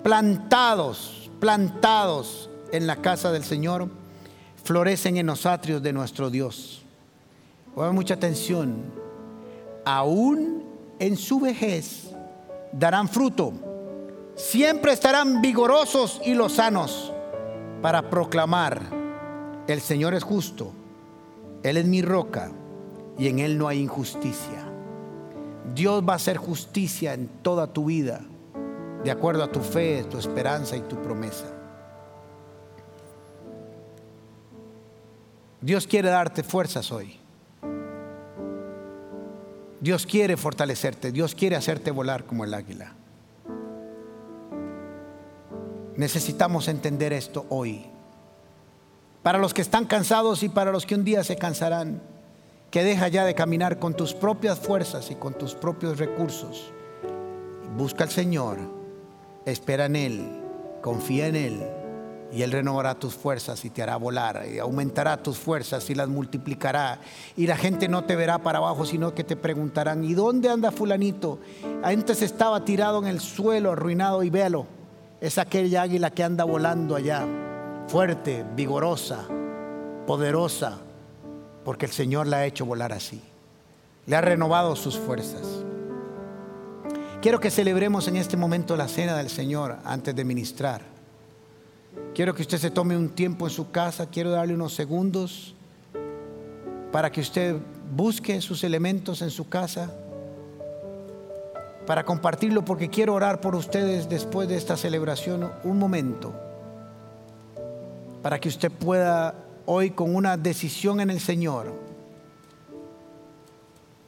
plantados, 0.05 1.29
plantados 1.41 2.49
en 2.71 2.87
la 2.87 3.03
casa 3.03 3.33
del 3.33 3.43
Señor, 3.43 3.91
florecen 4.67 5.17
en 5.17 5.27
los 5.27 5.47
atrios 5.47 5.83
de 5.83 5.93
nuestro 5.93 6.29
Dios. 6.29 6.83
Pongan 7.75 7.95
mucha 7.95 8.15
atención, 8.15 8.77
aún 9.85 10.65
en 10.99 11.17
su 11.17 11.39
vejez 11.41 12.11
darán 12.73 13.09
fruto, 13.09 13.53
siempre 14.35 14.93
estarán 14.93 15.41
vigorosos 15.41 16.21
y 16.25 16.35
lozanos 16.35 17.13
para 17.81 18.11
proclamar 18.11 18.83
el 19.69 19.81
Señor 19.81 20.15
es 20.15 20.23
justo, 20.23 20.73
Él 21.63 21.77
es 21.77 21.87
mi 21.87 22.03
roca 22.03 22.51
y 23.19 23.29
en 23.29 23.39
Él 23.39 23.59
no 23.59 23.69
hay 23.69 23.81
injusticia. 23.81 24.65
Dios 25.75 26.03
va 26.09 26.15
a 26.15 26.17
hacer 26.17 26.37
justicia 26.37 27.15
en 27.15 27.29
toda 27.43 27.73
tu 27.73 27.87
vida, 27.87 28.21
de 29.05 29.11
acuerdo 29.11 29.43
a 29.43 29.53
tu 29.53 29.61
fe, 29.61 30.05
tu 30.05 30.19
esperanza 30.19 30.77
y 30.77 30.81
tu 30.81 30.97
promesa. 31.03 31.56
Dios 35.67 35.89
quiere 35.89 36.11
darte 36.11 36.45
fuerzas 36.45 36.93
hoy. 36.93 37.19
Dios 39.81 40.07
quiere 40.07 40.37
fortalecerte, 40.37 41.11
Dios 41.11 41.35
quiere 41.35 41.57
hacerte 41.57 41.91
volar 41.91 42.23
como 42.23 42.45
el 42.45 42.55
águila. 42.55 42.93
Necesitamos 45.97 46.69
entender 46.69 47.13
esto 47.13 47.47
hoy 47.49 47.85
para 49.25 49.39
los 49.39 49.53
que 49.55 49.63
están 49.63 49.87
cansados 49.87 50.45
y 50.45 50.49
para 50.49 50.71
los 50.71 50.87
que 50.87 50.95
un 50.95 51.03
día 51.03 51.25
se 51.25 51.35
cansarán, 51.35 52.01
que 52.71 52.85
deja 52.85 53.09
ya 53.09 53.25
de 53.25 53.35
caminar 53.35 53.81
con 53.81 53.95
tus 53.95 54.15
propias 54.15 54.61
fuerzas 54.61 55.11
y 55.11 55.17
con 55.17 55.35
tus 55.35 55.57
propios 55.57 55.99
recursos. 55.99 56.71
Busca 57.77 58.05
al 58.05 58.11
Señor, 58.11 58.59
espera 59.45 59.87
en 59.87 59.97
Él, 59.97 60.43
confía 60.81 61.27
en 61.27 61.35
Él 61.35 61.76
y 62.33 62.43
Él 62.43 62.53
renovará 62.53 62.95
tus 62.95 63.15
fuerzas 63.15 63.65
y 63.65 63.71
te 63.71 63.83
hará 63.83 63.97
volar, 63.97 64.47
y 64.53 64.59
aumentará 64.59 65.17
tus 65.23 65.39
fuerzas 65.39 65.89
y 65.91 65.95
las 65.95 66.09
multiplicará. 66.09 67.01
Y 67.37 67.47
la 67.47 67.57
gente 67.57 67.89
no 67.89 68.05
te 68.05 68.17
verá 68.17 68.39
para 68.39 68.59
abajo, 68.59 68.85
sino 68.85 69.15
que 69.15 69.25
te 69.25 69.37
preguntarán, 69.37 70.05
¿y 70.05 70.15
dónde 70.15 70.49
anda 70.49 70.71
fulanito? 70.73 71.39
Antes 71.83 72.23
estaba 72.23 72.65
tirado 72.65 72.99
en 72.99 73.07
el 73.07 73.21
suelo, 73.21 73.73
arruinado, 73.73 74.23
y 74.23 74.31
véalo, 74.31 74.67
es 75.21 75.39
aquella 75.39 75.83
águila 75.83 76.11
que 76.11 76.25
anda 76.25 76.45
volando 76.45 76.95
allá 76.97 77.27
fuerte, 77.89 78.45
vigorosa, 78.55 79.27
poderosa, 80.07 80.79
porque 81.65 81.87
el 81.87 81.93
Señor 81.93 82.27
la 82.27 82.39
ha 82.39 82.47
hecho 82.47 82.67
volar 82.67 82.93
así. 82.93 83.23
Le 84.07 84.17
ha 84.17 84.21
renovado 84.21 84.77
sus 84.77 84.99
fuerzas. 84.99 85.43
Quiero 87.21 87.41
que 87.41 87.51
celebremos 87.51 88.07
en 88.09 88.17
este 88.17 88.37
momento 88.37 88.77
la 88.77 88.89
cena 88.89 89.17
del 89.17 89.31
Señor 89.31 89.79
antes 89.85 90.15
de 90.15 90.25
ministrar. 90.25 90.96
Quiero 92.15 92.35
que 92.35 92.43
usted 92.43 92.59
se 92.59 92.71
tome 92.71 92.97
un 92.97 93.11
tiempo 93.11 93.47
en 93.47 93.53
su 93.53 93.71
casa, 93.71 94.07
quiero 94.07 94.31
darle 94.31 94.55
unos 94.55 94.73
segundos 94.73 95.55
para 96.93 97.13
que 97.13 97.21
usted 97.21 97.57
busque 97.95 98.41
sus 98.41 98.65
elementos 98.65 99.23
en 99.23 99.31
su 99.31 99.49
casa, 99.49 99.93
para 101.87 102.05
compartirlo, 102.05 102.65
porque 102.65 102.89
quiero 102.89 103.15
orar 103.15 103.41
por 103.41 103.55
ustedes 103.55 104.09
después 104.09 104.49
de 104.49 104.57
esta 104.57 104.77
celebración 104.77 105.53
un 105.63 105.79
momento 105.79 106.35
para 108.27 108.41
que 108.41 108.49
usted 108.49 108.73
pueda 108.73 109.35
hoy 109.67 109.91
con 109.91 110.17
una 110.17 110.37
decisión 110.37 110.99
en 110.99 111.11
el 111.11 111.21
Señor 111.21 111.73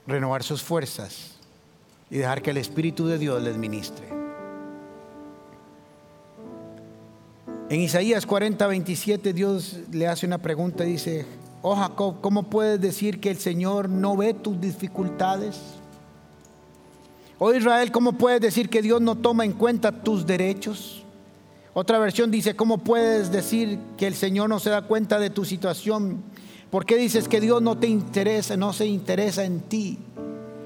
renovar 0.08 0.42
sus 0.42 0.60
fuerzas 0.60 1.36
y 2.10 2.18
dejar 2.18 2.42
que 2.42 2.50
el 2.50 2.56
Espíritu 2.56 3.06
de 3.06 3.18
Dios 3.18 3.40
les 3.40 3.56
ministre. 3.56 4.17
En 7.70 7.82
Isaías 7.82 8.24
40, 8.24 8.66
27 8.66 9.34
Dios 9.34 9.76
le 9.92 10.06
hace 10.06 10.24
una 10.24 10.38
pregunta, 10.38 10.84
dice, 10.84 11.26
oh 11.60 11.76
Jacob, 11.76 12.16
¿cómo 12.22 12.44
puedes 12.44 12.80
decir 12.80 13.20
que 13.20 13.30
el 13.30 13.36
Señor 13.36 13.90
no 13.90 14.16
ve 14.16 14.32
tus 14.32 14.58
dificultades? 14.58 15.56
Oh 17.38 17.52
Israel, 17.52 17.92
¿cómo 17.92 18.14
puedes 18.14 18.40
decir 18.40 18.70
que 18.70 18.80
Dios 18.80 19.02
no 19.02 19.16
toma 19.16 19.44
en 19.44 19.52
cuenta 19.52 19.92
tus 19.92 20.26
derechos? 20.26 21.04
Otra 21.74 21.98
versión 21.98 22.30
dice, 22.30 22.56
¿cómo 22.56 22.78
puedes 22.78 23.30
decir 23.30 23.78
que 23.98 24.06
el 24.06 24.14
Señor 24.14 24.48
no 24.48 24.60
se 24.60 24.70
da 24.70 24.82
cuenta 24.82 25.18
de 25.18 25.28
tu 25.28 25.44
situación? 25.44 26.22
¿Por 26.70 26.86
qué 26.86 26.96
dices 26.96 27.28
que 27.28 27.40
Dios 27.40 27.60
no 27.60 27.76
te 27.76 27.86
interesa, 27.86 28.56
no 28.56 28.72
se 28.72 28.86
interesa 28.86 29.44
en 29.44 29.60
ti? 29.60 29.98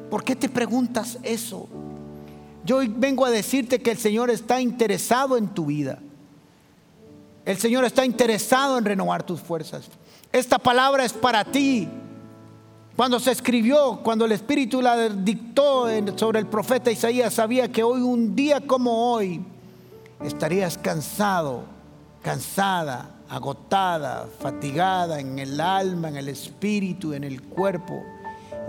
¿Por 0.09 0.23
qué 0.23 0.37
te 0.37 0.49
preguntas 0.49 1.19
eso? 1.25 1.69
Yo 2.65 2.81
vengo 2.97 3.27
a 3.27 3.31
decirte 3.31 3.81
que 3.81 3.91
el 3.91 3.99
Señor 3.99 4.31
está 4.31 4.61
interesado 4.61 5.37
en 5.37 5.49
tu 5.49 5.67
vida. 5.67 5.99
El 7.45 7.59
Señor 7.59 7.85
está 7.85 8.05
interesado 8.05 8.79
en 8.79 8.85
renovar 8.85 9.23
tus 9.25 9.41
fuerzas. 9.41 9.89
Esta 10.33 10.59
palabra 10.59 11.05
es 11.05 11.13
para 11.13 11.45
ti. 11.45 11.89
Cuando 12.97 13.19
se 13.19 13.33
escribió, 13.33 14.01
cuando 14.03 14.27
el 14.27 14.33
Espíritu 14.33 14.81
la 14.81 15.09
dictó 15.09 15.87
sobre 16.17 16.39
el 16.39 16.47
profeta 16.47 16.91
Isaías, 16.91 17.35
sabía 17.35 17.71
que 17.73 17.83
hoy, 17.83 18.01
un 18.01 18.37
día 18.37 18.61
como 18.61 19.13
hoy, 19.13 19.43
estarías 20.23 20.79
cansado, 20.79 21.65
cansada, 22.23 23.11
agotada, 23.29 24.29
fatigada 24.41 25.19
en 25.21 25.39
el 25.39 25.61
alma, 25.61 26.11
en 26.11 26.17
el 26.17 26.29
espíritu, 26.29 27.15
en 27.15 27.25
el 27.25 27.43
cuerpo, 27.43 28.03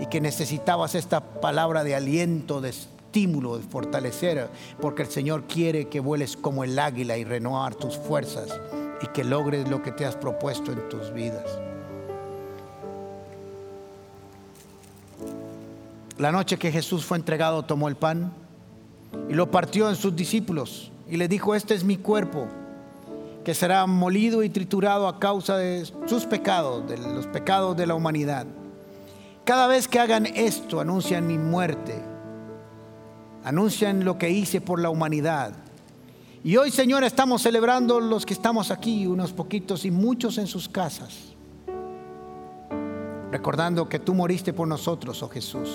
y 0.00 0.06
que 0.06 0.20
necesitabas 0.20 0.94
esta 0.94 1.20
palabra 1.20 1.84
de 1.84 1.94
aliento, 1.94 2.60
de 2.60 2.74
estímulo, 3.14 3.56
de 3.56 3.62
fortalecer, 3.62 4.50
porque 4.80 5.02
el 5.02 5.08
Señor 5.08 5.44
quiere 5.44 5.86
que 5.86 6.00
vueles 6.00 6.36
como 6.36 6.64
el 6.64 6.76
águila 6.76 7.16
y 7.16 7.22
renovar 7.22 7.76
tus 7.76 7.96
fuerzas 7.96 8.48
y 9.00 9.06
que 9.08 9.22
logres 9.22 9.68
lo 9.68 9.82
que 9.82 9.92
te 9.92 10.04
has 10.04 10.16
propuesto 10.16 10.72
en 10.72 10.88
tus 10.88 11.12
vidas. 11.12 11.44
La 16.18 16.32
noche 16.32 16.56
que 16.56 16.72
Jesús 16.72 17.04
fue 17.04 17.16
entregado, 17.16 17.64
tomó 17.64 17.86
el 17.86 17.94
pan 17.94 18.32
y 19.28 19.34
lo 19.34 19.48
partió 19.48 19.88
en 19.88 19.94
sus 19.94 20.16
discípulos 20.16 20.90
y 21.08 21.16
le 21.16 21.28
dijo, 21.28 21.54
este 21.54 21.74
es 21.74 21.84
mi 21.84 21.98
cuerpo, 21.98 22.48
que 23.44 23.54
será 23.54 23.86
molido 23.86 24.42
y 24.42 24.48
triturado 24.48 25.06
a 25.06 25.20
causa 25.20 25.56
de 25.56 25.86
sus 26.06 26.24
pecados, 26.24 26.88
de 26.88 26.98
los 26.98 27.28
pecados 27.28 27.76
de 27.76 27.86
la 27.86 27.94
humanidad. 27.94 28.44
Cada 29.44 29.68
vez 29.68 29.86
que 29.86 30.00
hagan 30.00 30.26
esto, 30.26 30.80
anuncian 30.80 31.28
mi 31.28 31.38
muerte 31.38 32.13
anuncian 33.44 34.04
lo 34.04 34.18
que 34.18 34.30
hice 34.30 34.60
por 34.60 34.80
la 34.80 34.90
humanidad. 34.90 35.52
Y 36.42 36.56
hoy, 36.56 36.70
Señor, 36.70 37.04
estamos 37.04 37.42
celebrando 37.42 38.00
los 38.00 38.26
que 38.26 38.34
estamos 38.34 38.70
aquí, 38.70 39.06
unos 39.06 39.32
poquitos 39.32 39.84
y 39.84 39.90
muchos 39.90 40.38
en 40.38 40.46
sus 40.46 40.68
casas, 40.68 41.34
recordando 43.30 43.88
que 43.88 43.98
tú 43.98 44.14
moriste 44.14 44.52
por 44.52 44.66
nosotros, 44.66 45.22
oh 45.22 45.28
Jesús, 45.28 45.70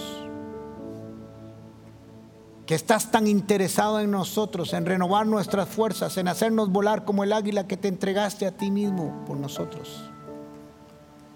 que 2.65 2.75
estás 2.75 3.09
tan 3.09 3.25
interesado 3.25 3.99
en 3.99 4.11
nosotros, 4.11 4.73
en 4.73 4.85
renovar 4.85 5.25
nuestras 5.25 5.67
fuerzas, 5.69 6.17
en 6.17 6.27
hacernos 6.27 6.69
volar 6.69 7.03
como 7.03 7.23
el 7.23 7.33
águila 7.33 7.67
que 7.67 7.77
te 7.77 7.87
entregaste 7.87 8.45
a 8.45 8.51
ti 8.51 8.69
mismo 8.69 9.25
por 9.25 9.37
nosotros, 9.37 10.03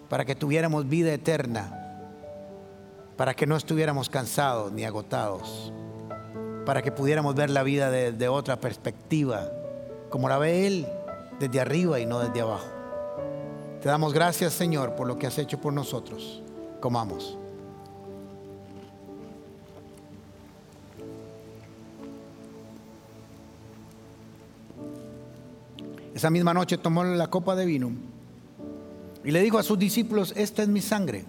para 0.10 0.26
que 0.26 0.36
tuviéramos 0.36 0.88
vida 0.88 1.12
eterna, 1.12 1.80
para 3.18 3.34
que 3.34 3.48
no 3.48 3.56
estuviéramos 3.56 4.10
cansados 4.10 4.72
ni 4.72 4.84
agotados 4.84 5.74
para 6.66 6.82
que 6.82 6.92
pudiéramos 6.92 7.36
ver 7.36 7.50
la 7.50 7.64
vida 7.64 7.92
de, 7.92 8.28
otra 8.28 8.60
perspectiva, 8.60 9.52
como 10.10 10.30
la 10.30 10.38
ve 10.38 10.68
Él, 10.68 10.88
desde 11.40 11.60
arriba 11.60 12.00
y 12.00 12.06
no 12.06 12.20
desde 12.20 12.42
abajo. 12.42 12.68
Te 13.82 13.90
damos 13.90 14.14
gracias, 14.14 14.54
Señor, 14.54 14.96
por 14.96 15.08
lo 15.08 15.18
que 15.18 15.28
has 15.28 15.38
hecho 15.38 15.60
por 15.60 15.74
nosotros. 15.74 16.42
Comamos. 16.80 17.38
Esa 26.16 26.30
misma 26.30 26.54
noche 26.54 26.78
tomó 26.78 27.04
la 27.04 27.28
copa 27.28 27.56
de 27.56 27.66
vino 27.66 27.92
y 29.26 29.32
le 29.32 29.42
dijo 29.42 29.58
a 29.58 29.64
sus 29.64 29.80
discípulos, 29.80 30.34
esta 30.38 30.62
es 30.62 30.70
mi 30.70 30.80
sangre, 30.80 31.26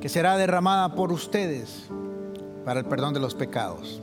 que 0.00 0.08
será 0.08 0.36
derramada 0.36 0.94
por 0.94 1.10
ustedes 1.10 1.88
para 2.64 2.80
el 2.80 2.86
perdón 2.86 3.14
de 3.14 3.20
los 3.20 3.34
pecados. 3.34 4.00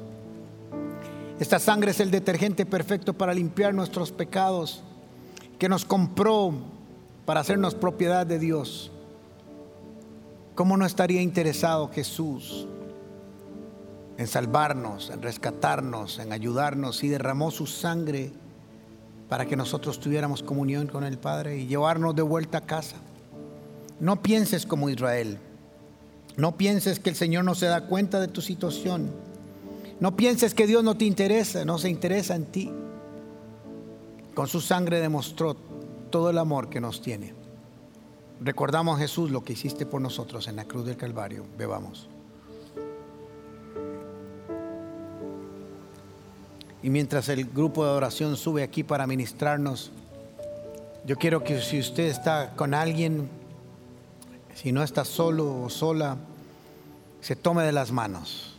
Esta 1.39 1.57
sangre 1.57 1.91
es 1.91 2.01
el 2.01 2.11
detergente 2.11 2.65
perfecto 2.65 3.13
para 3.13 3.33
limpiar 3.33 3.73
nuestros 3.73 4.11
pecados, 4.11 4.83
que 5.57 5.69
nos 5.69 5.85
compró 5.85 6.53
para 7.25 7.39
hacernos 7.39 7.75
propiedad 7.75 8.27
de 8.27 8.39
Dios. 8.39 8.91
¿Cómo 10.53 10.75
no 10.75 10.85
estaría 10.85 11.21
interesado 11.21 11.89
Jesús 11.93 12.67
en 14.17 14.27
salvarnos, 14.27 15.11
en 15.11 15.21
rescatarnos, 15.21 16.19
en 16.19 16.33
ayudarnos 16.33 17.05
y 17.05 17.07
derramó 17.07 17.51
su 17.51 17.67
sangre 17.67 18.33
para 19.29 19.45
que 19.45 19.55
nosotros 19.55 20.01
tuviéramos 20.01 20.43
comunión 20.43 20.87
con 20.87 21.05
el 21.05 21.17
Padre 21.17 21.57
y 21.57 21.67
llevarnos 21.67 22.15
de 22.15 22.21
vuelta 22.21 22.57
a 22.57 22.65
casa? 22.65 22.97
No 24.01 24.21
pienses 24.21 24.65
como 24.65 24.89
Israel. 24.89 25.37
No 26.35 26.57
pienses 26.57 26.99
que 26.99 27.09
el 27.09 27.15
Señor 27.15 27.45
no 27.45 27.55
se 27.55 27.67
da 27.67 27.85
cuenta 27.87 28.19
de 28.19 28.27
tu 28.27 28.41
situación. 28.41 29.28
No 29.99 30.15
pienses 30.15 30.53
que 30.53 30.65
Dios 30.65 30.83
no 30.83 30.95
te 30.95 31.05
interesa, 31.05 31.65
no 31.65 31.77
se 31.77 31.89
interesa 31.89 32.35
en 32.35 32.45
ti. 32.45 32.71
Con 34.33 34.47
su 34.47 34.61
sangre 34.61 35.01
demostró 35.01 35.55
todo 36.09 36.29
el 36.29 36.37
amor 36.37 36.69
que 36.69 36.79
nos 36.79 37.01
tiene. 37.01 37.33
Recordamos 38.39 38.99
Jesús 38.99 39.31
lo 39.31 39.43
que 39.43 39.53
hiciste 39.53 39.85
por 39.85 39.99
nosotros 39.99 40.47
en 40.47 40.55
la 40.55 40.65
cruz 40.65 40.85
del 40.85 40.95
Calvario. 40.95 41.43
Bebamos. 41.57 42.07
Y 46.81 46.89
mientras 46.89 47.27
el 47.27 47.43
grupo 47.45 47.83
de 47.83 47.91
oración 47.91 48.37
sube 48.37 48.63
aquí 48.63 48.83
para 48.83 49.05
ministrarnos, 49.05 49.91
yo 51.05 51.17
quiero 51.17 51.43
que 51.43 51.61
si 51.61 51.79
usted 51.79 52.03
está 52.03 52.55
con 52.55 52.73
alguien, 52.73 53.29
si 54.55 54.71
no 54.71 54.81
está 54.83 55.03
solo 55.03 55.63
o 55.63 55.69
sola, 55.69 56.15
se 57.19 57.35
tome 57.35 57.63
de 57.63 57.73
las 57.73 57.91
manos. 57.91 58.58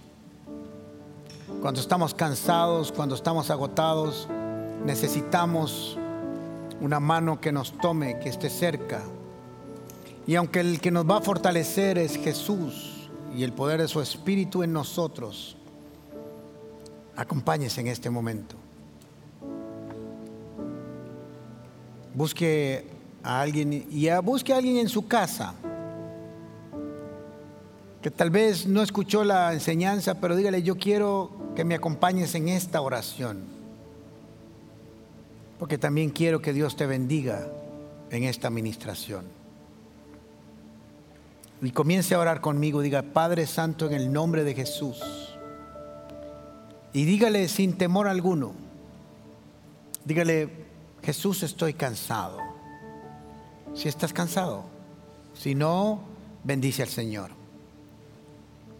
Cuando 1.60 1.80
estamos 1.80 2.14
cansados, 2.14 2.90
cuando 2.90 3.14
estamos 3.14 3.50
agotados, 3.50 4.28
necesitamos 4.84 5.98
una 6.80 7.00
mano 7.00 7.40
que 7.40 7.52
nos 7.52 7.76
tome, 7.78 8.18
que 8.18 8.30
esté 8.30 8.48
cerca. 8.48 9.02
Y 10.26 10.36
aunque 10.36 10.60
el 10.60 10.80
que 10.80 10.90
nos 10.90 11.08
va 11.08 11.18
a 11.18 11.20
fortalecer 11.20 11.98
es 11.98 12.16
Jesús 12.16 13.10
y 13.36 13.44
el 13.44 13.52
poder 13.52 13.82
de 13.82 13.88
su 13.88 14.00
Espíritu 14.00 14.62
en 14.62 14.72
nosotros, 14.72 15.56
acompáñese 17.16 17.82
en 17.82 17.88
este 17.88 18.08
momento. 18.08 18.56
Busque 22.14 22.86
a 23.22 23.40
alguien 23.40 23.86
y 23.90 24.08
busque 24.22 24.52
a 24.52 24.56
alguien 24.56 24.78
en 24.78 24.88
su 24.88 25.06
casa 25.06 25.54
que 28.02 28.10
tal 28.10 28.30
vez 28.30 28.66
no 28.66 28.82
escuchó 28.82 29.24
la 29.24 29.52
enseñanza, 29.52 30.14
pero 30.14 30.34
dígale, 30.34 30.62
yo 30.62 30.76
quiero 30.76 31.30
que 31.60 31.64
me 31.66 31.74
acompañes 31.74 32.34
en 32.34 32.48
esta 32.48 32.80
oración, 32.80 33.44
porque 35.58 35.76
también 35.76 36.08
quiero 36.08 36.40
que 36.40 36.54
Dios 36.54 36.74
te 36.74 36.86
bendiga 36.86 37.52
en 38.10 38.24
esta 38.24 38.48
administración. 38.48 39.26
Y 41.60 41.70
comience 41.72 42.14
a 42.14 42.18
orar 42.18 42.40
conmigo, 42.40 42.80
diga, 42.80 43.02
Padre 43.02 43.46
Santo, 43.46 43.84
en 43.84 43.92
el 43.92 44.10
nombre 44.10 44.42
de 44.42 44.54
Jesús. 44.54 45.36
Y 46.94 47.04
dígale 47.04 47.46
sin 47.48 47.76
temor 47.76 48.08
alguno, 48.08 48.54
dígale, 50.06 50.48
Jesús, 51.02 51.42
estoy 51.42 51.74
cansado. 51.74 52.38
Si 53.74 53.86
estás 53.86 54.14
cansado, 54.14 54.64
si 55.34 55.54
no, 55.54 56.00
bendice 56.42 56.80
al 56.80 56.88
Señor. 56.88 57.39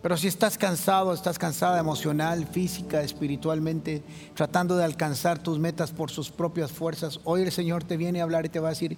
Pero 0.03 0.17
si 0.17 0.29
estás 0.29 0.57
cansado, 0.57 1.13
estás 1.13 1.39
cansada 1.39 1.79
emocional, 1.79 2.47
física, 2.47 3.03
espiritualmente, 3.03 4.03
tratando 4.35 4.77
de 4.77 4.85
alcanzar 4.85 5.43
tus 5.43 5.59
metas 5.59 5.91
por 5.91 6.11
sus 6.11 6.31
propias 6.31 6.73
fuerzas, 6.73 7.21
hoy 7.25 7.43
el 7.43 7.53
Señor 7.53 7.85
te 7.85 7.99
viene 7.99 8.21
a 8.21 8.25
hablar 8.25 8.47
y 8.47 8.49
te 8.49 8.61
va 8.61 8.69
a 8.69 8.71
decir, 8.71 8.97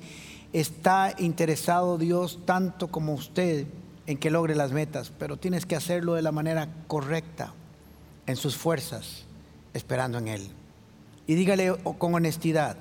está 0.53 1.13
interesado 1.19 1.99
Dios 1.99 2.39
tanto 2.45 2.89
como 2.89 3.15
usted 3.15 3.67
en 4.07 4.17
que 4.17 4.31
logre 4.31 4.55
las 4.55 4.71
metas, 4.71 5.11
pero 5.19 5.37
tienes 5.37 5.67
que 5.67 5.75
hacerlo 5.75 6.15
de 6.15 6.23
la 6.23 6.33
manera 6.33 6.69
correcta, 6.87 7.53
en 8.27 8.37
sus 8.37 8.57
fuerzas, 8.57 9.25
esperando 9.75 10.19
en 10.19 10.29
Él. 10.29 10.49
Y 11.27 11.35
dígale 11.35 11.75
con 11.99 12.15
honestidad, 12.15 12.77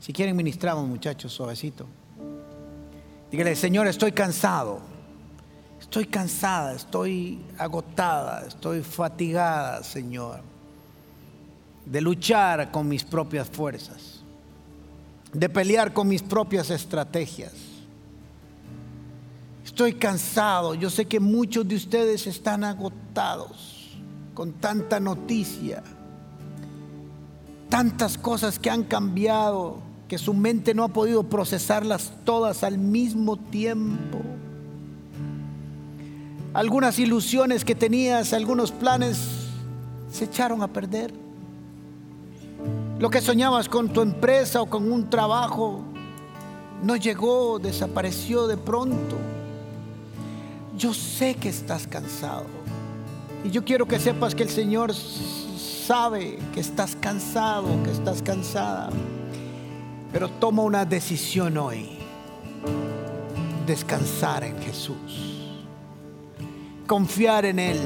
si 0.00 0.12
quieren 0.12 0.34
ministramos 0.34 0.88
muchachos, 0.88 1.32
suavecito. 1.32 1.86
Dígale, 3.30 3.54
Señor, 3.54 3.86
estoy 3.86 4.10
cansado 4.10 4.80
Estoy 5.90 6.06
cansada, 6.06 6.74
estoy 6.74 7.40
agotada, 7.58 8.46
estoy 8.46 8.80
fatigada, 8.80 9.82
Señor, 9.82 10.40
de 11.84 12.00
luchar 12.00 12.70
con 12.70 12.88
mis 12.88 13.02
propias 13.02 13.50
fuerzas, 13.50 14.20
de 15.32 15.48
pelear 15.48 15.92
con 15.92 16.06
mis 16.06 16.22
propias 16.22 16.70
estrategias. 16.70 17.54
Estoy 19.64 19.94
cansado, 19.94 20.74
yo 20.76 20.90
sé 20.90 21.06
que 21.06 21.18
muchos 21.18 21.66
de 21.66 21.74
ustedes 21.74 22.28
están 22.28 22.62
agotados 22.62 23.98
con 24.32 24.52
tanta 24.52 25.00
noticia, 25.00 25.82
tantas 27.68 28.16
cosas 28.16 28.60
que 28.60 28.70
han 28.70 28.84
cambiado, 28.84 29.82
que 30.06 30.18
su 30.18 30.34
mente 30.34 30.72
no 30.72 30.84
ha 30.84 30.88
podido 30.88 31.24
procesarlas 31.24 32.12
todas 32.24 32.62
al 32.62 32.78
mismo 32.78 33.36
tiempo. 33.36 34.20
Algunas 36.52 36.98
ilusiones 36.98 37.64
que 37.64 37.76
tenías, 37.76 38.32
algunos 38.32 38.72
planes 38.72 39.18
se 40.10 40.24
echaron 40.24 40.62
a 40.62 40.68
perder. 40.68 41.14
Lo 42.98 43.08
que 43.08 43.20
soñabas 43.20 43.68
con 43.68 43.88
tu 43.88 44.00
empresa 44.02 44.60
o 44.60 44.66
con 44.66 44.90
un 44.90 45.08
trabajo 45.08 45.82
no 46.82 46.96
llegó, 46.96 47.60
desapareció 47.60 48.48
de 48.48 48.56
pronto. 48.56 49.16
Yo 50.76 50.92
sé 50.92 51.36
que 51.36 51.48
estás 51.48 51.86
cansado. 51.86 52.46
Y 53.44 53.50
yo 53.50 53.64
quiero 53.64 53.86
que 53.86 54.00
sepas 54.00 54.34
que 54.34 54.42
el 54.42 54.50
Señor 54.50 54.92
sabe 54.92 56.38
que 56.52 56.60
estás 56.60 56.96
cansado, 56.96 57.80
que 57.84 57.92
estás 57.92 58.22
cansada. 58.22 58.90
Pero 60.12 60.28
toma 60.28 60.62
una 60.62 60.84
decisión 60.84 61.56
hoy. 61.58 61.90
Descansar 63.66 64.42
en 64.42 64.60
Jesús. 64.60 65.29
Confiar 66.90 67.44
en 67.44 67.60
Él. 67.60 67.78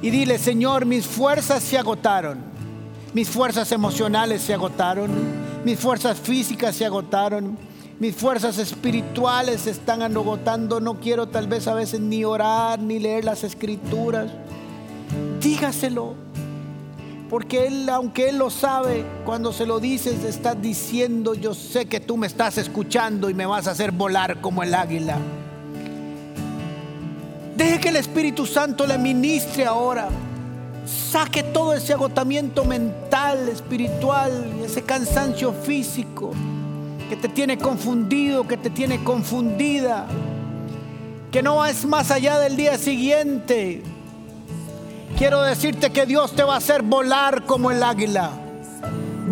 Y 0.00 0.08
dile, 0.08 0.38
Señor, 0.38 0.86
mis 0.86 1.06
fuerzas 1.06 1.62
se 1.62 1.76
agotaron. 1.76 2.38
Mis 3.12 3.28
fuerzas 3.28 3.70
emocionales 3.70 4.40
se 4.40 4.54
agotaron. 4.54 5.10
Mis 5.62 5.78
fuerzas 5.78 6.18
físicas 6.18 6.74
se 6.74 6.86
agotaron. 6.86 7.58
Mis 8.00 8.16
fuerzas 8.16 8.56
espirituales 8.56 9.60
se 9.60 9.72
están 9.72 10.00
agotando. 10.00 10.80
No 10.80 10.98
quiero 11.00 11.28
tal 11.28 11.48
vez 11.48 11.68
a 11.68 11.74
veces 11.74 12.00
ni 12.00 12.24
orar 12.24 12.78
ni 12.78 12.98
leer 12.98 13.26
las 13.26 13.44
escrituras. 13.44 14.30
Dígaselo. 15.42 16.14
Porque 17.28 17.66
Él, 17.66 17.90
aunque 17.90 18.30
Él 18.30 18.38
lo 18.38 18.48
sabe, 18.48 19.04
cuando 19.26 19.52
se 19.52 19.66
lo 19.66 19.80
dices, 19.80 20.24
está 20.24 20.54
diciendo, 20.54 21.34
yo 21.34 21.52
sé 21.52 21.84
que 21.84 22.00
tú 22.00 22.16
me 22.16 22.26
estás 22.26 22.56
escuchando 22.56 23.28
y 23.28 23.34
me 23.34 23.44
vas 23.44 23.68
a 23.68 23.72
hacer 23.72 23.92
volar 23.92 24.40
como 24.40 24.62
el 24.62 24.72
águila. 24.72 25.18
Deje 27.58 27.80
que 27.80 27.88
el 27.88 27.96
Espíritu 27.96 28.46
Santo 28.46 28.86
le 28.86 28.96
ministre 28.98 29.66
ahora. 29.66 30.08
Saque 30.86 31.42
todo 31.42 31.74
ese 31.74 31.92
agotamiento 31.92 32.64
mental, 32.64 33.48
espiritual, 33.48 34.60
ese 34.64 34.82
cansancio 34.82 35.52
físico 35.52 36.30
que 37.08 37.16
te 37.16 37.28
tiene 37.28 37.58
confundido, 37.58 38.46
que 38.46 38.56
te 38.56 38.70
tiene 38.70 39.02
confundida, 39.02 40.06
que 41.32 41.42
no 41.42 41.66
es 41.66 41.84
más 41.84 42.12
allá 42.12 42.38
del 42.38 42.54
día 42.54 42.78
siguiente. 42.78 43.82
Quiero 45.18 45.42
decirte 45.42 45.90
que 45.90 46.06
Dios 46.06 46.36
te 46.36 46.44
va 46.44 46.54
a 46.54 46.58
hacer 46.58 46.82
volar 46.82 47.42
como 47.42 47.72
el 47.72 47.82
águila. 47.82 48.30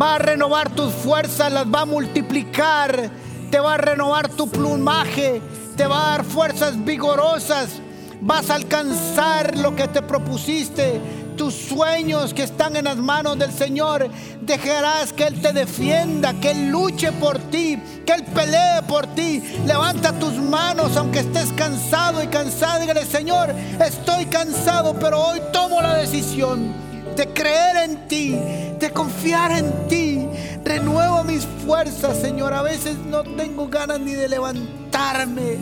Va 0.03 0.17
a 0.17 0.19
renovar 0.19 0.71
tus 0.71 0.93
fuerzas, 0.93 1.53
las 1.53 1.67
va 1.73 1.83
a 1.83 1.87
multiplicar, 1.87 3.09
te 3.53 3.61
va 3.61 3.75
a 3.75 3.79
renovar 3.79 4.29
tu 4.31 4.49
plumaje, 4.51 5.41
te 5.77 5.87
va 5.87 6.09
a 6.09 6.11
dar 6.17 6.25
fuerzas 6.25 6.85
vigorosas 6.85 7.83
vas 8.21 8.51
a 8.51 8.57
alcanzar 8.57 9.57
lo 9.57 9.75
que 9.75 9.89
te 9.89 10.03
propusiste. 10.03 11.01
Tus 11.37 11.53
sueños 11.53 12.33
que 12.33 12.45
están 12.45 12.77
en 12.77 12.87
las 12.87 12.97
manos 12.97 13.39
del 13.39 13.53
Señor, 13.53 14.09
dejarás 14.41 15.13
que 15.13 15.25
Él 15.25 15.39
te 15.43 15.53
defienda, 15.53 16.33
que 16.41 16.53
Él 16.53 16.71
luche 16.71 17.13
por 17.13 17.39
ti, 17.39 17.79
que 18.07 18.15
Él 18.15 18.25
pelee 18.25 18.81
por 18.89 19.07
ti. 19.09 19.43
Levanta 19.67 20.19
tus 20.19 20.33
manos 20.35 20.97
aunque 20.97 21.21
estés 21.21 21.53
cansado 21.53 22.23
y 22.23 22.29
cansado. 22.29 22.81
Dígale, 22.81 23.05
Señor, 23.05 23.55
estoy 23.85 24.25
cansado, 24.27 24.95
pero 24.99 25.21
hoy 25.21 25.41
tomo 25.53 25.83
la 25.83 25.97
decisión 25.97 26.73
de 27.17 27.27
creer 27.29 27.77
en 27.85 28.09
ti, 28.09 28.39
de 28.79 28.91
confiar 28.91 29.53
en 29.53 29.89
ti. 29.89 30.27
Renuevo 30.65 31.23
mis 31.25 31.47
fuerzas, 31.67 32.17
Señor. 32.17 32.55
A 32.55 32.63
veces 32.63 32.97
no 32.97 33.23
tengo 33.25 33.69
ganas 33.69 34.01
ni 34.01 34.15
de 34.15 34.27
levantarme. 34.27 35.59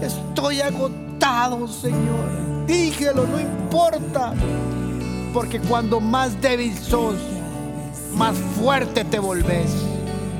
Estoy 0.00 0.62
agotado 0.62 1.05
Señor. 1.68 2.66
Dígelo, 2.66 3.26
no 3.26 3.40
importa. 3.40 4.32
Porque 5.34 5.58
cuando 5.60 6.00
más 6.00 6.40
débil 6.40 6.76
sos, 6.78 7.16
más 8.14 8.36
fuerte 8.56 9.04
te 9.04 9.18
volvés. 9.18 9.72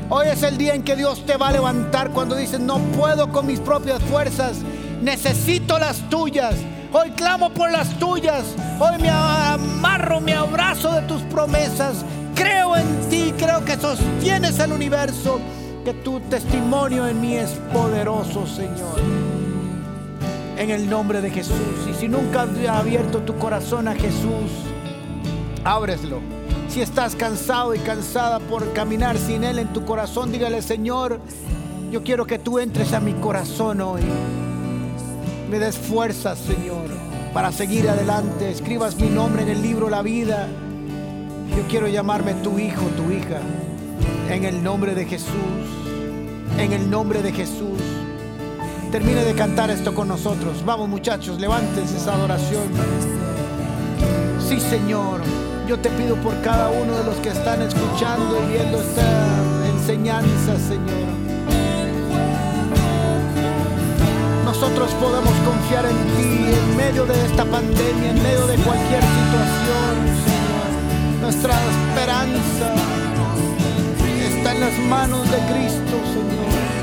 Hoy 0.09 0.28
es 0.28 0.45
el 0.45 0.57
día 0.57 0.74
en 0.74 0.84
que 0.84 0.95
Dios 0.95 1.26
te 1.26 1.37
va 1.37 1.49
a 1.49 1.53
levantar 1.53 2.11
cuando 2.12 2.37
dices, 2.37 2.61
no 2.61 2.78
puedo 2.97 3.32
con 3.32 3.47
mis 3.47 3.59
propias 3.59 4.01
fuerzas, 4.05 4.59
necesito 5.03 5.76
las 5.78 5.99
tuyas. 6.09 6.55
Hoy 6.93 7.11
clamo 7.11 7.51
por 7.51 7.72
las 7.72 7.89
tuyas. 7.99 8.45
Hoy 8.78 9.03
me 9.03 9.11
amarro, 9.11 10.20
me 10.20 10.34
abrazo 10.34 10.93
de 10.93 11.03
tus 11.03 11.22
promesas. 11.22 12.05
Creo 12.37 12.76
en 12.76 13.09
ti, 13.11 13.34
creo 13.37 13.64
que 13.64 13.76
sostienes 13.76 14.61
el 14.61 14.70
universo, 14.70 15.41
que 15.84 15.95
tu 15.95 16.20
testimonio 16.20 17.09
en 17.09 17.20
mí 17.20 17.34
es 17.34 17.51
poderoso, 17.72 18.47
Señor 18.47 19.36
en 20.57 20.70
el 20.70 20.88
nombre 20.88 21.20
de 21.20 21.30
Jesús. 21.30 21.57
Y 21.88 21.94
si 21.94 22.09
nunca 22.09 22.42
has 22.42 22.68
abierto 22.68 23.20
tu 23.20 23.36
corazón 23.36 23.88
a 23.88 23.94
Jesús, 23.94 24.50
ábreslo. 25.64 26.20
Si 26.68 26.80
estás 26.80 27.14
cansado 27.14 27.74
y 27.74 27.78
cansada 27.78 28.38
por 28.40 28.72
caminar 28.72 29.16
sin 29.16 29.44
Él 29.44 29.59
en 29.59 29.72
tu 29.72 29.84
corazón, 29.84 30.32
dígale, 30.32 30.62
Señor, 30.62 31.20
yo 31.90 32.02
quiero 32.02 32.26
que 32.26 32.38
tú 32.38 32.59
entres 32.59 32.92
a 32.92 33.00
mi 33.00 33.12
corazón 33.14 33.80
hoy. 33.80 34.02
Me 35.50 35.59
des 35.59 35.76
fuerzas, 35.76 36.38
Señor, 36.38 36.88
para 37.32 37.52
seguir 37.52 37.88
adelante. 37.88 38.50
Escribas 38.50 38.96
mi 38.96 39.09
nombre 39.09 39.42
en 39.42 39.50
el 39.50 39.62
libro 39.62 39.88
La 39.88 40.02
vida. 40.02 40.48
Yo 41.57 41.62
quiero 41.68 41.86
llamarme 41.86 42.34
tu 42.34 42.59
hijo, 42.59 42.82
tu 42.96 43.11
hija. 43.12 43.40
En 44.28 44.44
el 44.44 44.62
nombre 44.62 44.94
de 44.94 45.04
Jesús. 45.04 45.30
En 46.59 46.72
el 46.72 46.90
nombre 46.90 47.22
de 47.22 47.32
Jesús 47.32 47.95
termine 48.97 49.26
de 49.26 49.34
cantar 49.34 49.70
esto 49.70 49.92
con 49.94 50.09
nosotros. 50.09 50.64
Vamos 50.64 50.88
muchachos, 50.88 51.38
levántense 51.38 51.99
esa 51.99 52.14
adoración. 52.14 52.64
Sí, 54.49 54.59
Señor, 54.59 55.20
yo 55.68 55.78
te 55.78 55.90
pido 55.90 56.16
por 56.16 56.40
cada 56.40 56.70
uno 56.70 56.97
de 56.97 57.05
los 57.05 57.16
que 57.16 57.28
están 57.28 57.61
escuchando 57.61 58.42
y 58.42 58.53
viendo 58.53 58.80
esta 58.80 59.03
enseñanza, 59.68 60.57
Señor. 60.66 61.09
Nosotros 64.47 64.90
podemos 64.92 65.34
confiar 65.44 65.84
en 65.84 65.99
ti 66.16 66.55
en 66.57 66.76
medio 66.78 67.05
de 67.05 67.22
esta 67.26 67.44
pandemia, 67.44 68.11
en 68.12 68.22
medio 68.22 68.47
de 68.47 68.57
cualquier 68.64 69.03
situación, 69.03 69.92
Señor. 70.24 71.20
Nuestra 71.20 71.53
esperanza 71.53 72.72
está 74.26 74.55
en 74.55 74.61
las 74.61 74.78
manos 74.88 75.30
de 75.30 75.36
Cristo, 75.53 75.97
Señor. 76.14 76.76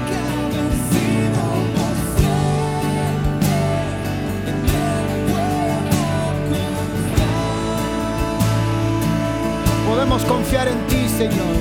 Podemos 9.93 10.23
confiar 10.23 10.67
en 10.67 10.87
ti, 10.87 11.07
Señor. 11.07 11.55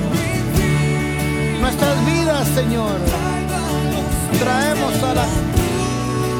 Nuestras 1.60 2.06
vidas, 2.06 2.48
Señor, 2.48 2.96
traemos 4.40 4.94
a 5.02 5.14
la 5.14 5.26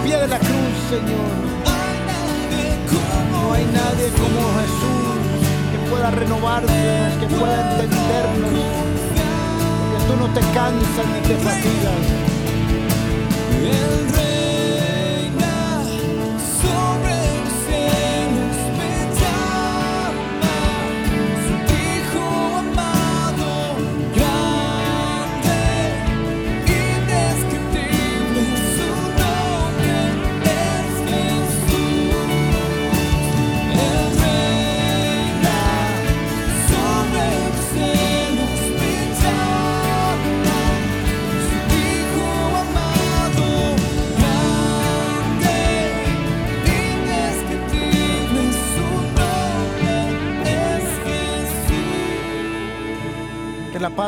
pie 0.02 0.16
de 0.16 0.28
la 0.28 0.38
cruz, 0.38 0.74
Señor. 0.88 1.30
No 3.32 3.52
hay 3.52 3.64
nadie 3.66 4.08
como 4.22 4.40
Jesús 4.60 5.18
que 5.70 5.90
pueda 5.90 6.10
renovarnos, 6.10 7.12
que 7.20 7.26
pueda 7.26 7.60
entendernos, 7.72 8.52
porque 9.90 9.98
tú 10.08 10.14
no 10.18 10.26
te 10.32 10.40
cansas 10.54 11.06
ni 11.12 11.20
te 11.28 11.36
fatigas. 11.36 12.22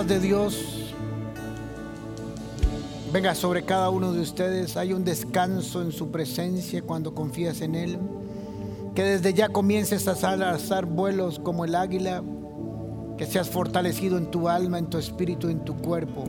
De 0.06 0.20
Dios 0.20 0.92
venga 3.12 3.34
sobre 3.34 3.64
cada 3.64 3.90
uno 3.90 4.12
de 4.12 4.20
ustedes. 4.20 4.76
Hay 4.76 4.92
un 4.92 5.04
descanso 5.04 5.80
en 5.80 5.92
su 5.92 6.10
presencia 6.10 6.82
cuando 6.82 7.14
confías 7.14 7.60
en 7.60 7.74
Él. 7.74 7.98
Que 8.94 9.02
desde 9.02 9.32
ya 9.32 9.48
comiences 9.48 10.06
a 10.08 10.30
alzar 10.30 10.86
vuelos 10.86 11.38
como 11.38 11.64
el 11.64 11.74
águila. 11.74 12.22
Que 13.16 13.26
seas 13.26 13.48
fortalecido 13.48 14.18
en 14.18 14.30
tu 14.30 14.48
alma, 14.48 14.78
en 14.78 14.86
tu 14.86 14.98
espíritu, 14.98 15.48
en 15.48 15.64
tu 15.64 15.76
cuerpo. 15.76 16.24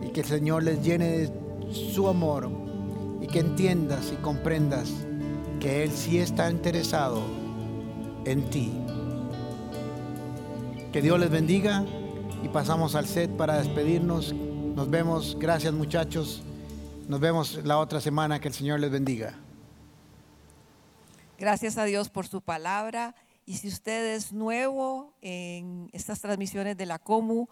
Y 0.00 0.10
que 0.10 0.20
el 0.20 0.26
Señor 0.26 0.62
les 0.62 0.82
llene 0.82 1.18
de 1.18 1.32
su 1.72 2.08
amor. 2.08 2.48
Y 3.20 3.26
que 3.26 3.40
entiendas 3.40 4.12
y 4.12 4.16
comprendas 4.22 4.90
que 5.60 5.82
Él 5.82 5.90
sí 5.90 6.18
está 6.18 6.50
interesado 6.50 7.20
en 8.24 8.48
ti. 8.48 8.72
Que 10.92 11.02
Dios 11.02 11.18
les 11.18 11.30
bendiga 11.30 11.84
y 12.46 12.48
pasamos 12.48 12.94
al 12.94 13.06
set 13.08 13.28
para 13.36 13.58
despedirnos. 13.58 14.32
Nos 14.32 14.88
vemos. 14.88 15.36
Gracias 15.36 15.74
muchachos. 15.74 16.44
Nos 17.08 17.18
vemos 17.18 17.58
la 17.64 17.78
otra 17.78 18.00
semana. 18.00 18.40
Que 18.40 18.46
el 18.46 18.54
Señor 18.54 18.78
les 18.78 18.88
bendiga. 18.88 19.34
Gracias 21.38 21.76
a 21.76 21.84
Dios 21.84 22.08
por 22.08 22.28
su 22.28 22.40
palabra. 22.40 23.16
Y 23.46 23.54
si 23.54 23.66
usted 23.66 24.14
es 24.14 24.32
nuevo 24.32 25.12
en 25.22 25.90
estas 25.92 26.20
transmisiones 26.20 26.76
de 26.76 26.86
la 26.86 27.00
COMU, 27.00 27.48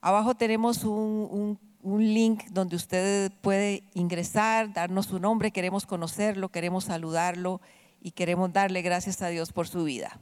abajo 0.00 0.34
tenemos 0.34 0.82
un, 0.82 1.60
link 1.84 2.42
donde 2.50 2.74
usted 2.74 3.30
puede 3.40 3.84
ingresar, 3.94 4.72
darnos 4.72 5.06
su 5.06 5.20
nombre, 5.20 5.52
queremos 5.52 5.86
conocerlo, 5.86 6.48
queremos 6.48 6.84
saludarlo 6.84 7.60
y 8.00 8.10
queremos 8.10 8.52
darle 8.52 8.82
gracias 8.82 9.22
a 9.22 9.28
Dios 9.28 9.52
por 9.52 9.68
su 9.68 9.84
vida. 9.84 10.18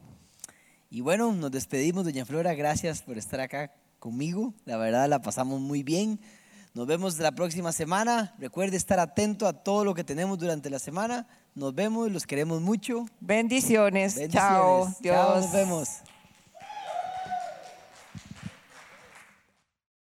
Y 0.90 1.00
bueno, 1.00 1.32
nos 1.32 1.50
despedimos, 1.50 2.04
doña 2.04 2.26
Flora, 2.26 2.52
gracias 2.52 3.00
por 3.00 3.16
estar 3.16 3.40
acá 3.40 3.72
conmigo, 4.03 4.53
la 4.64 4.76
verdad 4.78 5.09
la 5.09 5.22
pasamos 5.22 5.61
muy 5.61 5.84
bien. 5.84 6.18
Nos 6.74 6.88
vemos 6.88 7.20
la 7.20 7.30
próxima 7.30 7.70
semana. 7.70 8.34
Recuerde 8.36 8.76
estar 8.76 8.98
atento 8.98 9.46
a 9.46 9.53
todo 9.53 9.84
lo 9.84 9.94
que 9.94 10.03
tenemos 10.03 10.40
durante 10.40 10.70
la 10.70 10.80
semana. 10.80 11.28
Nos 11.55 11.72
vemos, 11.72 12.11
los 12.11 12.26
queremos 12.26 12.61
mucho. 12.61 13.07
Bendiciones. 13.20 14.18
Chao. 14.28 14.92
Dios. 15.00 15.14
Chao, 15.14 15.36
nos 15.36 15.53
vemos. 15.53 15.88